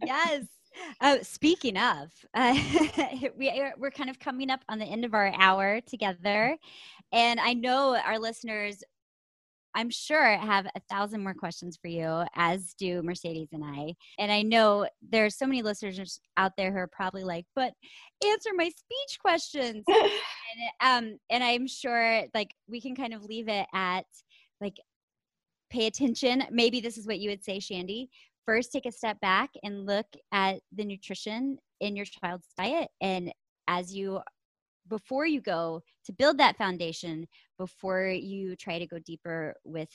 yes. 0.04 0.44
Uh, 1.00 1.18
speaking 1.22 1.76
of, 1.76 2.10
uh, 2.34 2.56
we 3.36 3.50
are, 3.50 3.74
we're 3.78 3.90
kind 3.90 4.10
of 4.10 4.18
coming 4.18 4.50
up 4.50 4.60
on 4.68 4.78
the 4.78 4.84
end 4.84 5.04
of 5.04 5.14
our 5.14 5.32
hour 5.36 5.80
together, 5.80 6.56
and 7.12 7.40
I 7.40 7.54
know 7.54 7.96
our 7.96 8.18
listeners, 8.18 8.82
I'm 9.74 9.90
sure, 9.90 10.36
have 10.36 10.66
a 10.66 10.80
thousand 10.90 11.22
more 11.22 11.34
questions 11.34 11.78
for 11.80 11.88
you, 11.88 12.24
as 12.34 12.74
do 12.74 13.02
Mercedes 13.02 13.48
and 13.52 13.64
I. 13.64 13.94
And 14.18 14.30
I 14.30 14.42
know 14.42 14.86
there 15.10 15.24
are 15.24 15.30
so 15.30 15.46
many 15.46 15.62
listeners 15.62 16.20
out 16.36 16.52
there 16.56 16.72
who 16.72 16.78
are 16.78 16.88
probably 16.88 17.24
like, 17.24 17.46
"But 17.54 17.72
answer 18.24 18.50
my 18.54 18.68
speech 18.68 19.18
questions." 19.20 19.84
and, 19.88 20.04
um, 20.80 21.18
and 21.30 21.42
I'm 21.42 21.66
sure, 21.66 22.24
like, 22.34 22.54
we 22.68 22.80
can 22.80 22.94
kind 22.94 23.14
of 23.14 23.24
leave 23.24 23.48
it 23.48 23.66
at 23.74 24.06
like 24.60 24.76
pay 25.70 25.86
attention. 25.86 26.44
Maybe 26.50 26.80
this 26.80 26.98
is 26.98 27.06
what 27.06 27.18
you 27.18 27.30
would 27.30 27.42
say, 27.44 27.58
Shandy 27.58 28.10
first 28.46 28.72
take 28.72 28.86
a 28.86 28.92
step 28.92 29.20
back 29.20 29.50
and 29.62 29.86
look 29.86 30.06
at 30.32 30.60
the 30.72 30.84
nutrition 30.84 31.58
in 31.80 31.96
your 31.96 32.06
child's 32.06 32.48
diet 32.56 32.88
and 33.00 33.32
as 33.68 33.94
you 33.94 34.20
before 34.88 35.26
you 35.26 35.40
go 35.40 35.80
to 36.04 36.12
build 36.12 36.38
that 36.38 36.56
foundation 36.56 37.26
before 37.58 38.06
you 38.06 38.56
try 38.56 38.78
to 38.78 38.86
go 38.86 38.98
deeper 39.06 39.54
with 39.64 39.88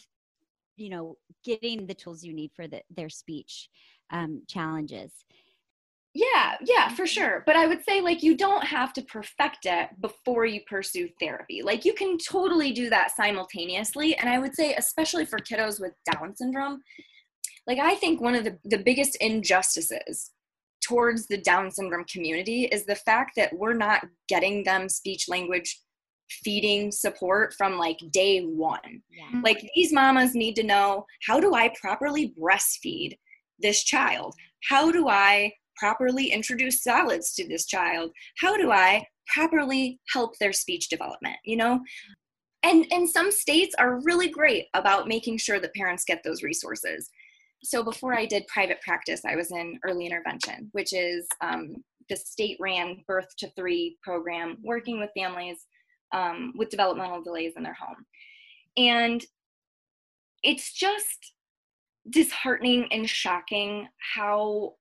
you 0.78 0.89
know 0.89 1.16
getting 1.43 1.86
the 1.86 1.93
tools 1.93 2.24
you 2.24 2.34
need 2.34 2.52
for 2.56 2.68
the, 2.68 2.82
their 2.95 3.10
speech 3.10 3.70
um, 4.12 4.41
challenges 4.48 5.12
Yeah, 6.14 6.56
yeah, 6.66 6.89
for 6.89 7.06
sure. 7.06 7.43
But 7.45 7.56
I 7.56 7.68
would 7.68 7.84
say 7.84 8.02
like 8.02 8.24
you 8.24 8.36
don't 8.36 8.64
have 8.64 8.91
to 8.93 9.04
perfect 9.04 9.66
it 9.66 9.89
before 10.02 10.45
you 10.45 10.62
pursue 10.68 11.10
therapy. 11.20 11.62
Like 11.62 11.86
you 11.86 11.93
can 11.93 12.18
totally 12.18 12.72
do 12.72 12.89
that 12.89 13.12
simultaneously. 13.12 14.16
And 14.16 14.28
I 14.28 14.39
would 14.39 14.56
say, 14.56 14.74
especially 14.74 15.26
for 15.26 15.38
kiddos 15.38 15.80
with 15.80 15.93
Down 16.12 16.36
syndrome, 16.36 16.82
like 17.68 17.80
I 17.80 17.95
think 17.95 18.22
one 18.22 18.36
of 18.36 18.43
the, 18.43 18.57
the 18.63 18.78
biggest 18.78 19.15
injustices 19.18 20.32
towards 20.84 21.28
the 21.28 21.38
Down 21.38 21.70
syndrome 21.70 22.05
community 22.05 22.65
is 22.65 22.86
the 22.86 22.95
fact 22.95 23.32
that 23.36 23.53
we're 23.53 23.74
not 23.74 24.05
getting 24.30 24.63
them 24.63 24.88
speech 24.88 25.28
language 25.28 25.82
feeding 26.30 26.91
support 26.91 27.53
from 27.53 27.78
like 27.78 27.97
day 28.11 28.41
one. 28.41 28.80
yeah 29.09 29.26
mm-hmm. 29.26 29.41
Like 29.43 29.70
these 29.76 29.93
mamas 29.93 30.36
need 30.36 30.55
to 30.55 30.63
know 30.63 31.05
how 31.26 31.39
do 31.39 31.53
I 31.53 31.74
properly 31.80 32.34
breastfeed 32.39 33.18
this 33.59 33.84
child? 33.84 34.34
How 34.70 34.91
do 34.91 35.07
I 35.07 35.53
properly 35.78 36.32
introduce 36.32 36.84
solids 36.84 37.34
to 37.36 37.47
this 37.47 37.65
child? 37.65 38.11
How 38.39 38.57
do 38.57 38.72
I 38.72 39.05
properly 39.34 39.99
help 40.13 40.38
their 40.39 40.53
speech 40.53 40.89
development, 40.89 41.38
you 41.45 41.57
know? 41.57 41.80
And 42.63 42.86
and 42.91 43.09
some 43.09 43.32
states 43.32 43.76
are 43.78 44.01
really 44.03 44.30
great 44.30 44.65
about 44.74 45.07
making 45.07 45.38
sure 45.38 45.59
that 45.59 45.74
parents 45.76 46.03
get 46.05 46.24
those 46.24 46.43
resources. 46.43 47.09
So 47.64 47.84
before 47.84 48.14
I 48.14 48.26
did 48.26 48.47
private 48.47 48.82
practice, 48.82 49.22
I 49.26 49.36
was 49.36 49.51
in 49.51 49.80
early 49.84 50.05
intervention, 50.05 50.70
which 50.72 50.93
is 50.93 51.28
um, 51.41 51.84
the 52.10 52.16
state 52.16 52.58
ran 52.60 53.03
birth 53.08 53.28
to 53.39 53.49
three 53.51 53.97
program, 54.01 54.58
working 54.64 54.99
with 54.99 55.10
families 55.16 55.66
um, 56.14 56.53
with 56.55 56.70
developmental 56.70 57.22
delays 57.22 57.53
in 57.58 57.64
their 57.64 57.74
home. 57.74 58.05
And 58.78 59.26
it's 60.43 60.72
just 60.72 61.34
disheartening 62.10 62.88
and 62.91 63.10
shocking 63.10 63.88
how 64.16 64.76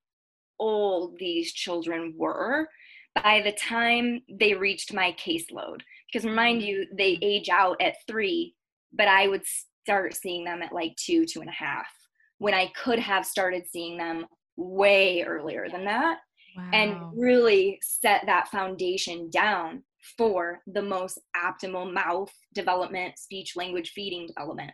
old 0.59 1.18
these 1.18 1.53
children 1.53 2.14
were 2.16 2.68
by 3.14 3.43
the 3.43 3.53
time 3.53 4.22
they 4.29 4.55
reached 4.55 4.93
my 4.93 5.14
caseload. 5.18 5.81
Because 6.07 6.27
remind 6.27 6.62
you, 6.62 6.87
they 6.97 7.18
age 7.22 7.49
out 7.49 7.81
at 7.81 7.97
three, 8.07 8.55
but 8.93 9.09
I 9.09 9.27
would 9.29 9.43
start 9.83 10.14
seeing 10.14 10.45
them 10.45 10.62
at 10.62 10.72
like 10.72 10.95
two, 10.97 11.24
two 11.24 11.41
and 11.41 11.49
a 11.49 11.53
half, 11.53 11.89
when 12.39 12.55
I 12.55 12.72
could 12.82 12.99
have 12.99 13.26
started 13.26 13.64
seeing 13.68 13.97
them 13.97 14.26
way 14.57 15.22
earlier 15.22 15.68
than 15.70 15.84
that 15.84 16.18
Wow. 16.57 16.70
and 16.72 16.97
really 17.14 17.78
set 17.82 18.24
that 18.26 18.49
foundation 18.49 19.30
down 19.30 19.84
for 20.16 20.61
the 20.66 20.82
most 20.82 21.18
optimal 21.37 21.93
mouth 21.93 22.32
development, 22.55 23.18
speech 23.18 23.57
language 23.57 23.91
feeding 23.95 24.26
development. 24.26 24.72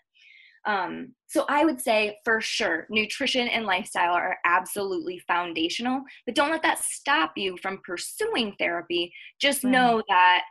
Um, 0.65 1.15
so 1.27 1.45
I 1.49 1.65
would 1.65 1.81
say 1.81 2.19
for 2.25 2.41
sure, 2.41 2.87
nutrition 2.89 3.49
and 3.49 3.67
lifestyle 3.67 4.13
are 4.15 4.39
absolutely 4.45 5.21
foundational, 5.27 6.03
but 6.25 6.37
don't 6.37 6.51
let 6.53 6.63
that 6.63 6.79
stop 6.85 7.33
you 7.37 7.57
from 7.61 7.81
pursuing 7.85 8.55
therapy. 8.59 9.13
Just 9.41 9.65
Right. 9.65 9.73
know 9.73 10.03
that 10.09 10.45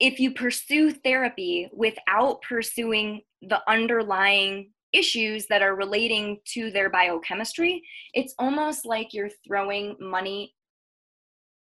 if 0.00 0.18
you 0.18 0.32
pursue 0.34 0.90
therapy 0.90 1.68
without 1.72 2.42
pursuing 2.42 3.20
the 3.42 3.60
underlying 3.70 4.72
issues 4.92 5.46
that 5.46 5.62
are 5.62 5.74
relating 5.74 6.38
to 6.54 6.70
their 6.70 6.90
biochemistry, 6.90 7.82
it's 8.14 8.34
almost 8.38 8.84
like 8.84 9.12
you're 9.12 9.30
throwing 9.46 9.96
money 10.00 10.54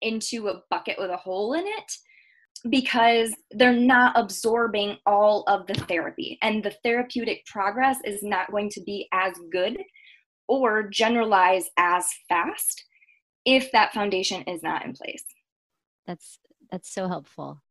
into 0.02 0.48
a 0.48 0.62
bucket 0.70 0.98
with 0.98 1.10
a 1.10 1.18
hole 1.18 1.54
in 1.54 1.66
it 1.66 1.92
because 2.70 3.34
they're 3.52 3.74
not 3.74 4.18
absorbing 4.18 4.98
all 5.06 5.44
of 5.48 5.66
the 5.68 5.74
therapy. 5.74 6.38
And 6.42 6.64
the 6.64 6.76
therapeutic 6.84 7.46
progress 7.46 7.98
is 8.04 8.22
not 8.24 8.52
going 8.52 8.70
to 8.72 8.82
be 8.82 9.08
as 9.14 9.34
good 9.52 9.78
or 10.48 10.84
generalize 10.84 11.70
as 11.78 12.08
fast 12.28 12.84
if 13.46 13.72
that 13.72 13.94
foundation 13.94 14.44
is 14.44 14.62
not 14.62 14.86
in 14.86 14.94
place. 14.94 15.24
That's 16.06 16.40
that's 16.72 16.94
so 16.94 17.08
helpful 17.08 17.62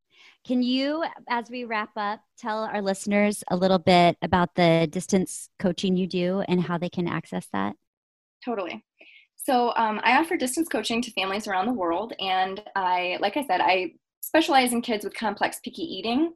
can 0.45 0.63
you 0.63 1.03
as 1.29 1.49
we 1.49 1.65
wrap 1.65 1.91
up 1.95 2.19
tell 2.37 2.63
our 2.63 2.81
listeners 2.81 3.43
a 3.49 3.55
little 3.55 3.79
bit 3.79 4.17
about 4.21 4.55
the 4.55 4.87
distance 4.91 5.49
coaching 5.59 5.95
you 5.95 6.07
do 6.07 6.43
and 6.47 6.61
how 6.61 6.77
they 6.77 6.89
can 6.89 7.07
access 7.07 7.47
that 7.53 7.75
totally 8.43 8.83
so 9.35 9.73
um, 9.75 9.99
i 10.03 10.17
offer 10.17 10.37
distance 10.37 10.67
coaching 10.67 11.01
to 11.01 11.11
families 11.11 11.47
around 11.47 11.65
the 11.65 11.73
world 11.73 12.13
and 12.19 12.61
i 12.75 13.17
like 13.21 13.37
i 13.37 13.45
said 13.45 13.61
i 13.61 13.91
specialize 14.21 14.73
in 14.73 14.81
kids 14.81 15.03
with 15.03 15.13
complex 15.13 15.59
picky 15.63 15.83
eating 15.83 16.33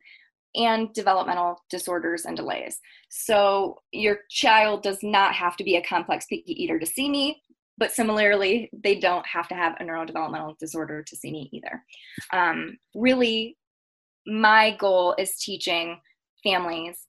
and 0.56 0.93
developmental 0.93 1.62
disorders 1.70 2.26
and 2.26 2.38
delays. 2.38 2.80
So 3.10 3.80
your 3.91 4.20
child 4.30 4.84
does 4.84 4.99
not 5.03 5.36
have 5.36 5.58
to 5.58 5.64
be 5.64 5.76
a 5.76 5.84
complex 5.84 6.26
picky 6.26 6.64
eater 6.64 6.80
to 6.80 6.86
see 6.86 7.10
me, 7.10 7.41
but 7.78 7.91
similarly, 7.91 8.70
they 8.74 8.95
don't 8.95 9.26
have 9.28 9.47
to 9.49 9.56
have 9.56 9.76
a 9.80 9.84
neurodevelopmental 9.84 10.58
disorder 10.58 11.03
to 11.03 11.16
see 11.16 11.32
me 11.32 11.49
either. 11.51 11.84
Um, 12.32 12.78
really, 12.95 13.58
my 14.26 14.76
goal 14.78 15.15
is 15.17 15.38
teaching 15.38 15.99
families 16.43 17.07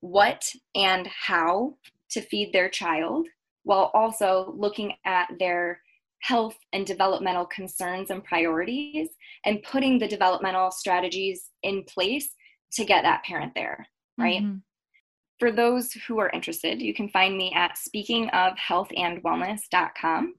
what 0.00 0.50
and 0.74 1.08
how 1.08 1.74
to 2.10 2.20
feed 2.20 2.52
their 2.52 2.68
child 2.68 3.26
while 3.64 3.90
also 3.94 4.52
looking 4.56 4.92
at 5.04 5.28
their 5.38 5.80
health 6.20 6.56
and 6.72 6.86
developmental 6.86 7.46
concerns 7.46 8.10
and 8.10 8.24
priorities 8.24 9.08
and 9.44 9.62
putting 9.62 9.98
the 9.98 10.08
developmental 10.08 10.70
strategies 10.70 11.50
in 11.62 11.84
place 11.84 12.34
to 12.72 12.84
get 12.84 13.02
that 13.02 13.24
parent 13.24 13.54
there, 13.54 13.86
right? 14.16 14.42
Mhm. 14.42 14.62
For 15.38 15.52
those 15.52 15.92
who 15.92 16.18
are 16.18 16.30
interested, 16.30 16.80
you 16.80 16.94
can 16.94 17.10
find 17.10 17.36
me 17.36 17.52
at 17.52 17.76
speakingofhealthandwellness.com. 17.76 20.34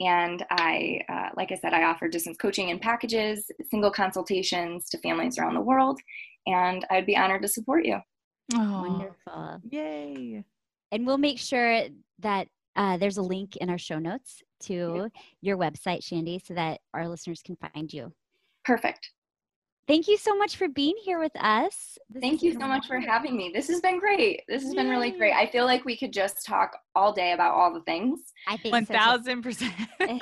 And 0.00 0.44
I, 0.50 1.00
uh, 1.08 1.28
like 1.36 1.52
I 1.52 1.56
said, 1.56 1.72
I 1.72 1.84
offer 1.84 2.08
distance 2.08 2.36
coaching 2.36 2.70
and 2.70 2.80
packages, 2.80 3.50
single 3.70 3.90
consultations 3.90 4.88
to 4.90 4.98
families 4.98 5.38
around 5.38 5.54
the 5.54 5.60
world. 5.60 6.00
And 6.46 6.84
I'd 6.90 7.06
be 7.06 7.16
honored 7.16 7.42
to 7.42 7.48
support 7.48 7.84
you. 7.84 7.98
Aw, 8.54 8.82
wonderful 8.82 9.60
Yay. 9.70 10.44
and 10.90 11.06
we'll 11.06 11.16
make 11.16 11.38
sure 11.38 11.84
that 12.18 12.48
uh, 12.74 12.96
there's 12.96 13.16
a 13.16 13.22
link 13.22 13.56
in 13.56 13.70
our 13.70 13.78
show 13.78 13.98
notes 13.98 14.42
to 14.64 15.10
your 15.40 15.56
website 15.56 16.04
shandy 16.04 16.40
so 16.44 16.54
that 16.54 16.80
our 16.92 17.08
listeners 17.08 17.40
can 17.44 17.56
find 17.56 17.92
you 17.92 18.12
Perfect. 18.64 19.10
Thank 19.86 20.08
you 20.08 20.16
so 20.16 20.36
much 20.36 20.56
for 20.56 20.68
being 20.68 20.94
here 21.02 21.18
with 21.18 21.32
us 21.36 21.98
This 22.10 22.20
Thank 22.20 22.42
you 22.42 22.52
been 22.52 22.60
so 22.60 22.66
much 22.66 22.86
for 22.86 23.00
having 23.00 23.36
me. 23.36 23.50
This 23.54 23.68
has 23.68 23.80
been 23.80 23.98
great. 23.98 24.42
This 24.48 24.62
has 24.62 24.74
been 24.74 24.88
really 24.88 25.10
great. 25.10 25.32
I 25.34 25.46
feel 25.46 25.64
like 25.64 25.84
we 25.84 25.96
could 25.96 26.12
just 26.12 26.44
talk 26.46 26.76
all 26.94 27.12
day 27.12 27.32
about 27.32 27.52
all 27.54 27.72
the 27.72 27.82
things. 27.82 28.20
i 28.48 28.56
think 28.56 28.72
One 28.72 28.86
so, 28.86 28.94
thousand 28.94 29.42
percent. 29.42 29.72
I'm 30.00 30.18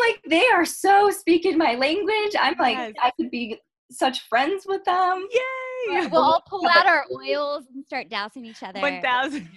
like, 0.00 0.20
they 0.28 0.46
are 0.48 0.64
so 0.64 1.10
speaking 1.10 1.58
my 1.58 1.74
language. 1.74 2.34
I'm 2.38 2.56
like, 2.58 2.76
Yes. 2.76 2.92
I 3.02 3.10
could 3.18 3.30
be 3.30 3.58
such 3.90 4.20
friends 4.28 4.64
with 4.66 4.84
them. 4.84 5.26
Yay. 5.30 6.06
we'll 6.06 6.22
all 6.22 6.42
pull 6.48 6.66
out 6.68 6.86
our 6.86 7.04
oils 7.12 7.64
and 7.74 7.84
start 7.84 8.08
dousing 8.08 8.44
each 8.44 8.62
other 8.62 8.80
One 8.80 9.02
thousand. 9.02 9.48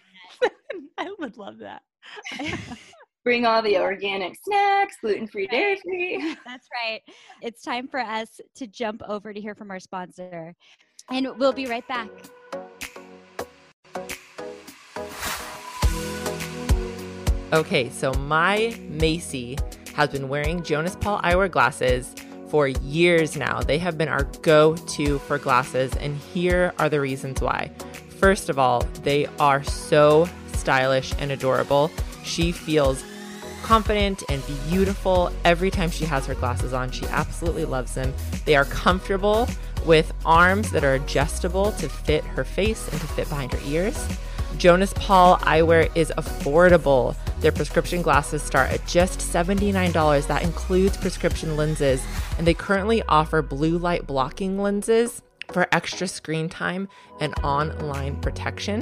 I 0.97 1.13
would 1.20 1.38
love 1.38 1.59
that. 1.59 1.82
Bring 3.26 3.43
all 3.43 3.63
the 3.63 3.80
organic 3.80 4.38
snacks, 4.39 4.97
gluten 5.01 5.26
free, 5.26 5.47
dairy 5.47 5.78
free. 5.84 6.36
That's 6.45 6.67
right. 6.71 7.01
It's 7.41 7.63
time 7.63 7.88
for 7.88 7.99
us 7.99 8.39
to 8.53 8.67
jump 8.67 9.01
over 9.07 9.34
to 9.34 9.41
hear 9.41 9.55
from 9.55 9.71
our 9.71 9.80
sponsor. 9.80 10.53
And 11.09 11.28
we'll 11.39 11.51
be 11.51 11.65
right 11.65 11.86
back. 11.88 12.09
Okay, 17.51 17.89
so 17.89 18.13
my 18.13 18.78
Macy 18.89 19.57
has 19.95 20.09
been 20.09 20.30
wearing 20.30 20.61
Jonas 20.61 20.95
Paul 20.95 21.19
eyewear 21.21 21.49
glasses 21.49 22.13
for 22.49 22.67
years 22.67 23.36
now. 23.36 23.59
They 23.59 23.80
have 23.80 23.97
been 23.97 24.09
our 24.09 24.26
go 24.43 24.76
to 24.76 25.17
for 25.19 25.39
glasses, 25.39 25.95
and 25.95 26.15
here 26.15 26.73
are 26.78 26.89
the 26.89 27.01
reasons 27.01 27.41
why. 27.41 27.71
First 28.19 28.49
of 28.49 28.59
all, 28.59 28.82
they 29.01 29.26
are 29.39 29.63
so 29.63 30.30
stylish 30.53 31.11
and 31.17 31.32
adorable. 31.32 31.89
She 32.23 32.51
feels 32.51 33.03
confident 33.66 34.22
and 34.30 34.43
beautiful 34.70 35.32
every 35.43 35.72
time 35.72 35.89
she 35.89 36.05
has 36.05 36.28
her 36.28 36.36
glasses 36.36 36.72
on. 36.72 36.91
She 36.91 37.07
absolutely 37.07 37.66
loves 37.66 37.95
them. 37.95 38.13
They 38.45 38.55
are 38.55 38.66
comfortable 38.66 39.49
with 39.88 40.13
arms 40.24 40.70
that 40.70 40.84
are 40.84 40.93
adjustable 40.93 41.72
to 41.74 41.89
fit 41.89 42.24
her 42.26 42.43
face 42.43 42.88
and 42.91 43.01
to 43.01 43.07
fit 43.07 43.28
behind 43.28 43.53
her 43.53 43.59
ears. 43.68 44.07
Jonas 44.59 44.93
Paul 44.93 45.38
eyewear 45.39 45.89
is 45.95 46.13
affordable. 46.16 47.16
Their 47.39 47.51
prescription 47.51 48.03
glasses 48.03 48.43
start 48.43 48.70
at 48.70 48.86
just 48.86 49.20
$79. 49.20 50.28
That 50.28 50.43
includes 50.43 50.95
prescription 50.95 51.57
lenses, 51.57 52.05
and 52.38 52.45
they 52.45 52.53
currently 52.53 53.01
offer 53.09 53.41
blue 53.41 53.80
light 53.80 54.05
blocking 54.05 54.61
lenses 54.61 55.24
for 55.51 55.67
extra 55.71 56.07
screen 56.07 56.49
time 56.49 56.87
and 57.19 57.33
online 57.43 58.19
protection, 58.21 58.81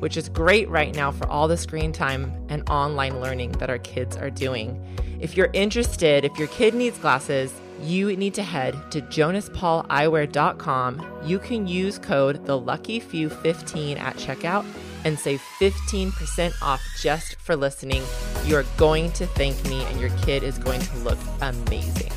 which 0.00 0.16
is 0.16 0.28
great 0.28 0.68
right 0.68 0.94
now 0.94 1.10
for 1.10 1.26
all 1.28 1.48
the 1.48 1.56
screen 1.56 1.92
time 1.92 2.32
and 2.48 2.68
online 2.68 3.20
learning 3.20 3.52
that 3.52 3.70
our 3.70 3.78
kids 3.78 4.16
are 4.16 4.30
doing. 4.30 4.80
If 5.20 5.36
you're 5.36 5.50
interested, 5.52 6.24
if 6.24 6.38
your 6.38 6.48
kid 6.48 6.74
needs 6.74 6.98
glasses, 6.98 7.52
you 7.80 8.16
need 8.16 8.34
to 8.34 8.42
head 8.42 8.90
to 8.92 9.00
jonaspauleyewear.com. 9.02 11.06
You 11.24 11.38
can 11.38 11.66
use 11.66 11.98
code 11.98 12.46
the 12.46 12.58
lucky 12.58 13.00
few 13.00 13.28
15 13.28 13.98
at 13.98 14.16
checkout 14.16 14.64
and 15.04 15.18
save 15.18 15.42
15% 15.60 16.62
off 16.62 16.82
just 17.00 17.36
for 17.36 17.56
listening. 17.56 18.02
You're 18.46 18.64
going 18.76 19.12
to 19.12 19.26
thank 19.26 19.62
me 19.64 19.82
and 19.84 20.00
your 20.00 20.10
kid 20.18 20.42
is 20.42 20.58
going 20.58 20.80
to 20.80 20.96
look 20.98 21.18
amazing. 21.40 22.12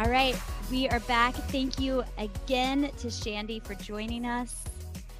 All 0.00 0.08
right, 0.08 0.34
we 0.70 0.88
are 0.88 1.00
back. 1.00 1.34
Thank 1.34 1.78
you 1.78 2.02
again 2.16 2.90
to 3.00 3.10
Shandy 3.10 3.60
for 3.60 3.74
joining 3.74 4.24
us. 4.24 4.64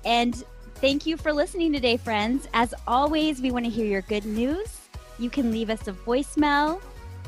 And 0.07 0.43
thank 0.77 1.05
you 1.05 1.19
for 1.19 1.35
listening 1.35 1.71
today, 1.71 1.99
friends. 1.99 2.49
As 2.55 2.73
always, 2.87 3.43
we 3.43 3.51
want 3.51 3.67
to 3.67 3.71
hear 3.71 3.85
your 3.85 4.01
good 4.01 4.25
news. 4.25 4.81
You 5.19 5.29
can 5.29 5.51
leave 5.51 5.69
us 5.69 5.87
a 5.87 5.93
voicemail 5.93 6.81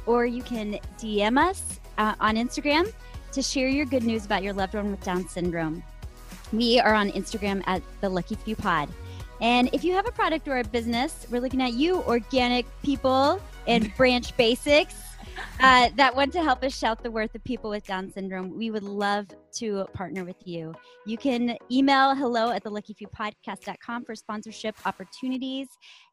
or 0.07 0.25
you 0.25 0.43
can 0.43 0.79
DM 0.97 1.37
us 1.37 1.79
uh, 1.99 2.15
on 2.21 2.37
Instagram 2.37 2.91
to 3.33 3.43
share 3.43 3.69
your 3.69 3.85
good 3.85 4.05
news 4.05 4.25
about 4.25 4.43
your 4.43 4.55
loved 4.55 4.73
one 4.73 4.91
with 4.91 5.05
Down 5.05 5.29
syndrome. 5.29 5.83
We 6.55 6.81
are 6.81 6.95
on 6.95 7.11
Instagram 7.11 7.63
at 7.67 7.83
the 8.01 8.09
Lucky 8.09 8.37
Few 8.37 8.57
Pod. 8.57 8.89
And 9.43 9.69
if 9.75 9.85
you 9.85 9.93
have 9.93 10.09
a 10.09 10.13
product 10.13 10.49
or 10.49 10.57
a 10.57 10.65
business, 10.65 11.27
we're 11.31 11.43
looking 11.43 11.61
at 11.61 11.75
you, 11.75 12.01
organic 12.05 12.65
people 12.83 13.43
and 13.67 13.95
branch 13.99 14.35
basics 14.39 14.95
uh, 15.61 15.91
that 15.97 16.15
want 16.15 16.33
to 16.33 16.43
help 16.43 16.63
us 16.63 16.77
shout 16.77 17.03
the 17.03 17.11
worth 17.11 17.35
of 17.35 17.45
people 17.45 17.71
with 17.71 17.87
Down 17.87 18.11
syndrome. 18.11 18.57
We 18.57 18.71
would 18.71 18.83
love 18.83 19.27
to 19.57 19.85
partner 19.93 20.25
with 20.25 20.37
you. 20.45 20.75
You 21.07 21.17
can 21.17 21.57
email 21.71 22.15
hello 22.15 22.51
at 22.51 22.63
the 22.65 22.71
luckyfewpodcast.com 22.71 24.05
for 24.05 24.15
sponsorship 24.15 24.75
opportunities. 24.87 25.69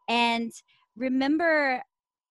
And 0.08 0.52
remember, 0.96 1.82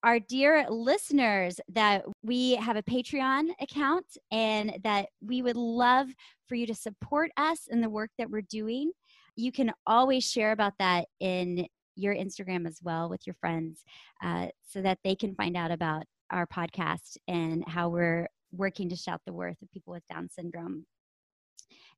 our 0.04 0.20
dear 0.20 0.66
listeners 0.70 1.60
that 1.72 2.04
we 2.22 2.54
have 2.56 2.76
a 2.76 2.82
Patreon 2.82 3.48
account 3.60 4.06
and 4.30 4.78
that 4.84 5.08
we 5.20 5.42
would 5.42 5.56
love 5.56 6.08
for 6.46 6.54
you 6.54 6.66
to 6.66 6.74
support 6.74 7.30
us 7.36 7.66
in 7.68 7.80
the 7.80 7.90
work 7.90 8.10
that 8.18 8.30
we're 8.30 8.42
doing. 8.42 8.92
You 9.34 9.50
can 9.50 9.72
always 9.86 10.28
share 10.28 10.52
about 10.52 10.74
that 10.78 11.06
in 11.20 11.66
your 11.96 12.14
Instagram 12.14 12.66
as 12.66 12.78
well 12.82 13.08
with 13.08 13.26
your 13.26 13.34
friends 13.40 13.82
uh, 14.22 14.46
so 14.66 14.80
that 14.82 14.98
they 15.02 15.16
can 15.16 15.34
find 15.34 15.56
out 15.56 15.72
about 15.72 16.04
our 16.30 16.46
podcast 16.46 17.16
and 17.26 17.64
how 17.66 17.88
we're 17.88 18.28
working 18.52 18.88
to 18.88 18.96
shout 18.96 19.20
the 19.26 19.32
worth 19.32 19.60
of 19.62 19.70
people 19.70 19.92
with 19.92 20.06
Down 20.08 20.28
syndrome. 20.28 20.86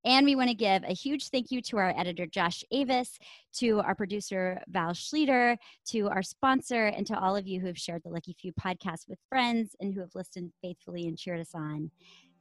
And 0.04 0.24
we 0.24 0.34
want 0.34 0.48
to 0.48 0.54
give 0.54 0.82
a 0.84 0.94
huge 0.94 1.28
thank 1.28 1.50
you 1.50 1.60
to 1.62 1.76
our 1.76 1.92
editor, 1.94 2.26
Josh 2.26 2.64
Avis, 2.70 3.18
to 3.56 3.80
our 3.80 3.94
producer, 3.94 4.62
Val 4.68 4.92
Schleter, 4.92 5.58
to 5.88 6.08
our 6.08 6.22
sponsor, 6.22 6.86
and 6.86 7.06
to 7.06 7.18
all 7.18 7.36
of 7.36 7.46
you 7.46 7.60
who 7.60 7.66
have 7.66 7.78
shared 7.78 8.02
the 8.02 8.08
Lucky 8.08 8.34
Few 8.40 8.52
podcast 8.54 9.08
with 9.08 9.18
friends 9.28 9.76
and 9.78 9.92
who 9.92 10.00
have 10.00 10.14
listened 10.14 10.52
faithfully 10.62 11.06
and 11.06 11.18
cheered 11.18 11.40
us 11.40 11.54
on. 11.54 11.90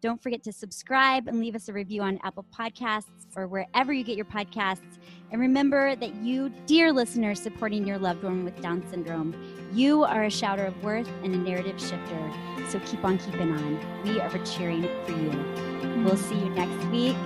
Don't 0.02 0.22
forget 0.22 0.43
to 0.43 0.54
subscribe 0.54 1.28
and 1.28 1.39
leave 1.39 1.56
us 1.56 1.68
a 1.68 1.74
review 1.74 2.02
on 2.02 2.20
Apple 2.24 2.45
Podcasts 2.58 3.04
or 3.36 3.47
wherever 3.47 3.91
you 3.91 4.04
get 4.04 4.16
your 4.16 4.26
podcasts. 4.26 4.97
And 5.32 5.41
remember 5.41 5.95
that 5.97 6.16
you, 6.16 6.50
dear 6.66 6.93
listeners, 6.93 7.41
supporting 7.41 7.86
your 7.86 7.97
loved 7.97 8.24
one 8.24 8.45
with 8.45 8.60
Down 8.62 8.82
syndrome, 8.89 9.36
you 9.74 10.04
are 10.04 10.24
a 10.24 10.32
shouter 10.32 10.66
of 10.66 10.84
worth 10.84 11.10
and 11.24 11.36
a 11.36 11.38
narrative 11.38 11.80
shifter. 11.80 12.32
So 12.70 12.80
keep 12.86 13.04
on 13.04 13.18
keeping 13.18 13.52
on. 13.52 14.04
We 14.04 14.20
are 14.22 14.30
cheering 14.45 14.84
for 15.06 15.12
you. 15.12 16.04
We'll 16.04 16.18
see 16.18 16.36
you 16.36 16.50
next 16.52 16.86
week 16.88 17.18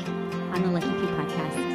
on 0.51 0.63
the 0.63 0.69
Lucky 0.69 0.89
Few 0.89 1.07
Podcast. 1.07 1.74